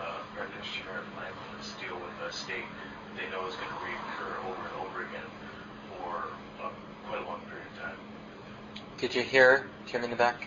uh, 0.00 0.18
practitioner 0.36 0.98
of 0.98 1.06
mindfulness 1.16 1.74
deal 1.80 1.96
with 1.96 2.28
a 2.28 2.32
state 2.32 2.64
they 3.16 3.28
know 3.30 3.46
is 3.46 3.54
going 3.54 3.68
to 3.68 3.80
reoccur 3.82 4.44
over 4.48 4.62
and 4.62 4.86
over 4.86 5.00
again 5.02 5.28
for 5.88 6.28
a, 6.64 6.70
quite 7.08 7.22
a 7.22 7.26
long 7.26 7.40
period 7.48 7.66
of 7.74 7.82
time? 7.82 7.96
Did 8.98 9.14
you 9.14 9.22
hear 9.22 9.68
Jim 9.86 10.04
in 10.04 10.10
the 10.10 10.16
back? 10.16 10.46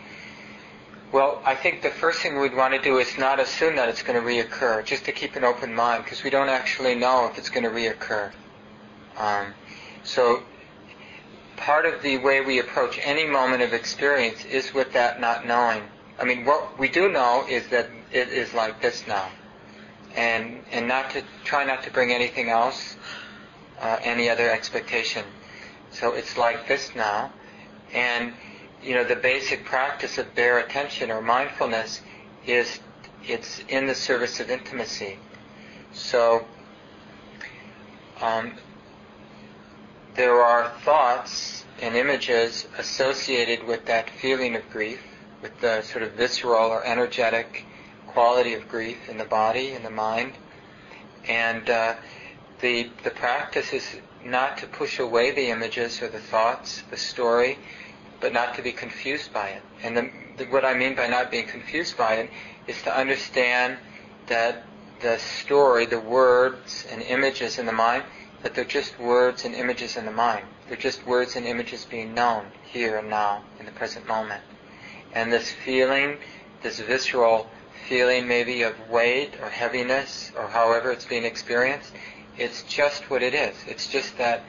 Well, 1.12 1.42
I 1.46 1.54
think 1.54 1.84
the 1.84 1.92
first 1.92 2.22
thing 2.22 2.40
we'd 2.40 2.56
want 2.56 2.74
to 2.74 2.82
do 2.82 2.98
is 2.98 3.18
not 3.20 3.40
assume 3.40 3.76
that 3.76 3.88
it's 3.88 4.02
going 4.02 4.20
to 4.20 4.28
reoccur, 4.28 4.84
just 4.84 5.06
to 5.06 5.12
keep 5.12 5.36
an 5.36 5.44
open 5.44 5.74
mind, 5.74 6.06
because 6.06 6.24
we 6.24 6.32
don't 6.32 6.50
actually 6.50 6.96
know 6.96 7.28
if 7.32 7.38
it's 7.38 7.50
going 7.50 7.64
to 7.64 7.70
reoccur. 7.70 8.32
Um, 9.18 9.54
so, 10.04 10.42
part 11.56 11.86
of 11.86 12.02
the 12.02 12.18
way 12.18 12.42
we 12.42 12.60
approach 12.60 13.00
any 13.04 13.26
moment 13.26 13.62
of 13.62 13.74
experience 13.74 14.44
is 14.46 14.74
with 14.74 14.94
that 14.94 15.22
not 15.22 15.46
knowing. 15.46 15.84
I 16.20 16.26
mean, 16.26 16.46
what 16.46 16.78
we 16.78 16.90
do 16.90 17.12
know 17.12 17.46
is 17.50 17.68
that 17.70 17.90
it 18.12 18.30
is 18.30 18.54
like 18.54 18.82
this 18.82 19.06
now, 19.08 19.30
and 20.16 20.64
and 20.72 20.88
not 20.88 21.12
to 21.12 21.24
try 21.44 21.64
not 21.64 21.84
to 21.84 21.92
bring 21.92 22.12
anything 22.12 22.50
else, 22.50 22.96
uh, 23.80 23.98
any 24.02 24.30
other 24.30 24.50
expectation. 24.50 25.26
So 25.92 26.14
it's 26.14 26.38
like 26.38 26.68
this 26.68 26.96
now, 26.96 27.32
and 27.94 28.34
you 28.84 28.94
know 28.94 29.04
the 29.04 29.16
basic 29.16 29.66
practice 29.66 30.18
of 30.18 30.34
bare 30.36 30.60
attention 30.60 31.10
or 31.12 31.22
mindfulness 31.22 32.02
is 32.46 32.80
it's 33.26 33.60
in 33.70 33.88
the 33.88 33.96
service 33.96 34.40
of 34.40 34.50
intimacy. 34.50 35.18
So 35.94 36.46
um, 38.22 38.54
there 40.16 40.42
are 40.42 40.70
thoughts 40.84 41.66
and 41.82 41.96
images 41.96 42.68
associated 42.78 43.66
with 43.66 43.86
that 43.86 44.10
feeling 44.10 44.56
of 44.56 44.70
grief, 44.70 45.00
with 45.44 45.60
the 45.60 45.82
sort 45.82 46.04
of 46.04 46.14
visceral 46.14 46.72
or 46.72 46.84
energetic 46.86 47.66
quality 48.08 48.54
of 48.54 48.68
grief 48.70 49.10
in 49.10 49.18
the 49.18 49.26
body, 49.26 49.74
in 49.74 49.84
the 49.84 49.90
mind, 49.92 50.34
and 51.28 51.70
uh, 51.70 51.96
the 52.62 52.90
the 53.04 53.12
practice 53.12 53.74
is 53.74 53.98
not 54.24 54.58
to 54.58 54.66
push 54.66 55.00
away 55.00 55.32
the 55.32 55.50
images 55.50 56.02
or 56.02 56.08
the 56.08 56.20
thoughts, 56.20 56.82
the 56.90 56.98
story, 56.98 57.60
but 58.22 58.32
not 58.32 58.56
to 58.56 58.62
be 58.62 58.72
confused 58.72 59.34
by 59.34 59.50
it. 59.50 59.62
And 59.84 59.98
the, 60.38 60.46
what 60.46 60.64
I 60.64 60.74
mean 60.74 60.96
by 60.96 61.08
not 61.08 61.30
being 61.30 61.46
confused 61.46 61.98
by 61.98 62.14
it 62.16 62.30
is 62.66 62.82
to 62.84 62.98
understand 62.98 63.78
that 64.28 64.64
the 65.02 65.18
story, 65.18 65.86
the 65.86 66.00
words 66.00 66.88
and 66.90 67.02
images 67.02 67.60
in 67.60 67.66
the 67.66 67.74
mind, 67.74 68.04
that 68.44 68.56
they're 68.56 68.64
just 68.64 68.98
words 68.98 69.44
and 69.44 69.54
images 69.54 69.98
in 69.98 70.06
the 70.06 70.12
mind. 70.12 70.46
They're 70.70 70.78
just 70.78 71.06
words 71.06 71.36
and 71.36 71.46
images 71.46 71.84
being 71.84 72.14
known 72.14 72.46
here 72.64 72.98
and 72.98 73.10
now 73.10 73.44
in 73.60 73.66
the 73.66 73.72
present 73.74 74.08
moment. 74.08 74.42
And 75.14 75.32
this 75.32 75.52
feeling, 75.52 76.18
this 76.62 76.80
visceral 76.80 77.48
feeling 77.88 78.28
maybe 78.28 78.64
of 78.64 78.90
weight 78.90 79.34
or 79.42 79.50
heaviness 79.50 80.32
or 80.38 80.48
however 80.48 80.92
it's 80.92 81.06
being 81.06 81.26
experienced, 81.26 81.94
it's 82.38 82.64
just 82.64 83.10
what 83.10 83.22
it 83.22 83.34
is. 83.34 83.56
It's 83.68 83.88
just 83.88 84.18
that 84.18 84.44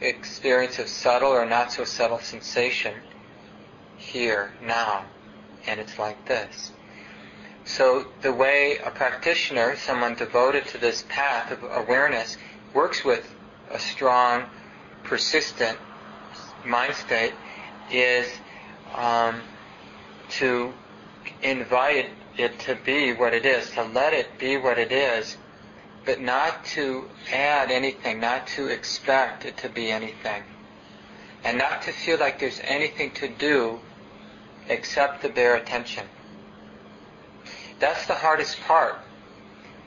experience 0.00 0.78
of 0.78 0.88
subtle 0.88 1.30
or 1.30 1.46
not 1.46 1.72
so 1.72 1.84
subtle 1.84 2.18
sensation 2.18 2.94
here, 3.96 4.52
now. 4.62 5.04
And 5.66 5.80
it's 5.80 5.98
like 5.98 6.26
this. 6.26 6.72
So 7.64 8.06
the 8.22 8.32
way 8.32 8.78
a 8.84 8.90
practitioner, 8.90 9.76
someone 9.76 10.14
devoted 10.14 10.66
to 10.68 10.78
this 10.78 11.04
path 11.08 11.50
of 11.50 11.64
awareness, 11.64 12.36
works 12.72 13.04
with 13.04 13.34
a 13.70 13.78
strong, 13.78 14.44
persistent 15.02 15.76
mind 16.64 16.94
state 16.94 17.34
is 17.90 18.30
um, 18.94 19.40
to 20.30 20.72
invite 21.42 22.10
it 22.36 22.58
to 22.60 22.74
be 22.74 23.12
what 23.12 23.34
it 23.34 23.46
is, 23.46 23.70
to 23.70 23.82
let 23.82 24.12
it 24.12 24.38
be 24.38 24.56
what 24.56 24.78
it 24.78 24.92
is, 24.92 25.36
but 26.04 26.20
not 26.20 26.64
to 26.64 27.08
add 27.32 27.70
anything, 27.70 28.20
not 28.20 28.46
to 28.46 28.68
expect 28.68 29.44
it 29.44 29.56
to 29.58 29.68
be 29.68 29.90
anything, 29.90 30.42
and 31.44 31.58
not 31.58 31.82
to 31.82 31.92
feel 31.92 32.18
like 32.18 32.38
there's 32.38 32.60
anything 32.64 33.10
to 33.12 33.28
do 33.28 33.80
except 34.68 35.22
the 35.22 35.28
bare 35.28 35.56
attention. 35.56 36.06
That's 37.78 38.06
the 38.06 38.14
hardest 38.14 38.60
part 38.62 38.96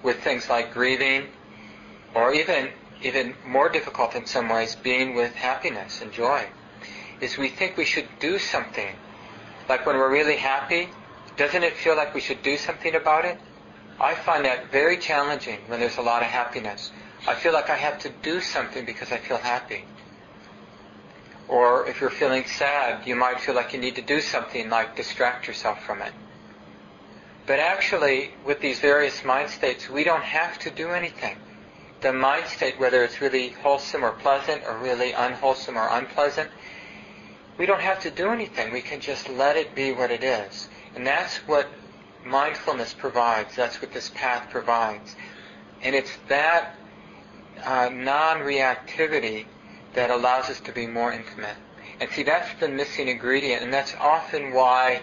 with 0.04 0.22
things 0.22 0.50
like 0.50 0.74
grieving, 0.74 1.28
or 2.14 2.34
even 2.34 2.70
even 3.02 3.34
more 3.46 3.70
difficult 3.70 4.16
in 4.16 4.26
some 4.26 4.50
ways, 4.50 4.76
being 4.76 5.16
with 5.16 5.34
happiness 5.36 6.02
and 6.02 6.12
joy, 6.12 6.46
is 7.22 7.38
we 7.38 7.48
think 7.48 7.78
we 7.78 7.86
should 7.86 8.08
do 8.20 8.38
something. 8.38 8.94
Like 9.70 9.86
when 9.86 9.98
we're 9.98 10.12
really 10.12 10.38
happy, 10.38 10.90
doesn't 11.38 11.64
it 11.64 11.74
feel 11.74 11.96
like 11.96 12.16
we 12.16 12.22
should 12.22 12.42
do 12.42 12.58
something 12.58 12.96
about 12.96 13.24
it? 13.24 13.40
I 14.00 14.16
find 14.16 14.44
that 14.46 14.72
very 14.72 14.98
challenging 14.98 15.60
when 15.68 15.80
there's 15.80 15.98
a 15.98 16.02
lot 16.02 16.24
of 16.24 16.28
happiness. 16.30 16.92
I 17.28 17.36
feel 17.36 17.54
like 17.54 17.70
I 17.70 17.76
have 17.76 18.00
to 18.00 18.10
do 18.10 18.42
something 18.42 18.84
because 18.84 19.12
I 19.12 19.18
feel 19.18 19.38
happy. 19.38 19.86
Or 21.48 21.88
if 21.88 22.02
you're 22.02 22.10
feeling 22.10 22.46
sad, 22.46 23.06
you 23.06 23.16
might 23.16 23.42
feel 23.42 23.54
like 23.54 23.72
you 23.72 23.80
need 23.80 23.96
to 23.96 24.02
do 24.02 24.22
something 24.22 24.70
like 24.70 24.96
distract 24.96 25.48
yourself 25.48 25.84
from 25.84 26.02
it. 26.02 26.14
But 27.46 27.60
actually, 27.60 28.32
with 28.46 28.62
these 28.62 28.80
various 28.80 29.24
mind 29.24 29.50
states, 29.50 29.90
we 29.90 30.04
don't 30.04 30.24
have 30.24 30.58
to 30.60 30.72
do 30.72 30.90
anything. 30.90 31.38
The 32.02 32.14
mind 32.14 32.46
state, 32.48 32.80
whether 32.80 33.04
it's 33.04 33.22
really 33.22 33.50
wholesome 33.50 34.04
or 34.04 34.12
pleasant, 34.14 34.64
or 34.66 34.78
really 34.78 35.12
unwholesome 35.12 35.78
or 35.78 35.90
unpleasant, 35.92 36.50
we 37.60 37.66
don't 37.66 37.82
have 37.82 38.00
to 38.00 38.10
do 38.10 38.30
anything. 38.30 38.72
We 38.72 38.82
can 38.82 39.02
just 39.02 39.30
let 39.30 39.58
it 39.58 39.76
be 39.76 39.92
what 39.92 40.10
it 40.10 40.24
is. 40.24 40.70
And 40.96 41.06
that's 41.06 41.36
what 41.46 41.68
mindfulness 42.26 42.94
provides. 42.94 43.54
That's 43.56 43.82
what 43.82 43.92
this 43.92 44.10
path 44.16 44.50
provides. 44.50 45.16
And 45.84 45.94
it's 45.94 46.12
that 46.30 46.76
uh, 47.66 47.90
non-reactivity 47.92 49.46
that 49.94 50.10
allows 50.10 50.50
us 50.50 50.62
to 50.62 50.72
be 50.72 50.88
more 50.88 51.12
intimate. 51.12 51.58
And 52.00 52.10
see, 52.12 52.24
that's 52.24 52.48
the 52.62 52.70
missing 52.70 53.10
ingredient, 53.10 53.62
and 53.62 53.74
that's 53.74 53.94
often 53.96 54.54
why 54.54 55.02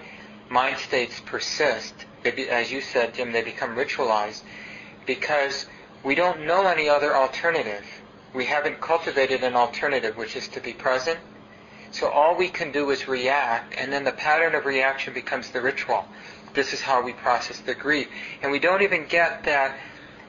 mind 0.49 0.79
states 0.79 1.21
persist. 1.27 1.95
Be, 2.23 2.49
as 2.49 2.73
you 2.73 2.81
said, 2.81 3.15
Jim, 3.15 3.33
they 3.33 3.43
become 3.43 3.77
ritualized 3.77 4.43
because 5.05 5.67
we 6.03 6.15
don't 6.15 6.47
know 6.47 6.67
any 6.67 6.89
other 6.89 7.15
alternative. 7.15 7.85
We 8.35 8.47
haven't 8.47 8.81
cultivated 8.81 9.45
an 9.45 9.55
alternative, 9.55 10.17
which 10.17 10.37
is 10.37 10.49
to 10.49 10.61
be 10.61 10.73
present. 10.73 11.19
So 11.97 12.11
all 12.11 12.37
we 12.37 12.49
can 12.49 12.73
do 12.73 12.91
is 12.91 13.09
react, 13.09 13.75
and 13.79 13.91
then 13.91 14.05
the 14.05 14.13
pattern 14.13 14.55
of 14.55 14.67
reaction 14.67 15.15
becomes 15.15 15.49
the 15.49 15.63
ritual. 15.63 16.05
This 16.53 16.75
is 16.75 16.83
how 16.83 17.03
we 17.03 17.15
process 17.15 17.61
the 17.61 17.75
grief. 17.75 18.09
And 18.43 18.53
we 18.53 18.59
don't 18.59 18.83
even 18.83 19.07
get 19.07 19.45
that 19.45 19.79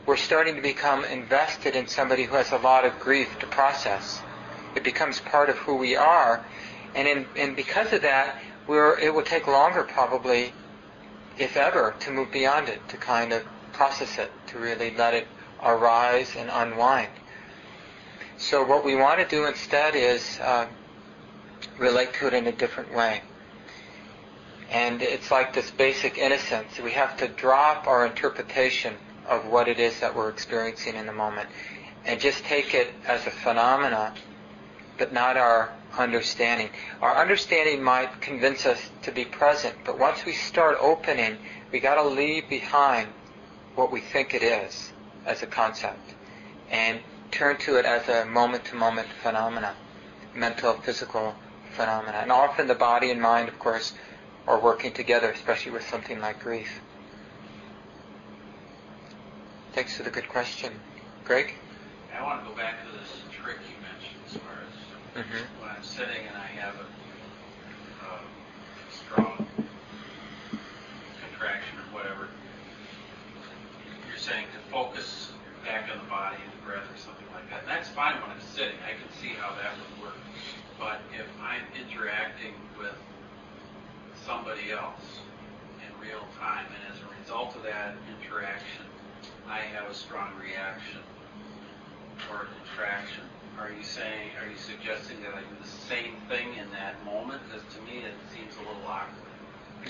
we're 0.05 0.15
starting 0.15 0.55
to 0.55 0.61
become 0.61 1.03
invested 1.03 1.75
in 1.75 1.85
somebody 1.87 2.23
who 2.23 2.37
has 2.37 2.53
a 2.53 2.57
lot 2.57 2.85
of 2.85 2.97
grief 3.01 3.37
to 3.39 3.47
process. 3.47 4.21
It 4.77 4.85
becomes 4.85 5.19
part 5.19 5.49
of 5.49 5.57
who 5.57 5.75
we 5.75 5.97
are. 5.97 6.45
And, 6.95 7.05
in, 7.05 7.25
and 7.35 7.53
because 7.53 7.91
of 7.91 8.01
that, 8.03 8.41
it 8.69 9.13
will 9.13 9.23
take 9.23 9.45
longer 9.45 9.83
probably, 9.83 10.53
if 11.37 11.57
ever, 11.57 11.95
to 11.99 12.11
move 12.11 12.31
beyond 12.31 12.69
it, 12.69 12.79
to 12.87 12.95
kind 12.95 13.33
of 13.33 13.43
process 13.73 14.17
it, 14.17 14.31
to 14.47 14.57
really 14.57 14.95
let 14.95 15.13
it 15.13 15.27
arise 15.61 16.33
and 16.37 16.49
unwind. 16.49 17.11
So 18.37 18.63
what 18.65 18.85
we 18.85 18.95
want 18.95 19.19
to 19.19 19.27
do 19.27 19.45
instead 19.45 19.95
is 19.95 20.39
uh, 20.39 20.67
relate 21.77 22.13
to 22.13 22.27
it 22.27 22.33
in 22.33 22.47
a 22.47 22.51
different 22.51 22.93
way. 22.93 23.21
And 24.69 25.01
it's 25.01 25.31
like 25.31 25.53
this 25.53 25.71
basic 25.71 26.17
innocence. 26.17 26.79
We 26.79 26.91
have 26.91 27.17
to 27.17 27.27
drop 27.27 27.87
our 27.87 28.05
interpretation 28.05 28.95
of 29.27 29.45
what 29.45 29.67
it 29.67 29.79
is 29.79 29.99
that 29.99 30.15
we're 30.15 30.29
experiencing 30.29 30.95
in 30.95 31.05
the 31.05 31.13
moment 31.13 31.49
and 32.05 32.19
just 32.19 32.43
take 32.43 32.73
it 32.73 32.93
as 33.05 33.25
a 33.27 33.31
phenomena, 33.31 34.13
but 34.97 35.13
not 35.13 35.37
our 35.37 35.73
understanding. 35.97 36.69
Our 37.01 37.15
understanding 37.15 37.83
might 37.83 38.21
convince 38.21 38.65
us 38.65 38.89
to 39.03 39.11
be 39.11 39.25
present, 39.25 39.75
but 39.85 39.99
once 39.99 40.25
we 40.25 40.31
start 40.31 40.77
opening, 40.79 41.37
we 41.71 41.79
got 41.79 41.95
to 41.95 42.07
leave 42.07 42.49
behind 42.49 43.09
what 43.75 43.91
we 43.91 44.01
think 44.01 44.33
it 44.33 44.43
is 44.43 44.91
as 45.25 45.43
a 45.43 45.47
concept 45.47 46.13
and 46.69 46.99
turn 47.31 47.57
to 47.57 47.77
it 47.77 47.85
as 47.85 48.07
a 48.07 48.25
moment-to-moment 48.25 49.07
phenomena, 49.21 49.75
mental, 50.33 50.73
physical 50.73 51.35
phenomena. 51.75 52.17
And 52.17 52.31
often 52.31 52.67
the 52.67 52.75
body 52.75 53.11
and 53.11 53.21
mind, 53.21 53.49
of 53.49 53.59
course, 53.59 53.93
are 54.47 54.59
working 54.59 54.93
together, 54.93 55.31
especially 55.31 55.71
with 55.71 55.87
something 55.87 56.19
like 56.19 56.39
grief. 56.39 56.81
Thanks 59.73 59.95
for 59.95 60.03
the 60.03 60.09
good 60.09 60.29
question. 60.29 60.73
Greg? 61.23 61.53
I 62.17 62.23
want 62.23 62.43
to 62.43 62.49
go 62.49 62.55
back 62.55 62.83
to 62.85 62.91
this 62.97 63.09
trick 63.31 63.57
you 63.69 63.77
mentioned 63.83 64.17
as 64.25 64.33
far 64.37 64.57
as 64.65 65.23
mm-hmm. 65.23 65.61
when 65.61 65.69
I'm 65.69 65.83
sitting 65.83 66.25
and 66.27 66.37
I 66.37 66.47
have 66.57 66.73
a, 66.75 66.87
a 68.07 68.19
strong 68.89 69.45
contraction 71.21 71.77
or 71.77 71.93
whatever. 71.93 72.29
You're 74.07 74.17
saying 74.17 74.45
to 74.55 74.71
focus 74.71 75.33
back 75.63 75.91
on 75.91 75.99
the 75.99 76.09
body 76.09 76.37
and 76.41 76.51
the 76.53 76.65
breath 76.65 76.87
or 76.89 76.97
something 76.97 77.27
like 77.35 77.47
that. 77.51 77.61
And 77.61 77.69
that's 77.69 77.89
fine 77.89 78.15
when 78.21 78.31
I'm 78.31 78.41
sitting. 78.41 78.79
I 78.81 78.95
can 78.95 79.11
see 79.21 79.35
how 79.35 79.53
that 79.61 79.75
would. 79.77 79.96
But 80.79 81.01
if 81.13 81.27
I'm 81.41 81.63
interacting 81.73 82.53
with 82.77 82.95
somebody 84.25 84.71
else 84.71 85.21
in 85.81 86.07
real 86.07 86.23
time, 86.39 86.65
and 86.67 86.93
as 86.93 87.01
a 87.01 87.19
result 87.19 87.55
of 87.55 87.63
that 87.63 87.95
interaction, 88.21 88.85
I 89.49 89.59
have 89.59 89.89
a 89.89 89.93
strong 89.93 90.31
reaction 90.39 91.01
or 92.31 92.47
contraction. 92.59 93.23
Are 93.59 93.71
you 93.71 93.83
saying, 93.83 94.31
are 94.41 94.49
you 94.49 94.57
suggesting 94.57 95.21
that 95.21 95.33
I 95.33 95.39
do 95.41 95.55
the 95.61 95.67
same 95.67 96.13
thing 96.29 96.47
in 96.59 96.69
that 96.71 97.03
moment? 97.03 97.41
Because 97.47 97.63
to 97.75 97.81
me 97.81 97.99
it 97.99 98.13
seems 98.33 98.53
a 98.55 98.59
little 98.59 98.85
awkward. 98.85 99.13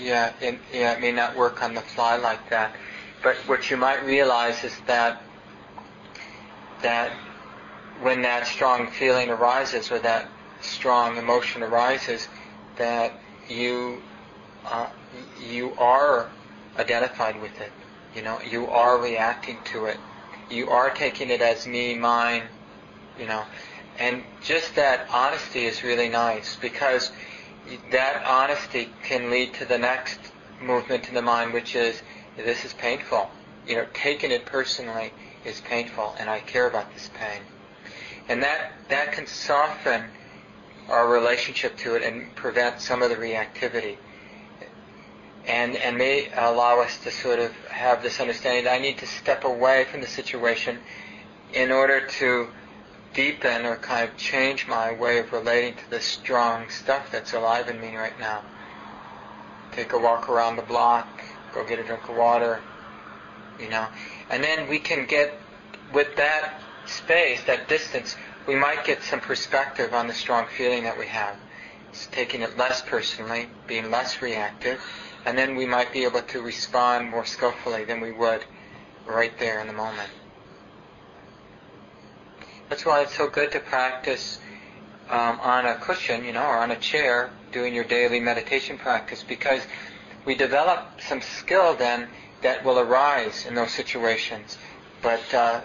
Yeah, 0.00 0.32
it, 0.40 0.58
yeah, 0.72 0.92
it 0.92 1.00
may 1.00 1.12
not 1.12 1.36
work 1.36 1.62
on 1.62 1.74
the 1.74 1.80
fly 1.80 2.16
like 2.16 2.48
that. 2.50 2.74
But 3.22 3.36
what 3.46 3.70
you 3.70 3.76
might 3.76 4.04
realize 4.04 4.62
is 4.64 4.74
that 4.86 5.22
that 6.82 7.10
when 8.00 8.22
that 8.22 8.46
strong 8.46 8.86
feeling 8.86 9.28
arises 9.28 9.90
or 9.90 9.98
that 9.98 10.30
strong 10.60 11.16
emotion 11.16 11.62
arises, 11.62 12.28
that 12.76 13.18
you 13.48 14.02
uh, 14.70 14.86
you 15.40 15.72
are 15.78 16.28
identified 16.78 17.40
with 17.40 17.60
it. 17.60 17.72
You 18.14 18.22
know, 18.22 18.40
you 18.40 18.66
are 18.68 18.98
reacting 19.00 19.58
to 19.72 19.86
it. 19.86 19.98
You 20.50 20.70
are 20.70 20.90
taking 20.90 21.30
it 21.30 21.40
as 21.40 21.66
me, 21.66 21.94
mine. 21.94 22.42
You 23.18 23.26
know, 23.26 23.44
and 23.98 24.22
just 24.42 24.76
that 24.76 25.06
honesty 25.12 25.64
is 25.64 25.82
really 25.82 26.08
nice 26.08 26.56
because 26.60 27.10
that 27.90 28.22
honesty 28.26 28.88
can 29.04 29.30
lead 29.30 29.54
to 29.54 29.64
the 29.64 29.78
next 29.78 30.18
movement 30.60 31.08
in 31.08 31.14
the 31.14 31.22
mind, 31.22 31.52
which 31.52 31.74
is 31.74 32.02
this 32.36 32.64
is 32.64 32.72
painful. 32.74 33.28
You 33.66 33.76
know, 33.76 33.86
taking 33.92 34.30
it 34.30 34.46
personally 34.46 35.12
is 35.44 35.60
painful, 35.60 36.14
and 36.18 36.30
I 36.30 36.40
care 36.40 36.68
about 36.68 36.92
this 36.94 37.10
pain. 37.14 37.42
And 38.28 38.42
that 38.42 38.72
that 38.88 39.12
can 39.12 39.26
soften 39.26 40.04
our 40.88 41.08
relationship 41.08 41.76
to 41.78 41.94
it 41.96 42.02
and 42.02 42.34
prevent 42.34 42.80
some 42.80 43.02
of 43.02 43.10
the 43.10 43.16
reactivity 43.16 43.96
and, 45.46 45.76
and 45.76 45.96
may 45.96 46.28
allow 46.34 46.80
us 46.80 46.98
to 46.98 47.10
sort 47.10 47.38
of 47.38 47.54
have 47.68 48.02
this 48.02 48.20
understanding 48.20 48.64
that 48.64 48.74
I 48.74 48.78
need 48.78 48.98
to 48.98 49.06
step 49.06 49.44
away 49.44 49.86
from 49.90 50.02
the 50.02 50.06
situation 50.06 50.78
in 51.54 51.72
order 51.72 52.06
to 52.06 52.48
deepen 53.14 53.64
or 53.64 53.76
kind 53.76 54.08
of 54.08 54.16
change 54.16 54.68
my 54.68 54.92
way 54.92 55.18
of 55.18 55.32
relating 55.32 55.74
to 55.74 55.90
the 55.90 56.00
strong 56.00 56.68
stuff 56.68 57.10
that's 57.10 57.32
alive 57.32 57.68
in 57.68 57.80
me 57.80 57.96
right 57.96 58.18
now. 58.20 58.42
take 59.72 59.92
a 59.92 59.98
walk 59.98 60.28
around 60.28 60.56
the 60.56 60.62
block, 60.62 61.08
go 61.54 61.64
get 61.64 61.78
a 61.78 61.84
drink 61.84 62.08
of 62.08 62.16
water, 62.16 62.60
you 63.58 63.68
know. 63.68 63.86
And 64.30 64.42
then 64.42 64.68
we 64.68 64.78
can 64.78 65.06
get, 65.06 65.34
with 65.92 66.14
that 66.16 66.60
space, 66.86 67.42
that 67.44 67.68
distance, 67.68 68.16
we 68.48 68.56
might 68.56 68.82
get 68.82 69.02
some 69.02 69.20
perspective 69.20 69.92
on 69.92 70.08
the 70.08 70.14
strong 70.14 70.46
feeling 70.56 70.84
that 70.84 70.98
we 70.98 71.06
have. 71.06 71.36
It's 71.90 72.06
taking 72.06 72.40
it 72.40 72.56
less 72.56 72.80
personally, 72.80 73.46
being 73.66 73.90
less 73.90 74.22
reactive, 74.22 74.80
and 75.26 75.36
then 75.36 75.54
we 75.54 75.66
might 75.66 75.92
be 75.92 76.04
able 76.04 76.22
to 76.22 76.40
respond 76.40 77.10
more 77.10 77.26
skillfully 77.26 77.84
than 77.84 78.00
we 78.00 78.10
would 78.10 78.46
right 79.06 79.38
there 79.38 79.60
in 79.60 79.66
the 79.66 79.74
moment. 79.74 80.08
That's 82.70 82.86
why 82.86 83.02
it's 83.02 83.14
so 83.14 83.28
good 83.28 83.52
to 83.52 83.60
practice 83.60 84.38
um, 85.10 85.38
on 85.40 85.66
a 85.66 85.74
cushion, 85.76 86.24
you 86.24 86.32
know, 86.32 86.44
or 86.44 86.56
on 86.56 86.70
a 86.70 86.76
chair, 86.76 87.30
doing 87.52 87.74
your 87.74 87.84
daily 87.84 88.18
meditation 88.18 88.78
practice, 88.78 89.22
because 89.22 89.60
we 90.24 90.34
develop 90.34 91.00
some 91.06 91.20
skill 91.20 91.74
then 91.74 92.08
that 92.42 92.64
will 92.64 92.78
arise 92.78 93.44
in 93.44 93.54
those 93.54 93.72
situations. 93.72 94.56
But 95.02 95.34
uh, 95.34 95.60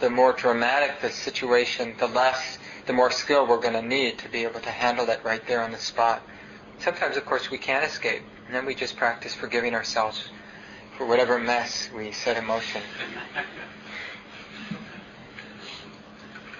the 0.00 0.10
more 0.10 0.32
dramatic 0.32 1.00
the 1.00 1.10
situation, 1.10 1.94
the 1.98 2.06
less, 2.06 2.58
the 2.86 2.92
more 2.92 3.10
skill 3.10 3.46
we're 3.46 3.60
going 3.60 3.74
to 3.74 3.82
need 3.82 4.18
to 4.18 4.28
be 4.28 4.44
able 4.44 4.60
to 4.60 4.70
handle 4.70 5.08
it 5.10 5.20
right 5.24 5.46
there 5.46 5.62
on 5.62 5.72
the 5.72 5.78
spot. 5.78 6.22
Sometimes, 6.78 7.16
of 7.16 7.24
course, 7.26 7.50
we 7.50 7.58
can't 7.58 7.84
escape, 7.84 8.22
and 8.46 8.54
then 8.54 8.64
we 8.64 8.74
just 8.74 8.96
practice 8.96 9.34
forgiving 9.34 9.74
ourselves 9.74 10.28
for 10.96 11.06
whatever 11.06 11.38
mess 11.38 11.90
we 11.94 12.12
set 12.12 12.36
in 12.36 12.44
motion. 12.44 12.82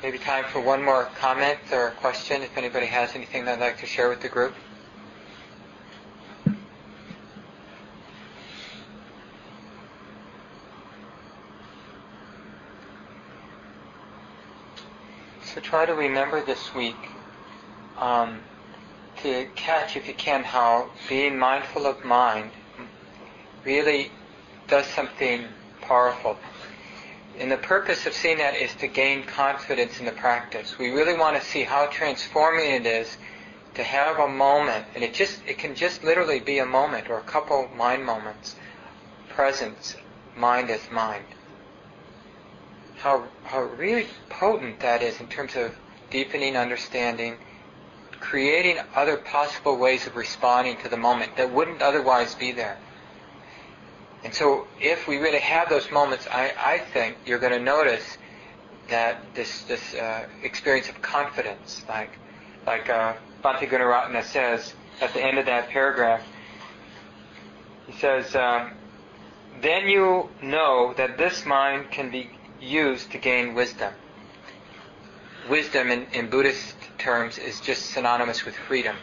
Maybe 0.02 0.18
time 0.18 0.44
for 0.44 0.60
one 0.60 0.82
more 0.84 1.08
comment 1.18 1.58
or 1.72 1.90
question 1.90 2.42
if 2.42 2.56
anybody 2.56 2.86
has 2.86 3.16
anything 3.16 3.44
they'd 3.44 3.58
like 3.58 3.78
to 3.78 3.86
share 3.86 4.08
with 4.08 4.20
the 4.20 4.28
group. 4.28 4.54
So 15.42 15.57
try 15.68 15.84
to 15.84 15.94
remember 15.94 16.42
this 16.42 16.74
week 16.74 16.96
um, 17.98 18.40
to 19.22 19.46
catch, 19.54 19.96
if 19.96 20.08
you 20.08 20.14
can, 20.14 20.42
how 20.42 20.88
being 21.10 21.38
mindful 21.38 21.84
of 21.84 22.02
mind 22.02 22.50
really 23.66 24.10
does 24.66 24.86
something 24.86 25.44
powerful. 25.82 26.38
And 27.38 27.52
the 27.52 27.58
purpose 27.58 28.06
of 28.06 28.14
seeing 28.14 28.38
that 28.38 28.56
is 28.56 28.74
to 28.76 28.88
gain 28.88 29.24
confidence 29.24 30.00
in 30.00 30.06
the 30.06 30.12
practice. 30.12 30.78
We 30.78 30.88
really 30.88 31.14
want 31.14 31.36
to 31.36 31.46
see 31.46 31.64
how 31.64 31.84
transforming 31.86 32.70
it 32.70 32.86
is 32.86 33.18
to 33.74 33.82
have 33.82 34.18
a 34.18 34.26
moment, 34.26 34.86
and 34.94 35.04
it 35.04 35.12
just 35.12 35.42
it 35.46 35.58
can 35.58 35.74
just 35.74 36.02
literally 36.02 36.40
be 36.40 36.60
a 36.60 36.66
moment 36.66 37.10
or 37.10 37.18
a 37.18 37.22
couple 37.22 37.68
mind 37.76 38.06
moments, 38.06 38.56
presence, 39.28 39.96
mind 40.34 40.70
as 40.70 40.90
mind 40.90 41.26
how, 42.98 43.24
how 43.44 43.62
really 43.62 44.06
potent 44.28 44.80
that 44.80 45.02
is 45.02 45.20
in 45.20 45.28
terms 45.28 45.56
of 45.56 45.74
deepening 46.10 46.56
understanding, 46.56 47.36
creating 48.20 48.78
other 48.94 49.16
possible 49.16 49.76
ways 49.76 50.06
of 50.06 50.16
responding 50.16 50.76
to 50.78 50.88
the 50.88 50.96
moment 50.96 51.36
that 51.36 51.52
wouldn't 51.52 51.80
otherwise 51.82 52.34
be 52.34 52.52
there. 52.52 52.78
And 54.24 54.34
so 54.34 54.66
if 54.80 55.06
we 55.06 55.18
really 55.18 55.38
have 55.38 55.68
those 55.68 55.90
moments, 55.90 56.26
I, 56.30 56.52
I 56.58 56.78
think 56.78 57.18
you're 57.24 57.38
going 57.38 57.52
to 57.52 57.60
notice 57.60 58.18
that 58.88 59.34
this, 59.34 59.62
this 59.62 59.94
uh, 59.94 60.26
experience 60.42 60.88
of 60.88 61.00
confidence, 61.00 61.84
like, 61.88 62.10
like 62.66 62.90
uh, 62.90 63.14
Bhante 63.44 63.68
Gunaratana 63.68 64.24
says 64.24 64.74
at 65.00 65.14
the 65.14 65.22
end 65.22 65.38
of 65.38 65.46
that 65.46 65.68
paragraph, 65.68 66.22
he 67.86 67.92
says, 67.92 68.34
um, 68.34 68.72
then 69.60 69.88
you 69.88 70.28
know 70.42 70.94
that 70.96 71.16
this 71.16 71.46
mind 71.46 71.90
can 71.90 72.10
be 72.10 72.30
used 72.60 73.10
to 73.12 73.18
gain 73.18 73.54
wisdom. 73.54 73.92
Wisdom 75.48 75.90
in, 75.90 76.06
in 76.12 76.28
Buddhist 76.28 76.76
terms 76.98 77.38
is 77.38 77.60
just 77.60 77.90
synonymous 77.90 78.44
with 78.44 78.54
freedom. 78.54 78.96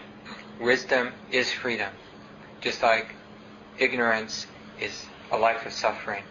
Wisdom 0.60 1.14
is 1.32 1.51
freedom, 1.51 1.91
just 2.62 2.84
like 2.84 3.16
ignorance 3.80 4.45
is 4.80 5.06
a 5.32 5.38
life 5.38 5.66
of 5.66 5.74
suffering. 5.74 6.24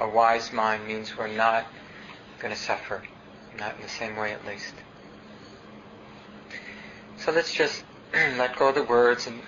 A 0.00 0.08
wise 0.08 0.52
mind 0.52 0.86
means 0.86 1.16
we're 1.16 1.28
not 1.28 1.66
going 2.40 2.54
to 2.54 2.60
suffer, 2.60 3.02
not 3.58 3.76
in 3.76 3.82
the 3.82 3.88
same 3.88 4.16
way 4.16 4.32
at 4.32 4.46
least. 4.46 4.74
So 7.18 7.32
let's 7.32 7.52
just 7.52 7.84
let 8.12 8.56
go 8.56 8.68
of 8.68 8.74
the 8.74 8.82
words 8.84 9.26
and 9.26 9.40